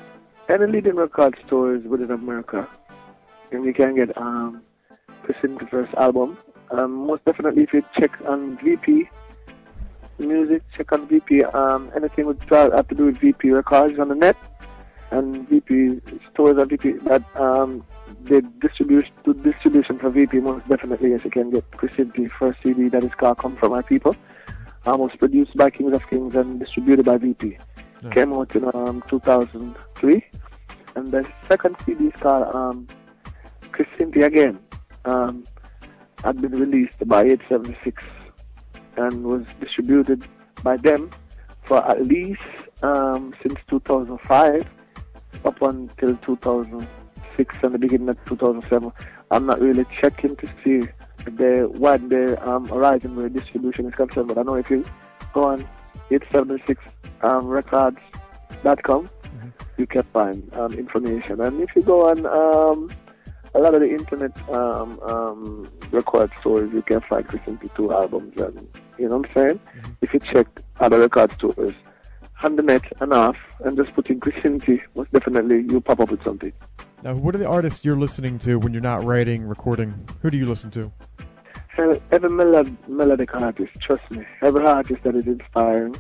any 0.50 0.68
leading 0.68 0.96
record 0.96 1.38
stores 1.46 1.84
within 1.86 2.12
America, 2.12 2.68
and 3.52 3.64
you 3.64 3.74
can 3.74 3.96
get 3.96 4.18
um, 4.18 4.62
Chrisinti 5.24 5.70
first 5.70 5.94
album. 5.96 6.38
Um, 6.72 7.08
most 7.08 7.24
definitely, 7.26 7.64
if 7.64 7.74
you 7.74 7.84
check 7.98 8.12
on 8.28 8.58
VP 8.58 9.10
Music, 10.20 10.62
check 10.76 10.92
on 10.92 11.08
VP. 11.08 11.44
Um, 11.46 11.92
anything 11.96 12.26
with 12.26 12.42
have 12.50 12.88
to 12.90 12.96
do 12.96 13.06
with 13.06 13.18
VP 13.18 13.52
Records 13.52 13.98
on 14.00 14.10
the 14.10 14.16
net, 14.16 14.36
and 15.12 15.48
VP 15.48 16.02
stores 16.32 16.58
and 16.58 16.70
VP 16.70 16.92
that 17.08 17.24
um, 17.40 17.86
the 18.24 18.42
distribution 18.60 19.14
the 19.24 19.34
distribution 19.34 19.98
for 19.98 20.10
VP 20.10 20.40
most 20.40 20.68
definitely 20.68 21.12
yes 21.12 21.24
you 21.24 21.32
can 21.32 21.50
get 21.52 21.70
Chrisinti 21.72 22.30
first 22.30 22.62
CD 22.62 22.90
that 22.90 23.04
is 23.04 23.14
called 23.14 23.38
Come 23.38 23.56
From 23.56 23.72
My 23.72 23.82
People. 23.82 24.16
Um, 24.90 25.02
was 25.02 25.16
produced 25.16 25.56
by 25.56 25.70
Kings 25.70 25.96
of 25.96 26.10
Kings 26.10 26.34
and 26.34 26.60
distributed 26.60 27.06
by 27.06 27.18
VP. 27.18 27.60
Came 28.10 28.34
out 28.34 28.56
in 28.56 28.66
um, 28.74 29.04
2003. 29.08 30.26
And 30.96 31.12
the 31.12 31.32
second 31.48 31.76
CD 31.86 32.08
is 32.08 32.14
called 32.20 32.56
um, 32.56 32.88
Chrisinti 33.72 34.26
Again. 34.26 34.58
Um, 35.06 35.44
had 36.24 36.42
been 36.42 36.54
released 36.54 37.08
by 37.08 37.22
876 37.22 38.04
and 38.98 39.24
was 39.24 39.46
distributed 39.60 40.26
by 40.64 40.76
them 40.78 41.12
for 41.66 41.88
at 41.88 42.04
least 42.08 42.42
um, 42.82 43.36
since 43.44 43.60
2005 43.70 44.68
up 45.46 45.62
until 45.62 46.18
2006 46.18 47.56
and 47.62 47.76
the 47.76 47.78
beginning 47.78 48.10
of 48.10 48.18
2007. 48.26 48.92
I'm 49.30 49.46
not 49.46 49.62
really 49.62 49.86
checking 50.02 50.36
to 50.38 50.50
see 50.64 50.88
the 51.26 51.70
what 51.72 52.08
the 52.10 52.38
um, 52.48 52.68
horizon 52.68 53.16
where 53.16 53.30
distribution 53.30 53.86
is 53.86 53.96
concerned, 53.96 54.28
but 54.28 54.38
I 54.38 54.44
know 54.44 54.56
if 54.56 54.70
you 54.70 54.86
go 55.34 55.46
on 55.46 55.62
876 56.12 56.82
um, 57.22 57.48
records.com, 57.48 59.10
you 59.78 59.88
can 59.88 60.04
find 60.04 60.54
um, 60.54 60.74
information. 60.74 61.42
And 61.42 61.62
if 61.62 61.70
you 61.76 61.82
go 61.82 62.10
on 62.10 62.26
um, 62.26 62.90
a 63.56 63.60
lot 63.60 63.74
of 63.74 63.82
the 63.82 63.90
internet 63.90 64.32
um, 64.50 65.00
um, 65.02 65.72
record 65.92 66.32
stores, 66.40 66.72
you 66.74 66.82
can 66.82 67.02
find 67.02 67.28
Christian 67.28 67.58
P2 67.58 67.92
albums. 67.92 68.40
And 68.40 68.68
you 68.98 69.08
know 69.08 69.18
what 69.18 69.28
I'm 69.28 69.34
saying? 69.34 69.60
If 70.02 70.14
you 70.14 70.20
check 70.20 70.48
other 70.80 71.00
record 71.00 71.32
stores 71.34 71.74
on 72.44 72.56
the 72.56 72.62
net 72.62 72.84
and 73.02 73.14
off, 73.14 73.38
and 73.66 73.76
just 73.78 73.94
put 73.94 74.10
in 74.10 74.20
Chrisinti, 74.20 74.82
most 74.96 75.12
definitely 75.12 75.66
you'll 75.70 75.82
pop 75.82 76.00
up 76.00 76.12
with 76.12 76.24
something. 76.24 76.54
Now, 77.02 77.16
what 77.16 77.34
are 77.34 77.38
the 77.38 77.48
artists 77.48 77.86
you're 77.86 77.98
listening 77.98 78.38
to 78.40 78.60
when 78.60 78.74
you're 78.74 78.82
not 78.82 79.06
writing, 79.06 79.48
recording? 79.48 79.94
Who 80.22 80.30
do 80.30 80.38
you 80.38 80.46
listen 80.46 80.70
to? 80.72 80.92
Every, 81.78 82.30
melod- 82.30 82.76
melodic 82.90 83.34
artist, 83.34 83.80
trust 83.80 84.12
me, 84.12 84.26
every 84.42 84.66
artist 84.66 85.04
that 85.04 85.16
is 85.16 85.26
inspiring, 85.26 85.96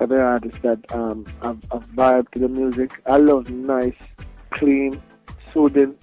every 0.00 0.18
artist 0.18 0.62
that 0.62 0.90
um, 0.94 1.26
have 1.42 1.62
a 1.70 1.80
vibe 1.80 2.30
to 2.30 2.38
the 2.38 2.48
music. 2.48 2.98
I 3.04 3.18
love 3.18 3.50
nice, 3.50 3.92
clean, 4.52 5.02
soothing, 5.52 5.94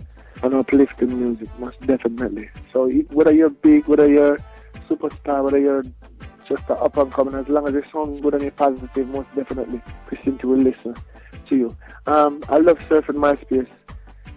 and 0.43 0.53
uplifting 0.53 1.19
music, 1.19 1.49
most 1.57 1.79
definitely. 1.79 2.47
So 2.71 2.91
whether 3.13 3.33
you're 3.33 3.49
big, 3.49 3.87
whether 3.87 4.07
you're 4.07 4.37
superstar, 4.87 5.43
whether 5.43 5.57
you're 5.57 5.83
just 6.47 6.69
a 6.69 6.75
up 6.75 6.97
and 6.97 7.11
coming, 7.11 7.33
as 7.33 7.47
long 7.47 7.67
as 7.67 7.73
it 7.73 7.85
sounds 7.91 8.21
good 8.21 8.35
and 8.35 8.43
you're 8.43 8.51
positive, 8.51 9.07
most 9.07 9.33
definitely, 9.35 9.81
Chrisinti 10.07 10.43
will 10.43 10.57
listen 10.57 10.93
to 11.47 11.55
you. 11.55 11.75
Um, 12.05 12.43
I 12.47 12.59
love 12.59 12.77
surfing 12.87 13.15
MySpace 13.15 13.67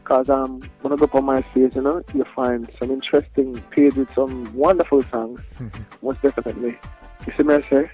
because 0.09 0.31
um, 0.31 0.63
when 0.81 0.95
I 0.95 0.97
go 0.97 1.05
up 1.05 1.15
on 1.17 1.25
MySpace, 1.25 1.77
you 1.77 1.83
know, 1.83 2.03
you 2.15 2.25
find 2.35 2.71
some 2.79 2.91
interesting 2.91 3.61
page 3.71 3.95
with 3.95 4.11
some 4.15 4.51
wonderful 4.55 5.03
songs, 5.03 5.43
most 6.03 6.23
definitely. 6.23 6.79
You 7.27 7.33
see 7.37 7.43
me 7.43 7.55
I 7.57 7.69
say? 7.69 7.91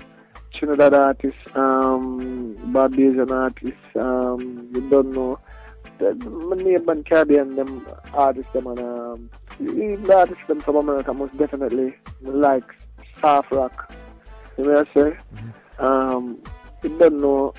Trinidad 0.52 0.94
artists, 0.94 1.40
um, 1.56 2.56
Barbadian 2.72 3.32
artists, 3.32 3.80
um, 3.96 4.70
you 4.72 4.88
don't 4.88 5.10
know. 5.10 5.40
The, 5.98 6.14
my 6.14 6.54
neighbor 6.54 7.02
Caribbean, 7.02 7.56
them 7.56 7.84
artists, 8.12 8.52
them 8.52 8.68
and 8.68 8.78
um, 8.78 9.30
the 9.58 10.14
artists 10.16 10.44
them 10.46 10.60
from 10.60 10.76
America, 10.76 11.12
most 11.12 11.36
definitely 11.36 11.96
like 12.22 12.64
soft 13.20 13.52
rock. 13.52 13.92
You 14.56 14.66
know 14.66 14.72
what 14.74 14.88
I 14.88 15.00
say? 15.00 15.16
Um, 15.80 16.38
you 16.84 16.96
don't 16.96 17.20
know 17.20 17.54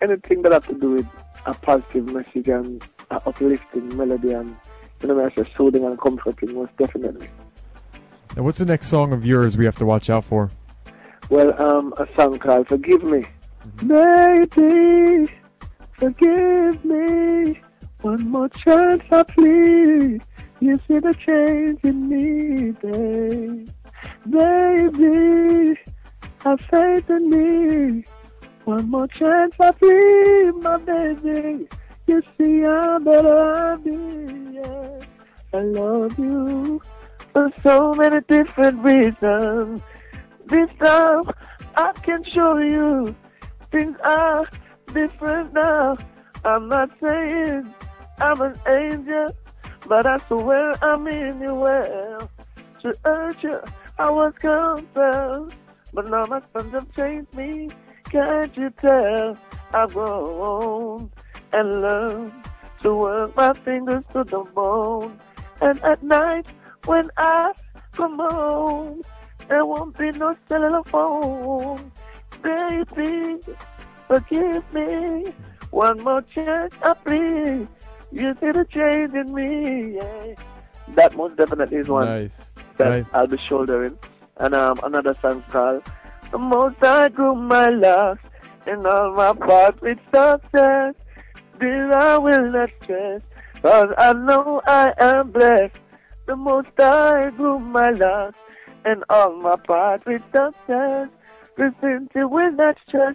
anything 0.00 0.42
that 0.42 0.52
have 0.52 0.66
to 0.68 0.74
do 0.74 0.90
with 0.90 1.06
a 1.46 1.54
positive 1.54 2.12
message 2.12 2.48
and 2.48 2.84
a 3.10 3.16
uplifting 3.26 3.96
melody 3.96 4.32
and 4.32 4.56
you 5.02 5.08
know 5.08 5.24
I 5.24 5.34
say, 5.34 5.48
soothing 5.56 5.84
and 5.84 5.98
comforting, 6.00 6.54
most 6.54 6.76
definitely. 6.76 7.28
Now, 8.36 8.42
what's 8.42 8.58
the 8.58 8.64
next 8.64 8.88
song 8.88 9.12
of 9.12 9.24
yours 9.24 9.56
we 9.56 9.64
have 9.64 9.76
to 9.76 9.86
watch 9.86 10.10
out 10.10 10.24
for? 10.24 10.50
Well, 11.30 11.60
um, 11.60 11.94
a 11.98 12.06
song 12.16 12.38
called 12.38 12.68
Forgive 12.68 13.02
Me. 13.04 13.24
Baby, 13.86 15.30
forgive 15.92 16.84
me. 16.84 17.60
One 18.02 18.26
more 18.26 18.48
chance, 18.50 19.02
I 19.10 19.22
plead. 19.22 20.22
You 20.60 20.80
see 20.86 20.98
the 20.98 21.14
change 21.14 21.80
in 21.82 22.08
me, 22.08 22.70
babe. 22.72 23.68
Baby, 24.28 25.78
have 26.44 26.60
faith 26.70 27.08
in 27.08 27.30
me. 27.30 28.04
One 28.64 28.90
more 28.90 29.06
chance, 29.08 29.54
I 29.60 29.72
plead, 29.72 30.52
my 30.62 30.78
baby. 30.78 31.68
You 32.06 32.22
see 32.38 32.62
how 32.62 32.98
better 32.98 33.38
I 33.38 33.76
be, 33.76 34.54
yeah. 34.54 35.00
I 35.52 35.58
love 35.58 36.18
you 36.18 36.80
for 37.34 37.52
so 37.62 37.92
many 37.92 38.20
different 38.22 38.82
reasons. 38.82 39.82
This 40.46 40.70
time 40.78 41.24
I 41.76 41.92
can 41.92 42.24
show 42.24 42.56
you 42.56 43.14
things 43.70 43.98
are 44.02 44.48
different 44.94 45.52
now. 45.52 45.98
I'm 46.44 46.68
not 46.68 46.90
saying 47.02 47.74
I'm 48.18 48.40
an 48.40 48.54
angel, 48.66 49.28
but 49.86 50.06
I 50.06 50.16
swear 50.26 50.72
I'm 50.82 51.06
in 51.08 51.40
your 51.40 51.54
well. 51.54 52.30
To 52.80 52.94
urge 53.04 53.42
you, 53.42 53.60
I 53.98 54.10
was 54.10 54.32
compelled, 54.38 55.54
but 55.92 56.08
now 56.08 56.24
my 56.26 56.40
friends 56.52 56.72
have 56.72 56.90
changed 56.94 57.34
me. 57.34 57.68
Can't 58.10 58.56
you 58.56 58.70
tell? 58.70 59.36
I've 59.72 59.92
grown 59.92 61.10
and 61.52 61.82
learned 61.82 62.32
to 62.82 62.94
work 62.94 63.36
my 63.36 63.52
fingers 63.54 64.04
to 64.12 64.24
the 64.24 64.44
bone. 64.54 65.18
And 65.60 65.82
at 65.82 66.02
night, 66.02 66.46
when 66.86 67.10
I 67.16 67.52
come 67.92 68.18
home, 68.18 69.02
there 69.48 69.64
won't 69.64 69.96
be 69.98 70.10
no 70.12 70.36
cellular 70.48 70.82
phone. 70.84 71.90
Baby, 72.42 73.38
forgive 74.06 74.72
me. 74.72 75.32
One 75.70 76.02
more 76.02 76.22
chance, 76.22 76.74
I 76.82 76.94
please. 76.94 77.66
You 78.12 78.34
see 78.40 78.52
the 78.52 78.64
change 78.70 79.12
in 79.14 79.34
me. 79.34 79.96
Yeah. 79.96 80.34
That 80.94 81.16
most 81.16 81.36
definitely 81.36 81.78
is 81.78 81.88
one 81.88 82.06
Nice. 82.06 82.30
that 82.76 82.90
Nice. 82.90 83.06
I'll 83.12 83.26
be 83.26 83.38
shouldering. 83.38 83.98
And 84.36 84.54
um, 84.54 84.78
another 84.84 85.14
song 85.20 85.42
called 85.48 85.82
The 86.34 86.38
Most 86.40 86.82
I 86.82 87.10
Grew 87.10 87.36
My 87.36 87.68
Locks 87.68 88.24
and 88.66 88.84
all 88.88 89.12
my 89.14 89.34
parts 89.34 89.80
with 89.80 89.98
success. 90.12 90.94
This 91.60 91.94
I 91.94 92.18
will 92.18 92.50
not 92.50 92.70
stress, 92.82 93.22
cause 93.62 93.90
I 93.96 94.12
know 94.14 94.60
I 94.66 94.92
am 94.98 95.30
blessed. 95.30 95.76
The 96.26 96.34
Most 96.34 96.70
I 96.80 97.30
Grew 97.36 97.60
My 97.60 97.90
Locks 97.90 98.36
and 98.84 99.04
all 99.08 99.36
my 99.36 99.54
parts 99.54 100.04
with 100.06 100.22
success. 100.34 101.08
Listen 101.56 102.08
to 102.16 102.26
will 102.26 102.50
not 102.50 102.78
stress, 102.88 103.14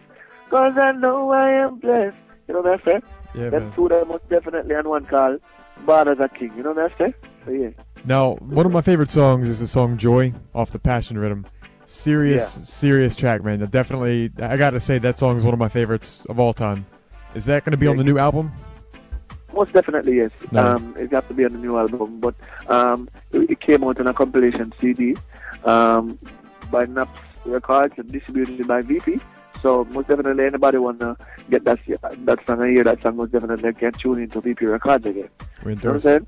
cause 0.49 0.77
I 0.77 0.93
know 0.93 1.29
I 1.31 1.49
am 1.65 1.75
blessed. 1.79 2.15
You 2.47 2.53
know 2.53 2.61
what 2.61 2.71
I'm 2.79 2.81
saying? 2.85 3.03
Yeah, 3.35 3.49
Them 3.49 3.63
man. 3.63 3.73
two 3.73 3.89
that 3.89 4.07
most 4.07 4.29
definitely 4.29 4.75
and 4.75 4.87
one 4.87 5.05
call 5.05 5.39
Bad 5.85 6.07
as 6.07 6.19
a 6.21 6.29
King. 6.29 6.53
You 6.55 6.63
know 6.63 6.71
what 6.71 6.89
I'm 6.89 6.97
saying? 6.97 7.13
So 7.45 7.51
yeah. 7.51 7.69
Now, 8.05 8.35
one 8.35 8.65
of 8.65 8.71
my 8.71 8.81
favorite 8.81 9.09
songs 9.09 9.49
is 9.49 9.59
the 9.59 9.67
song 9.67 9.97
Joy 9.97 10.33
off 10.55 10.71
the 10.71 10.79
Passion 10.79 11.17
Rhythm. 11.17 11.45
Serious, 11.89 12.59
serious 12.65 13.15
track, 13.15 13.43
man. 13.43 13.65
Definitely, 13.65 14.31
I 14.39 14.57
gotta 14.57 14.79
say 14.79 14.99
that 14.99 15.17
song 15.17 15.39
is 15.39 15.43
one 15.43 15.53
of 15.55 15.59
my 15.59 15.69
favorites 15.69 16.23
of 16.29 16.39
all 16.39 16.53
time. 16.53 16.85
Is 17.33 17.45
that 17.45 17.65
gonna 17.65 17.77
be 17.77 17.87
on 17.87 17.97
the 17.97 18.03
new 18.03 18.19
album? 18.19 18.51
Most 19.55 19.73
definitely 19.73 20.17
yes. 20.17 20.29
Nice. 20.51 20.79
Um, 20.79 20.95
it 20.99 21.09
got 21.09 21.27
to 21.29 21.33
be 21.33 21.45
on 21.45 21.51
the 21.51 21.57
new 21.57 21.79
album, 21.79 22.19
but 22.19 22.35
um, 22.67 23.09
it, 23.31 23.49
it 23.49 23.59
came 23.59 23.83
out 23.83 23.99
on 23.99 24.05
a 24.05 24.13
compilation 24.13 24.71
CD 24.79 25.15
um, 25.65 26.19
by 26.69 26.85
Naps 26.85 27.21
Records 27.43 27.95
and 27.97 28.07
distributed 28.11 28.67
by 28.67 28.81
VP. 28.81 29.19
So 29.63 29.85
most 29.85 30.09
definitely 30.09 30.45
anybody 30.45 30.77
wanna 30.77 31.17
get 31.49 31.63
that 31.63 31.79
that 31.87 32.45
song 32.45 32.61
and 32.61 32.69
hear 32.69 32.83
that 32.83 33.01
song, 33.01 33.17
most 33.17 33.31
definitely 33.31 33.73
can 33.73 33.93
tune 33.93 34.21
into 34.21 34.41
VP 34.41 34.63
Records 34.67 35.07
again. 35.07 35.29
We 35.65 35.71
You 35.71 35.75
know 35.77 35.81
what 35.81 35.95
I'm 35.95 36.01
saying? 36.01 36.27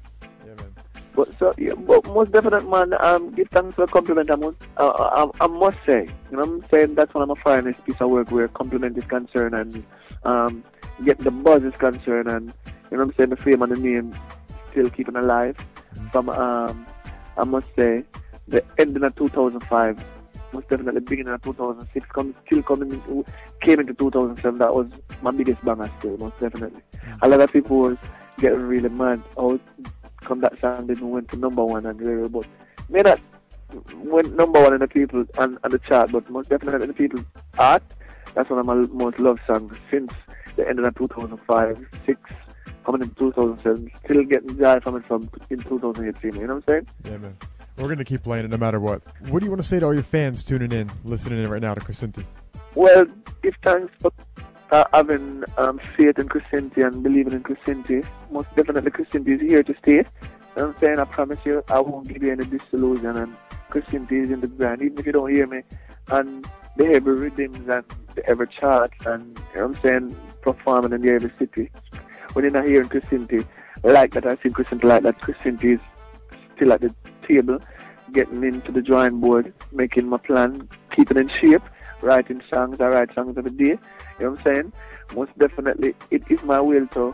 But 1.16 1.38
so, 1.38 1.54
yeah, 1.58 1.74
but 1.74 2.06
most 2.08 2.32
definite 2.32 2.70
man, 2.70 2.94
um, 3.02 3.32
give 3.32 3.50
thanks 3.50 3.76
for 3.76 3.84
a 3.84 3.88
compliment. 3.88 4.32
I 4.32 4.36
must, 4.36 4.58
uh, 4.78 5.30
I, 5.40 5.44
I 5.44 5.48
must 5.48 5.78
say, 5.86 6.08
you 6.30 6.38
know, 6.38 6.44
I'm 6.44 6.66
saying 6.70 6.96
that's 6.96 7.14
one 7.14 7.24
of 7.24 7.30
my 7.30 7.42
finest 7.42 7.84
piece 7.86 8.00
of 8.00 8.10
work 8.10 8.32
where 8.32 8.48
compliment 8.48 8.98
is 8.98 9.04
concerned 9.06 9.54
and 9.54 9.84
um, 10.24 10.64
get 11.04 11.18
the 11.18 11.32
buzz 11.32 11.64
is 11.64 11.74
concerned, 11.76 12.30
and 12.30 12.54
you 12.90 12.98
know, 12.98 13.04
I'm 13.04 13.14
saying 13.16 13.32
the 13.32 13.36
fame 13.36 13.62
and 13.62 13.76
the 13.76 13.80
name 13.80 14.16
still 14.72 14.90
keeping 14.90 15.16
alive. 15.16 15.58
From 16.12 16.30
um, 16.30 16.86
I 17.38 17.44
must 17.44 17.68
say, 17.76 18.04
the 18.48 18.64
ending 18.78 19.04
of 19.04 19.16
2005, 19.16 20.04
most 20.54 20.70
definitely 20.70 21.02
beginning 21.02 21.34
of 21.34 21.42
2006, 21.42 22.06
come, 22.08 22.36
still 22.46 22.64
coming, 22.64 22.92
into, 22.92 23.26
came 23.62 23.80
into 23.80 23.94
2007. 23.94 24.60
That 24.60 24.74
was 24.74 24.88
my 25.22 25.32
biggest 25.32 25.64
banger 25.64 25.90
still, 26.00 26.18
most 26.18 26.40
definitely. 26.40 26.82
A 27.22 27.28
lot 27.28 27.42
of 27.42 27.52
people 27.52 27.80
was 27.80 27.98
getting 28.38 28.62
really 28.62 28.90
mad. 28.90 29.22
Oh, 29.38 29.60
come 30.22 30.42
that 30.42 30.60
song 30.60 30.88
didn't 30.88 31.10
went 31.10 31.30
to 31.30 31.38
number 31.38 31.64
one 31.64 31.86
and 31.86 32.00
really, 32.00 32.28
but 32.30 32.46
may 32.90 33.02
not 33.02 33.20
went 33.96 34.36
number 34.36 34.62
one 34.62 34.74
in 34.74 34.80
the 34.80 34.88
people 34.88 35.26
and, 35.38 35.58
and 35.64 35.74
the 35.74 35.80
chart, 35.80 36.12
but 36.12 36.30
most 36.30 36.50
definitely 36.50 36.82
in 36.84 36.88
the 36.88 36.94
people's 36.94 37.26
art. 37.58 37.84
That's 38.34 38.50
one 38.50 38.60
of 38.60 38.66
my 38.66 38.76
most 38.76 39.20
loved 39.20 39.42
songs 39.46 39.76
since 39.90 40.14
the 40.56 40.68
end 40.68 40.80
of 40.80 40.96
2005, 40.96 41.88
six, 42.06 42.20
coming 42.86 43.02
in 43.02 43.10
2007, 43.12 43.92
still 44.04 44.24
getting 44.24 44.58
joy 44.58 44.80
from 44.80 44.96
it 44.98 45.06
from 45.06 45.30
in 45.50 45.60
2018. 45.60 46.36
You 46.36 46.48
know 46.48 46.56
what 46.56 46.56
I'm 46.56 46.64
saying? 46.68 46.88
Yeah, 47.06 47.18
man. 47.18 47.38
We're 47.78 47.90
gonna 47.90 48.06
keep 48.06 48.24
playing 48.24 48.46
it 48.46 48.52
no 48.52 48.58
matter 48.58 48.80
what. 48.80 49.02
What 49.30 49.40
do 49.40 49.46
you 49.46 49.52
want 49.52 49.62
to 49.62 49.68
say 49.68 49.80
to 49.80 49.86
all 49.86 49.94
your 49.94 50.04
fans 50.04 50.44
tuning 50.44 50.72
in, 50.72 50.90
listening 51.04 51.44
in 51.44 51.50
right 51.50 51.62
now 51.62 51.74
to 51.74 51.82
Chrisinti? 51.82 52.24
Well, 52.76 53.06
give 53.42 53.56
thanks 53.64 53.94
for 54.00 54.12
uh, 54.72 54.86
having 54.94 55.44
um, 55.58 55.80
faith 55.98 56.18
in 56.18 56.30
Chrisinti 56.30 56.86
and 56.86 57.04
believing 57.04 57.34
in 57.34 57.44
Chrisinti. 57.44 58.06
Most 58.30 58.48
definitely, 58.56 58.92
Chrisinti 58.92 59.36
is 59.36 59.42
here 59.42 59.64
to 59.64 59.76
stay. 59.80 60.04
You 60.58 60.64
I'm 60.64 60.76
saying? 60.80 61.00
I 61.00 61.06
promise 61.06 61.40
you, 61.46 61.64
I 61.70 61.80
won't 61.80 62.08
give 62.08 62.24
you 62.24 62.32
any 62.32 62.46
disillusion. 62.46 63.18
And 63.18 63.36
Chrisinti 63.70 64.24
is 64.24 64.32
in 64.32 64.42
the 64.42 64.48
ground, 64.48 64.82
even 64.82 65.00
if 65.00 65.06
you 65.06 65.12
don't 65.12 65.32
hear 65.32 65.48
me. 65.48 65.64
And 66.10 66.48
the 66.78 66.86
every 66.88 67.16
rhythms 67.16 67.68
and 67.70 67.84
the 68.16 68.26
every 68.28 68.48
charts 68.48 69.06
and, 69.06 69.38
you 69.54 69.60
know 69.60 69.66
I'm 69.66 69.76
saying, 69.76 70.16
performing 70.42 70.94
in 70.94 71.02
the 71.02 71.10
every 71.12 71.32
city. 71.38 71.70
When 72.34 72.44
you're 72.44 72.52
not 72.52 72.66
hearing 72.66 72.90
Chrisinti 72.90 73.46
like 73.84 74.12
that, 74.12 74.26
I 74.26 74.36
see 74.38 74.50
Chrisinti 74.50 74.86
like 74.86 75.04
that. 75.04 75.20
Chrisinti 75.20 75.76
is 75.76 75.80
still 76.56 76.72
at 76.72 76.82
the 76.82 76.94
table, 77.28 77.60
getting 78.14 78.44
into 78.44 78.72
the 78.72 78.82
drawing 78.82 79.20
board, 79.20 79.54
making 79.72 80.08
my 80.08 80.18
plan, 80.18 80.70
keeping 80.96 81.18
in 81.18 81.30
shape, 81.30 81.64
writing 82.02 82.42
songs. 82.52 82.80
I 82.80 82.88
write 82.88 83.14
songs 83.14 83.38
every 83.38 83.52
day. 83.52 83.66
You 83.66 83.80
know 84.20 84.32
what 84.32 84.46
I'm 84.46 84.54
saying? 84.54 84.74
Most 85.16 85.38
definitely, 85.38 85.96
it 86.10 86.24
is 86.30 86.44
my 86.44 86.60
will 86.60 86.88
to 86.88 87.14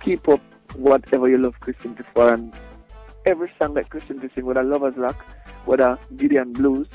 keep 0.00 0.28
up 0.28 0.40
whatever 0.76 1.28
you 1.28 1.38
love 1.38 1.58
Chrisinti 1.60 2.04
for. 2.14 2.32
And 2.32 2.54
every 3.26 3.50
song 3.60 3.74
that 3.74 3.88
Chrisinti 3.88 4.34
sing, 4.34 4.46
whether 4.46 4.62
Lovers 4.62 4.96
Rock, 4.96 5.24
whether 5.64 5.98
Gideon 6.16 6.52
Blues, 6.52 6.88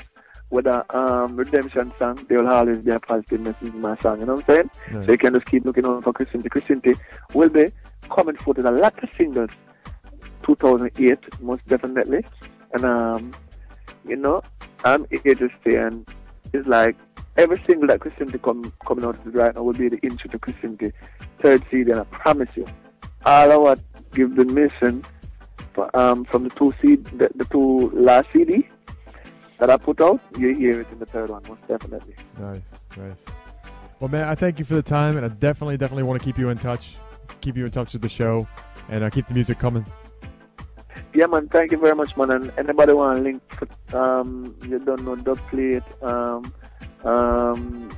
whether 0.50 0.84
um, 0.96 1.36
Redemption 1.36 1.92
song, 1.98 2.24
they 2.28 2.36
will 2.36 2.48
always 2.48 2.80
be 2.80 2.90
a 2.90 3.00
positive 3.00 3.40
message 3.40 3.74
in 3.74 3.80
my 3.80 3.96
song. 3.98 4.20
You 4.20 4.26
know 4.26 4.34
what 4.34 4.48
I'm 4.48 4.54
saying? 4.54 4.70
Nice. 4.92 5.06
So 5.06 5.12
you 5.12 5.18
can 5.18 5.34
just 5.34 5.46
keep 5.46 5.64
looking 5.64 5.84
out 5.84 6.04
for 6.04 6.12
Chrisinti. 6.12 6.48
Chrisinti 6.48 6.98
will 7.34 7.50
be 7.50 7.70
coming 8.10 8.36
forth 8.36 8.56
with 8.56 8.66
a 8.66 8.70
lot 8.70 9.02
of 9.02 9.12
singles 9.14 9.50
2008, 10.44 11.40
most 11.42 11.66
definitely. 11.66 12.24
And, 12.72 12.84
um, 12.84 13.32
you 14.06 14.16
know, 14.16 14.42
I'm 14.84 15.06
here 15.22 15.34
to 15.34 15.48
stay. 15.60 15.76
And 15.76 16.08
it's 16.52 16.68
like 16.68 16.96
every 17.36 17.58
single 17.60 17.88
that 17.88 18.00
Chrisinti 18.00 18.42
come, 18.42 18.72
coming 18.86 19.04
out 19.04 19.18
right 19.24 19.54
now 19.54 19.62
will 19.62 19.72
be 19.72 19.88
the 19.88 19.98
intro 19.98 20.30
to 20.30 20.38
Chrisinti. 20.38 20.92
Third 21.40 21.64
CD, 21.70 21.92
and 21.92 22.00
I 22.00 22.04
promise 22.04 22.56
you, 22.56 22.66
all 23.24 23.52
of 23.52 23.62
what 23.62 23.80
you've 24.14 24.34
been 24.34 24.52
missing 24.52 25.04
for, 25.72 25.94
um, 25.96 26.24
from 26.24 26.44
the 26.44 26.50
two 26.50 26.74
CD, 26.80 26.96
the, 27.16 27.30
the 27.34 27.44
two 27.46 27.90
last 27.90 28.28
CD 28.32 28.68
that 29.58 29.70
I 29.70 29.76
put 29.76 30.00
out, 30.00 30.20
you 30.38 30.54
hear 30.54 30.80
it 30.80 30.90
in 30.90 30.98
the 30.98 31.06
third 31.06 31.30
one, 31.30 31.42
most 31.48 31.66
definitely. 31.68 32.14
Nice, 32.38 32.60
nice. 32.96 33.24
Well, 34.00 34.08
man, 34.08 34.28
I 34.28 34.34
thank 34.34 34.58
you 34.58 34.64
for 34.64 34.74
the 34.74 34.82
time, 34.82 35.16
and 35.16 35.26
I 35.26 35.28
definitely, 35.28 35.76
definitely 35.76 36.04
want 36.04 36.20
to 36.20 36.24
keep 36.24 36.38
you 36.38 36.50
in 36.50 36.58
touch, 36.58 36.96
keep 37.40 37.56
you 37.56 37.64
in 37.64 37.70
touch 37.70 37.92
with 37.92 38.02
the 38.02 38.08
show, 38.08 38.46
and 38.88 39.02
uh, 39.02 39.10
keep 39.10 39.26
the 39.26 39.34
music 39.34 39.58
coming. 39.58 39.84
Yeah, 41.14 41.26
man. 41.26 41.48
Thank 41.48 41.72
you 41.72 41.78
very 41.78 41.94
much, 41.94 42.16
man. 42.16 42.30
And 42.30 42.52
anybody 42.58 42.92
want 42.92 43.18
a 43.18 43.22
link 43.22 43.42
um, 43.94 44.54
you 44.62 44.78
don't 44.78 45.04
know, 45.04 45.16
dub 45.16 45.38
plate, 45.48 45.82
um, 46.02 46.52
um, 47.04 47.88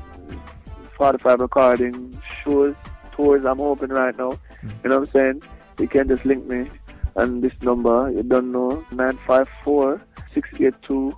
45 0.97 1.41
recording, 1.41 2.23
shows, 2.43 2.75
tours 3.13 3.45
I'm 3.45 3.61
open 3.61 3.91
right 3.91 4.17
now. 4.17 4.33
You 4.85 4.91
know 4.91 5.01
what 5.01 5.09
I'm 5.09 5.13
saying? 5.13 5.43
You 5.79 5.89
can 5.89 6.09
just 6.09 6.25
link 6.25 6.47
me 6.47 6.71
on 7.17 7.41
this 7.41 7.53
number. 7.63 8.11
You 8.11 8.23
don't 8.23 8.53
know, 8.53 8.85
954 8.93 10.01
682 10.35 11.17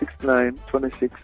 6926. 0.00 1.14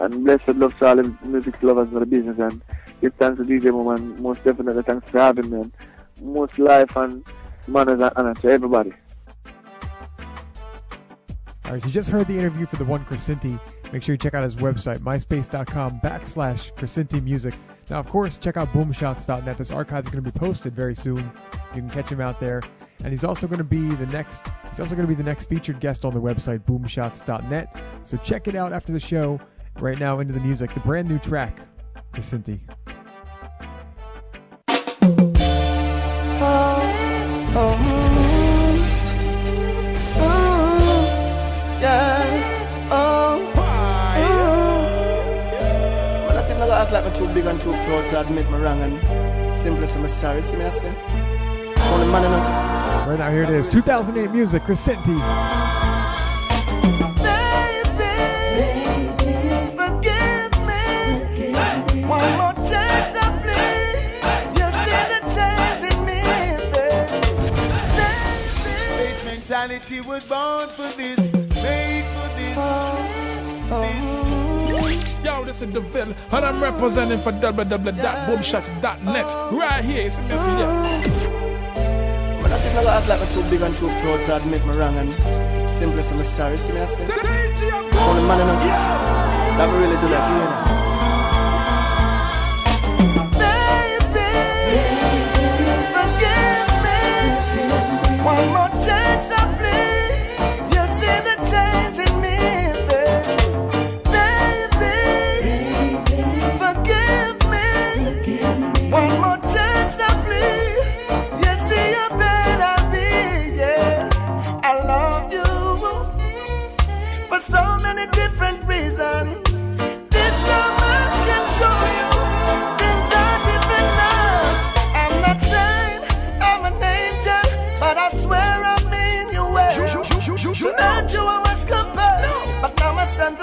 And 0.00 0.24
blessed 0.24 0.56
love 0.56 0.78
to 0.78 0.86
all 0.86 0.96
the 0.96 1.18
music 1.24 1.60
lovers 1.62 1.92
of 1.92 2.00
the 2.00 2.06
business. 2.06 2.38
And 2.38 2.62
give 3.00 3.14
thanks 3.14 3.38
to 3.38 3.44
DJ 3.44 3.72
Moman. 3.72 4.20
Most 4.20 4.44
definitely 4.44 4.82
thanks 4.84 5.10
for 5.10 5.18
having 5.18 5.50
me. 5.50 5.60
And 5.62 5.72
most 6.22 6.58
life 6.58 6.96
and 6.96 7.26
manners 7.66 8.00
and 8.00 8.12
honor 8.14 8.34
to 8.34 8.48
everybody. 8.48 8.92
All 11.68 11.74
right, 11.74 11.82
so 11.82 11.88
you 11.88 11.92
just 11.92 12.08
heard 12.08 12.26
the 12.26 12.38
interview 12.38 12.64
for 12.64 12.76
the 12.76 12.86
one 12.86 13.04
Chrisinti. 13.04 13.60
Make 13.92 14.02
sure 14.02 14.14
you 14.14 14.16
check 14.18 14.32
out 14.32 14.42
his 14.42 14.56
website, 14.56 15.00
myspace.com 15.00 16.00
backslash 16.00 16.72
Chrisinti 16.72 17.22
Music. 17.22 17.52
Now, 17.90 17.98
of 17.98 18.08
course, 18.08 18.38
check 18.38 18.56
out 18.56 18.68
boomshots.net. 18.68 19.58
This 19.58 19.70
archive 19.70 20.04
is 20.04 20.10
going 20.10 20.24
to 20.24 20.32
be 20.32 20.38
posted 20.38 20.74
very 20.74 20.94
soon. 20.94 21.18
You 21.18 21.82
can 21.82 21.90
catch 21.90 22.08
him 22.08 22.22
out 22.22 22.40
there. 22.40 22.62
And 23.04 23.12
he's 23.12 23.22
also 23.22 23.46
going 23.46 23.58
to 23.58 23.64
be 23.64 23.86
the 23.86 24.06
next. 24.06 24.46
He's 24.70 24.80
also 24.80 24.94
going 24.94 25.06
to 25.06 25.14
be 25.14 25.14
the 25.14 25.28
next 25.28 25.50
featured 25.50 25.78
guest 25.78 26.06
on 26.06 26.14
the 26.14 26.20
website, 26.22 26.60
boomshots.net. 26.60 27.76
So 28.04 28.16
check 28.16 28.48
it 28.48 28.54
out 28.54 28.72
after 28.72 28.92
the 28.92 29.00
show. 29.00 29.38
Right 29.78 29.98
now, 29.98 30.20
into 30.20 30.32
the 30.32 30.40
music, 30.40 30.72
the 30.72 30.80
brand 30.80 31.06
new 31.06 31.18
track, 31.18 31.60
Chrisinti. 32.14 32.60
Yeah. 32.88 32.94
Oh. 36.40 37.52
oh 37.54 37.97
like 47.00 47.12
life 47.12 47.14
are 47.14 47.26
too 47.26 47.34
big 47.34 47.46
and 47.46 47.60
too 47.60 47.72
proud 47.72 48.08
to 48.10 48.20
admit 48.20 48.50
my 48.50 48.58
wrong 48.58 48.80
and 48.80 49.56
simply 49.56 49.86
say 49.86 50.00
I'm 50.00 50.08
sorry, 50.08 50.42
see 50.42 50.56
me 50.56 50.64
I 50.64 50.70
say. 50.70 50.88
Only 50.88 52.12
man 52.12 52.24
enough. 52.24 53.08
Right 53.08 53.18
now, 53.18 53.30
here 53.30 53.44
it 53.44 53.50
is 53.50 53.68
2008 53.68 54.30
music, 54.30 54.64
Chrisinti. 54.64 55.14
Forgive 59.78 60.52
me. 60.66 60.84
One 62.04 62.32
more 62.36 62.54
chance, 62.66 63.14
I 63.16 63.28
please. 63.44 64.24
You 64.58 64.66
see 64.84 65.02
the 65.12 65.20
change 65.34 65.82
in 65.92 65.98
me, 66.04 66.22
Bassmentality 68.96 70.00
was 70.00 70.24
born 70.26 70.68
for 70.68 70.90
this, 70.96 71.18
made 71.62 72.04
for 72.14 72.28
this. 72.36 72.56
Oh, 72.58 73.68
oh. 73.70 74.27
Yo, 75.24 75.44
this 75.44 75.62
is 75.62 75.72
the 75.72 75.80
Ville, 75.80 76.14
and 76.30 76.44
I'm 76.44 76.62
representing 76.62 77.18
for 77.18 77.32
www.boomshots.net. 77.32 79.26
Right 79.52 79.84
here, 79.84 80.06
it's 80.06 80.18
Missy. 80.20 80.50
Yeah. 80.50 82.38
But 82.40 82.52
I 82.52 82.58
think 82.58 82.76
I 82.76 82.84
act 82.96 83.08
like 83.08 83.20
I'm 83.20 83.28
too 83.34 83.42
big 83.50 83.60
and 83.60 83.74
too 83.74 83.88
proud 83.88 84.24
to 84.26 84.36
admit 84.36 84.64
my 84.64 84.74
wrong 84.74 84.96
and 84.96 85.12
simply 85.72 86.02
say 86.02 86.14
I'm 86.14 86.22
sorry, 86.22 86.56
see 86.56 86.72
me 86.72 86.80
I 86.80 86.84
say. 86.84 87.02
Only 87.02 88.22
man 88.28 88.40
enough. 88.40 88.62
That 88.62 89.68
me 89.72 89.78
really 89.78 89.96
do 89.96 90.08
that, 90.08 90.30
you 90.30 90.38
know. 90.38 90.78
One 98.24 98.46
more 98.48 98.68
chance, 98.84 99.28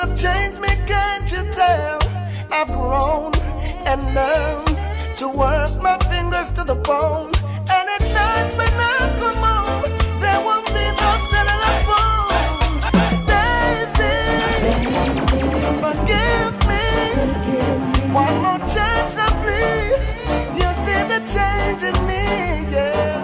have 0.06 0.18
changed 0.20 0.60
me, 0.62 0.68
can't 0.86 1.32
you 1.32 1.44
tell? 1.52 2.00
I've 2.52 2.68
grown 2.68 3.34
and 3.90 4.02
learned 4.14 4.78
to 5.18 5.28
work 5.30 5.82
my 5.82 5.98
fingers 6.10 6.50
to 6.54 6.64
the 6.64 6.76
bone, 6.76 7.32
and 7.76 7.90
at 7.96 8.02
nights 8.14 8.54
when 8.56 8.74
I 8.74 8.98
come 9.20 9.42
home, 9.50 9.82
there 10.22 10.42
won't 10.46 10.68
be 10.68 10.86
no 11.02 11.12
cellular 11.32 11.76
phone. 11.90 12.74
Baby, 13.32 14.18
forgive 15.84 16.56
me. 16.70 16.86
One 18.14 18.36
more 18.44 18.60
chance, 18.60 19.14
I 19.18 19.30
please. 19.42 20.04
You 20.60 20.70
see 20.86 21.02
the 21.14 21.20
change 21.34 21.82
in 21.84 21.98
me, 22.08 22.24
yeah. 22.72 23.15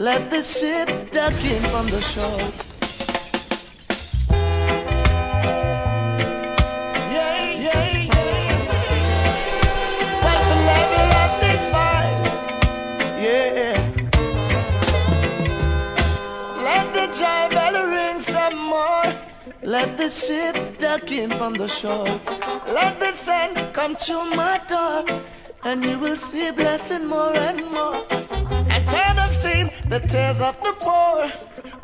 Let 0.00 0.30
the 0.30 0.42
ship 0.42 1.10
duck 1.10 1.44
in 1.44 1.62
from 1.64 1.86
the 1.88 2.00
shore. 2.00 2.30
Let 16.64 16.94
the 16.94 17.06
joy 17.12 17.50
ring 17.84 18.20
some 18.20 18.56
more. 18.56 19.04
Let 19.62 19.98
the 19.98 20.08
ship 20.08 20.78
duck 20.78 21.12
in 21.12 21.30
from 21.30 21.52
the 21.52 21.68
shore. 21.68 22.06
Let 22.72 22.98
the 23.00 23.12
sun 23.12 23.74
come 23.74 23.96
to 23.96 24.14
my 24.34 24.62
door. 24.66 25.04
And 25.62 25.84
you 25.84 25.98
will 25.98 26.16
see 26.16 26.50
blessing 26.52 27.06
more 27.06 27.36
and 27.36 27.70
more. 27.70 27.99
The 29.90 29.98
tears 29.98 30.40
of 30.40 30.56
the 30.62 30.72
poor. 30.78 31.32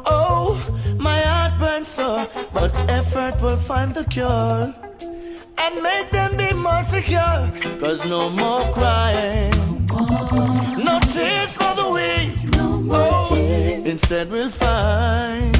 Oh, 0.06 0.54
my 1.00 1.18
heart 1.22 1.58
burns 1.58 1.88
sore, 1.88 2.28
but 2.54 2.72
effort 2.88 3.42
will 3.42 3.56
find 3.56 3.92
the 3.94 4.04
cure. 4.04 4.72
And 5.58 5.82
make 5.82 6.10
them 6.10 6.36
be 6.36 6.52
more 6.54 6.84
secure. 6.84 7.50
Cause 7.80 8.08
no 8.08 8.30
more 8.30 8.62
crying. 8.72 9.50
No 10.88 11.00
tears 11.14 11.52
for 11.58 11.74
the 11.74 11.88
weak. 11.96 12.30
Oh, 12.90 13.34
instead 13.84 14.30
we'll 14.30 14.50
find 14.50 15.56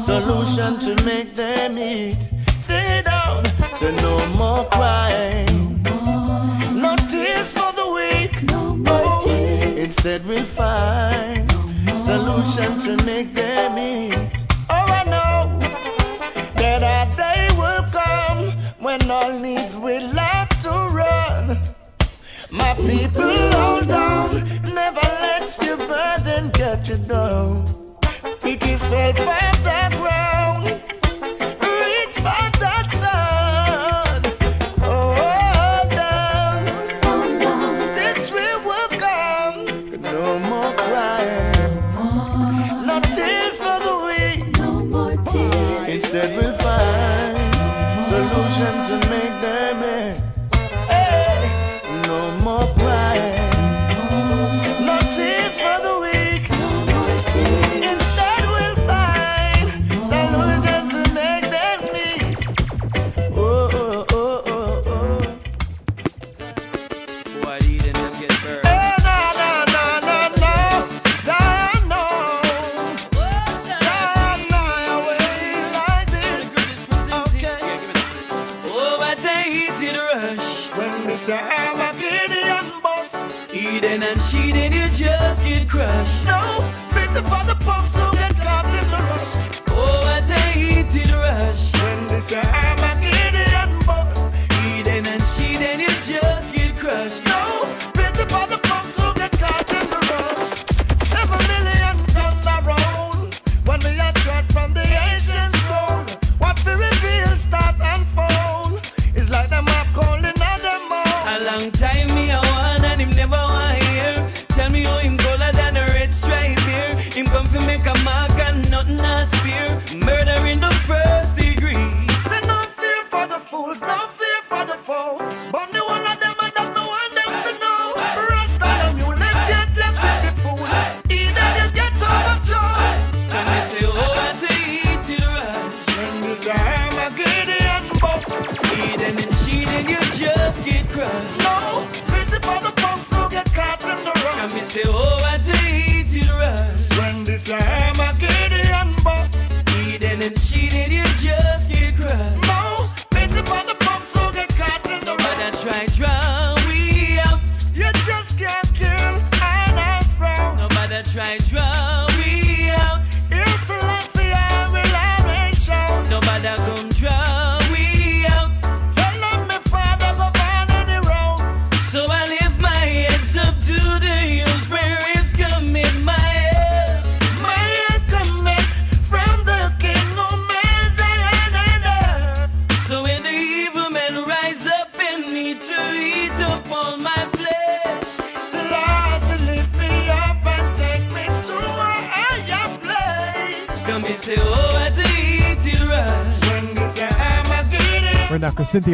solution 0.00 0.80
to 0.80 1.04
make 1.04 1.34
them 1.34 1.76
eat. 1.78 2.16
Sit 2.62 3.04
down, 3.04 3.44
so 3.76 3.90
no 3.90 4.26
more 4.38 4.64
crying. 4.70 5.82
No 6.80 6.96
tears 7.12 7.52
for 7.52 7.72
the 7.80 7.88
weak. 7.98 8.32
Oh, 8.86 9.76
instead 9.76 10.24
we'll 10.24 10.44
find 10.44 11.59
solution 12.10 12.70
to 12.80 13.04
make 13.04 13.32
them 13.34 13.78
eat. 13.78 14.36
Oh, 14.68 14.86
I 15.00 15.04
know 15.14 15.38
that 16.60 16.82
our 16.94 17.06
day 17.22 17.42
will 17.60 17.84
come 17.98 18.40
when 18.84 19.00
all 19.08 19.32
needs 19.38 19.76
will 19.76 20.10
have 20.26 20.50
to 20.64 20.72
run. 21.02 21.44
My 22.50 22.74
people, 22.74 23.36
hold 23.60 23.92
on. 23.92 24.28
Never 24.80 25.06
let 25.26 25.46
your 25.66 25.76
burden 25.76 26.50
get 26.50 26.88
you 26.88 26.98
down. 27.14 27.64
Pick 28.40 28.60
yourself 28.66 29.20
off 29.20 29.58
the 29.70 29.82
ground. 30.00 30.64
Reach 31.80 32.16
for 32.26 32.44
that 32.64 32.99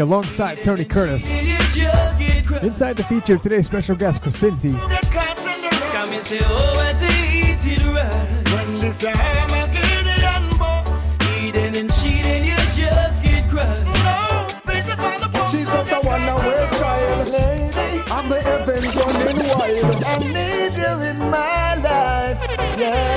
Alongside 0.01 0.63
Tony 0.63 0.85
Curtis. 0.85 1.27
Inside 2.63 2.97
the 2.97 3.05
feature, 3.05 3.39
today's 3.39 3.67
special 3.67 3.97
guest, 3.97 4.23
Chrisinti. 4.23 4.73
She's. 15.51 15.69
I'm 18.09 18.29
the 18.29 18.41
running 19.25 19.49
wild. 19.59 20.05
I 20.05 20.19
need 20.19 20.77
you 20.77 20.95
in 21.03 21.19
my 21.31 21.75
life. 21.77 22.39
Yeah. 22.79 23.16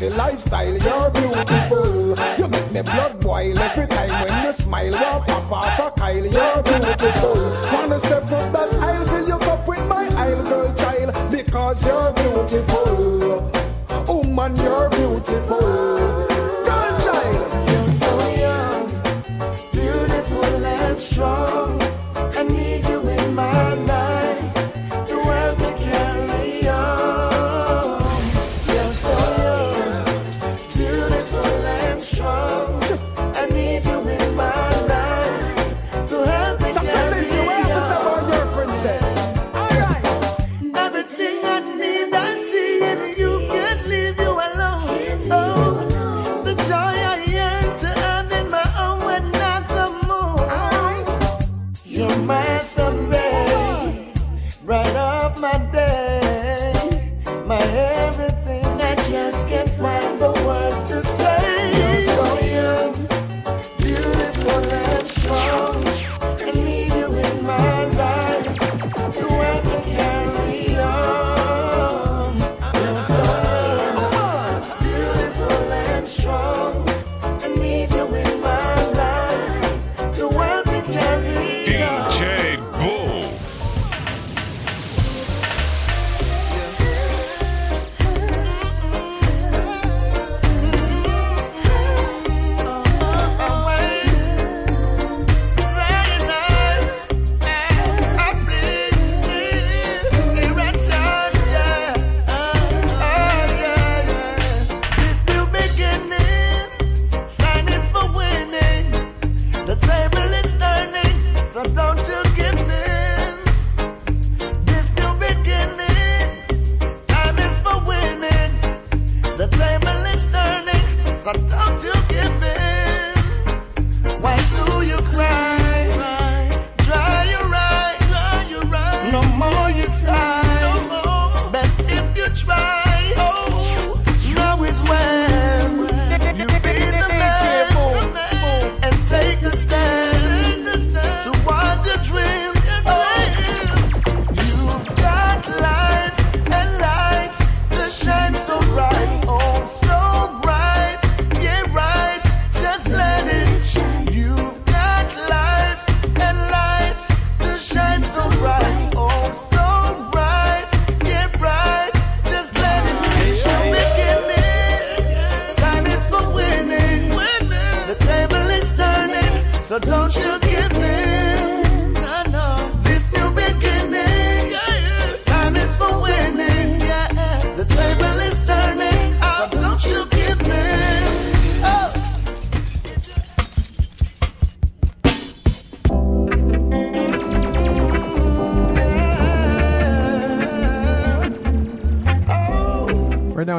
your 0.00 0.10
lifestyle, 0.10 0.76
you're 0.76 1.10
beautiful. 1.10 2.16
You 2.38 2.48
make 2.48 2.72
me 2.72 2.82
blood 2.82 3.20
boil 3.20 3.58
every 3.58 3.86
time 3.86 4.22
when 4.22 4.44
you 4.44 4.52
smile. 4.52 4.92
Well, 4.92 5.20
Papa, 5.20 5.48
Papa 5.48 5.92
Kyle, 5.96 6.14
you're 6.16 6.62
beautiful. 6.62 7.34
Wanna 7.72 7.98
step 7.98 8.30
up 8.30 8.52
that 8.52 8.74
aisle, 8.74 9.06
fill 9.06 9.28
you 9.28 9.34
up 9.34 9.66
with 9.66 9.86
my 9.88 10.06
aisle, 10.16 10.44
girl, 10.44 10.74
child, 10.74 11.30
because 11.30 11.84
you're 11.84 12.12
beautiful. 12.12 12.77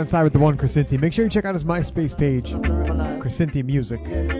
side 0.09 0.23
with 0.23 0.33
the 0.33 0.39
one 0.39 0.57
Chrisinti. 0.57 0.99
Make 0.99 1.13
sure 1.13 1.23
you 1.23 1.29
check 1.29 1.45
out 1.45 1.53
his 1.53 1.63
MySpace 1.63 2.17
page, 2.17 2.53
Chrisinti 2.53 3.63
Music. 3.63 4.38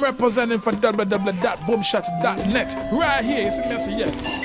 Representing 0.00 0.58
for 0.58 0.72
www.boomshots.net. 0.72 2.92
Right 2.92 3.24
here, 3.24 3.46
me, 3.86 3.98
yeah. 3.98 4.38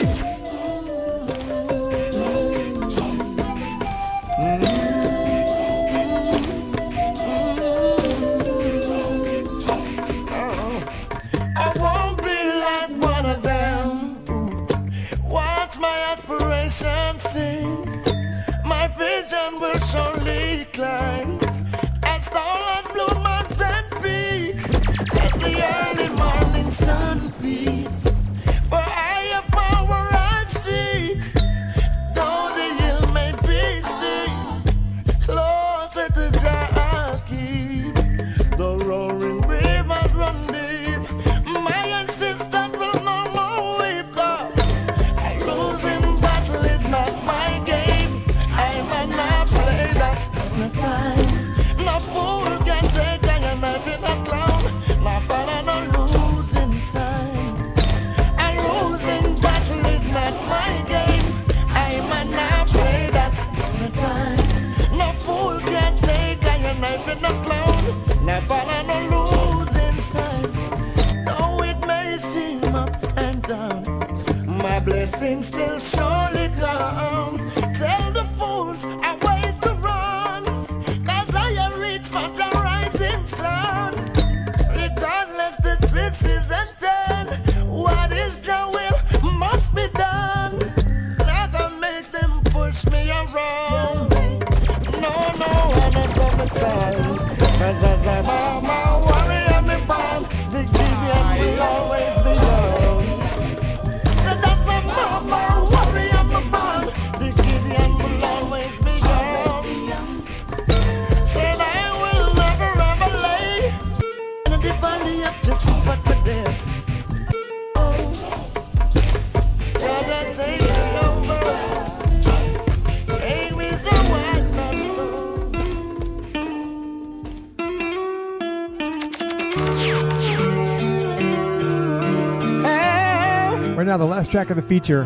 Now, 133.96 134.00
the 134.00 134.06
last 134.12 134.30
track 134.30 134.50
of 134.50 134.58
the 134.58 134.62
feature. 134.62 135.06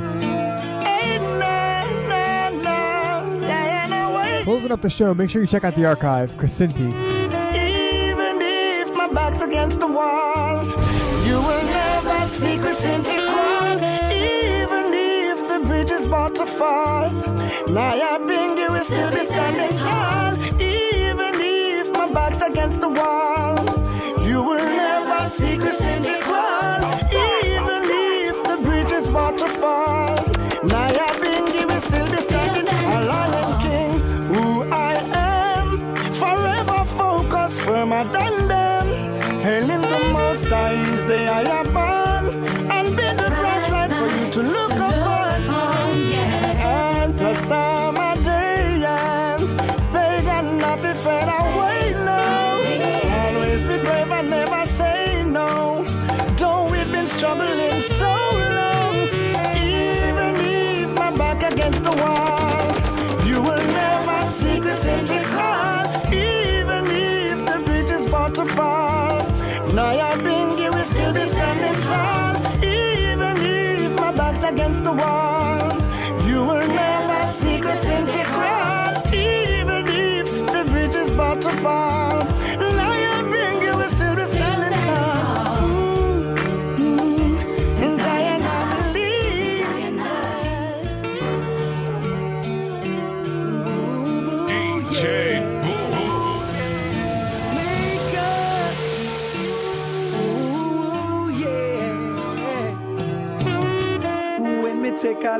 Closing 4.45 4.71
up 4.71 4.81
the 4.81 4.89
show, 4.89 5.13
make 5.13 5.29
sure 5.29 5.43
you 5.43 5.47
check 5.47 5.63
out 5.63 5.75
the 5.75 5.85
archive, 5.85 6.31
Chrisinti. 6.31 6.87
Even 7.53 8.41
if 8.41 8.95
my 8.95 9.13
back's 9.13 9.41
against 9.41 9.79
the 9.79 9.85
wall, 9.85 10.65
you 11.23 11.35
will 11.35 11.65
never 11.65 12.25
see 12.29 12.57
Chrisinti 12.57 13.19
crawl. 13.29 13.77
Even 14.11 14.91
if 14.91 15.47
the 15.47 15.67
bridge 15.67 15.91
is 15.91 16.07
about 16.07 16.33
to 16.33 16.47
fall, 16.47 17.09
Nyabinghi 17.67 18.69
will 18.71 18.85
still 18.85 19.11
be 19.11 19.23
standing 19.27 19.77
tall. 19.77 20.33
Even 20.59 21.35
if 21.35 21.93
my 21.93 22.11
back's 22.11 22.41
against 22.41 22.81
the 22.81 22.89
wall, 22.89 23.08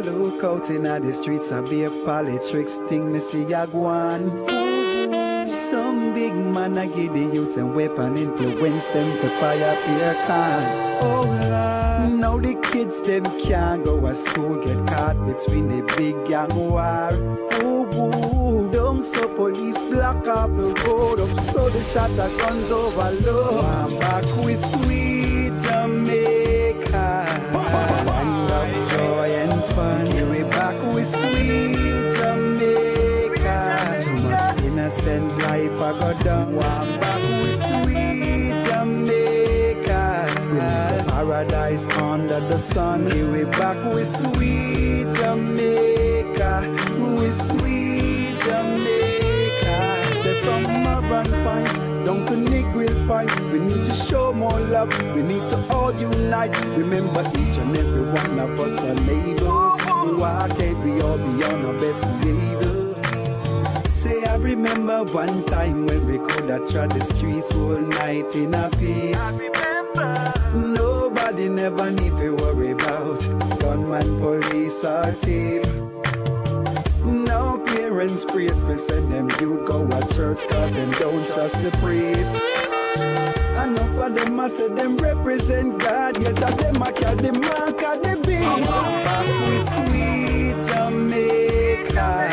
look 0.06 0.44
out 0.44 0.70
in 0.70 0.84
the 0.84 1.12
streets, 1.12 1.52
I 1.52 1.62
be 1.62 1.84
a 1.84 1.90
politics 1.90 2.78
thing, 2.88 3.12
me 3.12 3.20
see 3.20 3.52
a 3.54 3.68
go. 3.68 4.48
Some 5.48 6.14
big 6.14 6.34
man 6.34 6.78
I 6.78 6.88
give 6.88 7.14
the 7.14 7.20
youths 7.20 7.58
and 7.58 7.76
weapon 7.76 8.18
influence 8.18 8.88
them 8.88 9.18
to 9.20 9.30
fire 9.40 9.76
fear 9.78 10.14
can. 10.28 11.02
Oh 11.02 11.22
Lord. 11.24 12.20
Now 12.20 12.38
the 12.38 12.56
kids 12.56 13.02
them 13.02 13.24
can't 13.42 13.84
go 13.84 14.00
to 14.00 14.16
school, 14.16 14.64
get 14.64 14.88
caught 14.88 15.18
between 15.26 15.70
the 15.70 15.82
big 15.96 16.28
gang 16.28 16.54
war. 16.56 17.10
Ooh, 17.64 18.70
don't 18.72 19.04
so 19.04 19.28
police 19.28 19.78
block 19.90 20.28
up 20.28 20.56
the 20.56 20.68
road 20.86 21.20
up, 21.20 21.40
so 21.52 21.70
the 21.70 21.84
shot 21.84 22.12
of 22.12 22.38
guns 22.38 22.72
overload. 22.72 23.66
I'm 23.66 24.00
back 24.00 24.24
with 24.46 24.64
sweet 24.84 25.52
Jamaica. 25.62 26.39
I. 35.92 35.92
I'm 35.92 37.00
back 37.00 37.22
with 37.42 37.60
sweet 37.66 38.54
Jamaica. 38.70 40.04
Paradise 41.08 41.88
under 41.98 42.40
the 42.42 42.60
sun. 42.60 43.10
Here 43.10 43.32
We're 43.32 43.48
back 43.48 43.78
with 43.92 44.08
sweet 44.08 45.08
Jamaica. 45.16 46.62
With 47.18 47.36
sweet 47.52 48.38
Jamaica. 48.46 49.78
Say 50.22 50.40
from 50.44 50.66
and 50.68 51.34
point. 51.44 52.06
Down 52.06 52.26
to 52.28 52.38
nickel 52.38 53.08
point. 53.08 53.52
We 53.52 53.60
need 53.60 53.86
to 53.86 53.94
show 53.94 54.32
more 54.32 54.60
love. 54.60 54.90
We 55.16 55.24
need 55.24 55.50
to 55.50 55.74
all 55.74 55.92
unite. 55.94 56.56
Remember 56.78 57.22
each 57.40 57.58
and 57.58 57.76
every 57.76 58.04
one 58.04 58.38
of 58.38 58.60
us 58.60 58.78
are 58.84 59.06
neighbors. 59.06 60.20
Why 60.20 60.50
can't 60.56 60.78
we 60.84 61.02
all 61.02 61.18
be 61.18 61.44
on 61.46 61.66
our 61.66 61.74
best 61.74 62.04
behavior? 62.22 62.79
Say 64.00 64.24
I 64.24 64.36
remember 64.38 65.04
one 65.04 65.44
time 65.44 65.86
when 65.86 66.08
we 66.08 66.20
could 66.20 66.50
have 66.50 66.72
trod 66.72 66.90
the 66.92 67.04
streets 67.04 67.54
all 67.54 67.82
night 67.82 68.34
in 68.34 68.54
a 68.54 68.70
peace. 68.70 69.42
Nobody 70.56 71.50
never 71.50 71.92
need 71.92 72.16
to 72.16 72.32
worry 72.32 72.72
about 72.72 73.20
gunman, 73.60 74.20
police, 74.20 74.86
or 74.86 75.12
thief. 75.12 75.66
Now 77.04 77.58
parents 77.58 78.24
pray 78.24 78.48
for 78.48 78.78
send 78.78 79.12
them 79.12 79.30
you 79.42 79.66
go 79.68 79.86
to 79.86 80.16
church 80.16 80.48
cause 80.48 80.72
them 80.72 80.92
don't 80.92 81.28
trust 81.28 81.62
the 81.62 81.72
priest. 81.84 82.40
Enough 83.66 83.98
of 83.98 84.16
them 84.16 84.40
I 84.40 84.48
say 84.48 84.70
them 84.70 84.96
represent 84.96 85.78
God. 85.78 86.22
Yes, 86.22 86.42
of 86.42 86.58
them 86.58 86.82
I 86.82 86.94
carry 86.94 87.18
the 87.18 87.34
mark 87.34 87.84
of 87.84 88.02
the 88.02 88.16
beast. 88.26 88.72
Back 89.04 89.28
with 89.50 89.68
sweet 89.76 90.56
Jamaica, 90.74 92.30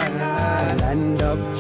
land 0.97 1.23
of 1.23 1.56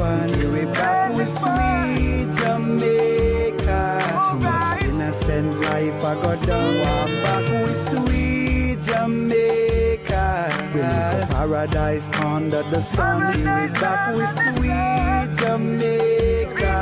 and 0.00 0.32
fun. 0.34 0.52
We 0.52 0.64
back 0.64 1.14
with 1.14 1.28
sweet 1.28 2.28
Jamaica. 2.42 3.82
Too 4.30 4.38
much 4.38 4.82
innocent 4.84 5.60
life 5.60 6.04
I 6.04 6.14
got 6.22 6.46
down. 6.46 6.76
I'm 6.86 7.22
back 7.22 7.44
with 7.62 7.78
sweet 7.90 8.82
Jamaica. 8.82 10.50
We 10.74 10.80
live 10.80 11.22
a 11.22 11.34
paradise 11.34 12.08
under 12.10 12.62
the 12.64 12.80
sun. 12.80 13.26
We 13.28 13.44
back 13.44 14.14
with 14.14 14.30
sweet 14.30 15.28
Jamaica. 15.40 16.74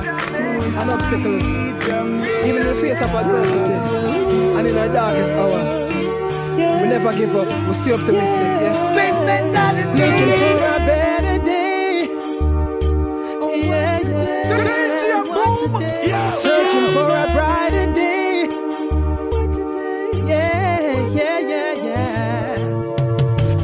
An 0.79 0.91
obstacle, 0.91 1.41
even 2.45 2.61
in 2.61 2.67
the 2.67 2.75
face 2.81 3.01
of 3.01 3.15
adversity, 3.15 3.75
and 4.59 4.67
in 4.67 4.77
our 4.77 4.89
darkest 4.89 5.33
hour. 5.35 5.63
We 6.57 6.89
never 6.89 7.13
give 7.17 7.35
up, 7.37 7.49
we 7.69 7.75
stay 7.75 7.93
optimistic, 7.93 8.21
yeah. 8.21 8.95
Big 8.95 9.15
mentality. 9.27 10.01
Looking 10.01 10.59
for 10.59 10.83
a 10.83 10.87
better 10.87 11.06
For 16.95 17.09
a 17.25 17.27
brighter 17.35 17.93
day. 17.93 18.49
Yeah, 20.33 21.07
yeah, 21.19 21.39
yeah, 21.53 21.73
yeah. 21.91 22.57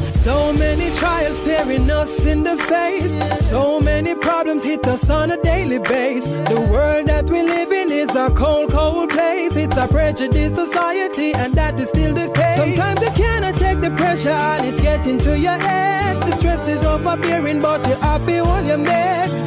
So 0.03 0.53
many 0.53 0.89
trials 0.95 1.37
staring 1.39 1.89
us 1.91 2.25
in 2.25 2.43
the 2.43 2.57
face. 2.57 3.13
So 3.49 3.79
many 3.79 4.15
problems 4.15 4.63
hit 4.63 4.85
us 4.87 5.09
on 5.09 5.31
a 5.31 5.37
daily 5.41 5.79
basis. 5.79 6.49
The 6.49 6.61
world 6.71 7.07
that 7.07 7.25
we 7.25 7.41
live 7.43 7.71
in 7.71 7.91
is 7.91 8.15
a 8.15 8.29
cold, 8.31 8.71
cold 8.71 9.09
place. 9.09 9.55
It's 9.55 9.77
a 9.77 9.87
prejudiced 9.87 10.55
society, 10.55 11.33
and 11.33 11.53
that 11.53 11.79
is 11.79 11.89
still 11.89 12.13
the 12.15 12.29
case. 12.29 12.57
Sometimes 12.57 13.01
you 13.01 13.11
cannot 13.11 13.55
take 13.55 13.79
the 13.81 13.91
pressure, 13.91 14.29
and 14.29 14.65
it's 14.65 14.81
getting 14.81 15.19
to 15.19 15.37
your 15.37 15.57
head. 15.57 16.21
The 16.23 16.35
stress 16.37 16.67
is 16.67 16.83
overbearing, 16.83 17.61
but 17.61 17.85
you're 17.87 17.97
happy 17.97 18.41
when 18.41 18.65
you're 18.65 18.77
next. 18.77 19.43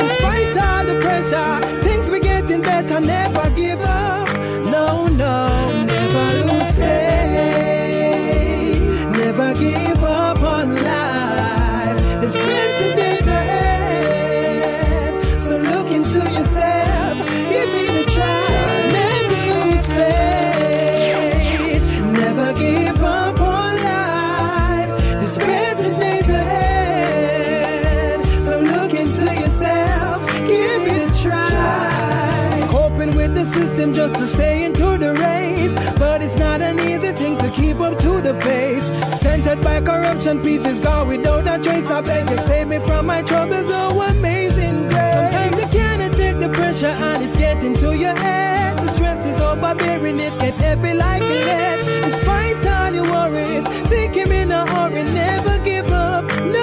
Despite 0.56 0.88
all 0.88 0.94
the 0.94 1.00
pressure, 1.02 1.60
things 1.84 2.08
be 2.08 2.18
getting 2.18 2.62
better. 2.62 2.98
Never 3.00 3.50
give 3.50 3.78
up. 3.82 4.26
No, 4.64 5.06
no, 5.08 5.84
never 5.84 6.32
lose 6.48 6.74
faith. 6.76 6.86
Never 9.18 9.52
give 9.54 10.02
up 10.02 10.35
just 34.08 34.20
to 34.20 34.26
stay 34.36 34.64
into 34.64 34.98
the 34.98 35.12
race. 35.14 35.74
But 35.98 36.22
it's 36.22 36.36
not 36.36 36.60
an 36.60 36.78
easy 36.80 37.12
thing 37.12 37.38
to 37.38 37.50
keep 37.50 37.80
up 37.80 37.98
to 37.98 38.20
the 38.20 38.34
pace. 38.34 38.86
Centered 39.20 39.62
by 39.62 39.80
corruption, 39.80 40.42
peace 40.42 40.66
is 40.66 40.80
gone 40.80 41.08
without 41.08 41.46
a 41.46 41.62
trace. 41.62 41.90
I 41.90 42.00
beg 42.02 42.30
you, 42.30 42.38
save 42.46 42.68
me 42.68 42.78
from 42.80 43.06
my 43.06 43.22
troubles. 43.22 43.68
Oh, 43.68 44.00
amazing 44.10 44.88
grace. 44.88 45.14
Sometimes 45.14 45.56
you 45.62 45.68
cannot 45.78 46.12
take 46.14 46.38
the 46.38 46.50
pressure 46.50 46.94
and 47.08 47.22
it's 47.24 47.36
getting 47.36 47.74
to 47.74 47.96
your 47.96 48.16
head. 48.16 48.78
The 48.78 48.92
stress 48.92 49.26
is 49.26 49.40
overbearing, 49.40 50.18
it 50.20 50.38
gets 50.40 50.58
heavy 50.58 50.94
like 50.94 51.22
lead. 51.22 51.78
Despite 52.04 52.66
all 52.66 52.92
your 52.92 53.04
worries, 53.04 53.64
seek 53.88 54.12
him 54.12 54.30
in 54.32 54.52
a 54.52 54.66
hurry. 54.66 55.02
Never 55.02 55.58
give 55.64 55.90
up. 55.90 56.24
No, 56.54 56.55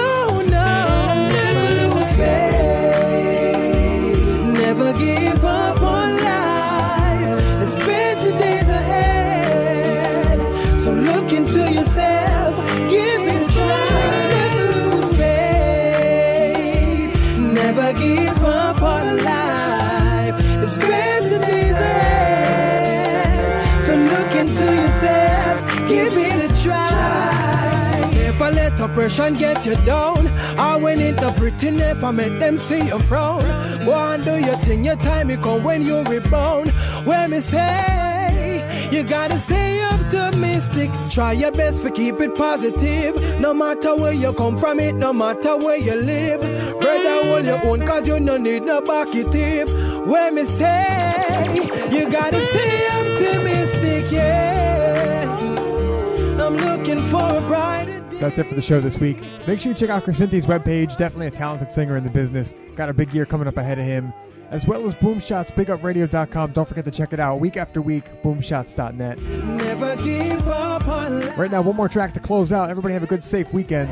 oppression 29.04 29.34
get 29.34 29.66
you 29.66 29.76
down. 29.84 30.26
I 30.58 30.76
went 30.76 30.98
into 31.02 31.30
pretty 31.32 31.70
never 31.72 32.10
make 32.10 32.38
them 32.38 32.56
see 32.56 32.86
you 32.86 32.98
frown. 33.00 33.42
Go 33.84 33.92
and 33.92 34.24
do 34.24 34.38
your 34.38 34.56
thing, 34.56 34.82
your 34.82 34.96
time 34.96 35.30
it 35.30 35.42
come 35.42 35.62
when 35.62 35.82
you 35.82 36.02
rebound. 36.04 36.70
When 37.04 37.30
me 37.30 37.40
say, 37.40 38.88
you 38.90 39.02
gotta 39.02 39.38
stay 39.38 39.84
optimistic. 39.84 40.90
Try 41.10 41.32
your 41.32 41.52
best 41.52 41.82
to 41.82 41.90
keep 41.90 42.18
it 42.18 42.34
positive. 42.34 43.40
No 43.40 43.52
matter 43.52 43.94
where 43.94 44.14
you 44.14 44.32
come 44.32 44.56
from, 44.56 44.80
it 44.80 44.94
no 44.94 45.12
matter 45.12 45.54
where 45.58 45.76
you 45.76 45.96
live. 45.96 46.40
Brother, 46.80 47.24
hold 47.24 47.44
your 47.44 47.66
own, 47.66 47.84
cause 47.86 48.08
you 48.08 48.18
no 48.20 48.38
need 48.38 48.62
no 48.62 48.80
bucket 48.80 49.30
tip. 49.32 49.68
When 50.06 50.34
me 50.34 50.46
say, 50.46 51.56
you 51.92 52.08
gotta 52.10 52.40
stay 52.40 52.88
optimistic, 53.00 54.10
yeah. 54.12 55.36
I'm 56.40 56.56
looking 56.56 57.00
for 57.00 57.36
a 57.36 57.40
brighter 57.42 57.93
That's 58.18 58.38
it 58.38 58.46
for 58.46 58.54
the 58.54 58.62
show 58.62 58.80
this 58.80 58.98
week. 58.98 59.18
Make 59.46 59.60
sure 59.60 59.72
you 59.72 59.78
check 59.78 59.90
out 59.90 60.04
Chrisinti's 60.04 60.46
webpage. 60.46 60.96
Definitely 60.96 61.28
a 61.28 61.30
talented 61.30 61.72
singer 61.72 61.96
in 61.96 62.04
the 62.04 62.10
business. 62.10 62.54
Got 62.76 62.88
a 62.88 62.94
big 62.94 63.12
year 63.12 63.26
coming 63.26 63.48
up 63.48 63.56
ahead 63.56 63.78
of 63.78 63.84
him. 63.84 64.12
As 64.50 64.66
well 64.66 64.86
as 64.86 64.94
Boomshots, 64.94 65.52
BigUpRadio.com. 65.52 66.52
Don't 66.52 66.68
forget 66.68 66.84
to 66.84 66.90
check 66.90 67.12
it 67.12 67.20
out 67.20 67.40
week 67.40 67.56
after 67.56 67.80
week. 67.82 68.04
Boomshots.net. 68.22 69.18
Never 69.20 69.96
give 69.96 70.46
up 70.46 70.86
on 70.86 71.20
life. 71.20 71.38
Right 71.38 71.50
now, 71.50 71.62
one 71.62 71.76
more 71.76 71.88
track 71.88 72.14
to 72.14 72.20
close 72.20 72.52
out. 72.52 72.70
Everybody 72.70 72.94
have 72.94 73.02
a 73.02 73.06
good, 73.06 73.24
safe 73.24 73.52
weekend. 73.52 73.88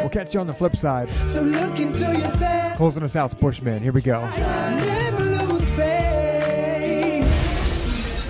We'll 0.00 0.10
catch 0.10 0.34
you 0.34 0.40
on 0.40 0.46
the 0.46 0.54
flip 0.54 0.76
side. 0.76 1.08
So 1.26 1.42
look 1.42 1.80
into 1.80 2.04
yourself. 2.04 2.76
Closing 2.76 3.02
us 3.02 3.16
out, 3.16 3.32
it's 3.32 3.40
Bushman. 3.40 3.82
Here 3.82 3.92
we 3.92 4.02
go. 4.02 4.20
Never 4.20 5.24
lose 5.24 5.70
faith. 5.70 7.24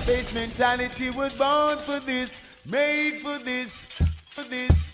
Bassmentality 0.08 1.14
was 1.14 1.36
born 1.36 1.76
for 1.76 2.00
this, 2.06 2.64
made 2.70 3.20
for 3.20 3.38
this, 3.44 3.84
for 3.84 4.42
this, 4.48 4.87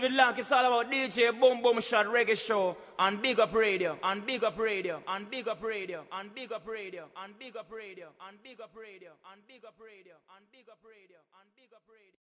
David 0.00 0.14
Lank, 0.14 0.38
it's 0.38 0.52
all 0.52 0.64
about 0.64 0.92
DJ 0.92 1.32
Boom 1.40 1.60
Boom 1.60 1.80
Shot 1.80 2.06
Reggae 2.06 2.38
Show 2.38 2.76
and 3.00 3.20
Big 3.20 3.40
Up 3.40 3.52
Radio 3.52 3.98
and 4.04 4.24
Big 4.24 4.44
Up 4.44 4.56
Radio 4.56 5.02
and 5.08 5.28
Big 5.28 5.48
Up 5.48 5.60
Radio 5.60 6.04
and 6.12 6.32
Big 6.36 6.52
Up 6.52 6.64
Radio 6.68 7.08
and 7.18 7.36
Big 7.36 7.56
Up 7.56 7.66
Radio 7.68 8.06
and 8.28 8.38
Big 8.44 8.60
Up 8.60 8.70
Radio 8.76 9.10
and 9.32 9.42
Big 9.48 9.64
Up 9.64 9.74
Radio 9.80 10.14
and 10.36 10.46
Big 10.52 10.68
Up 10.70 10.78
Radio. 10.86 11.18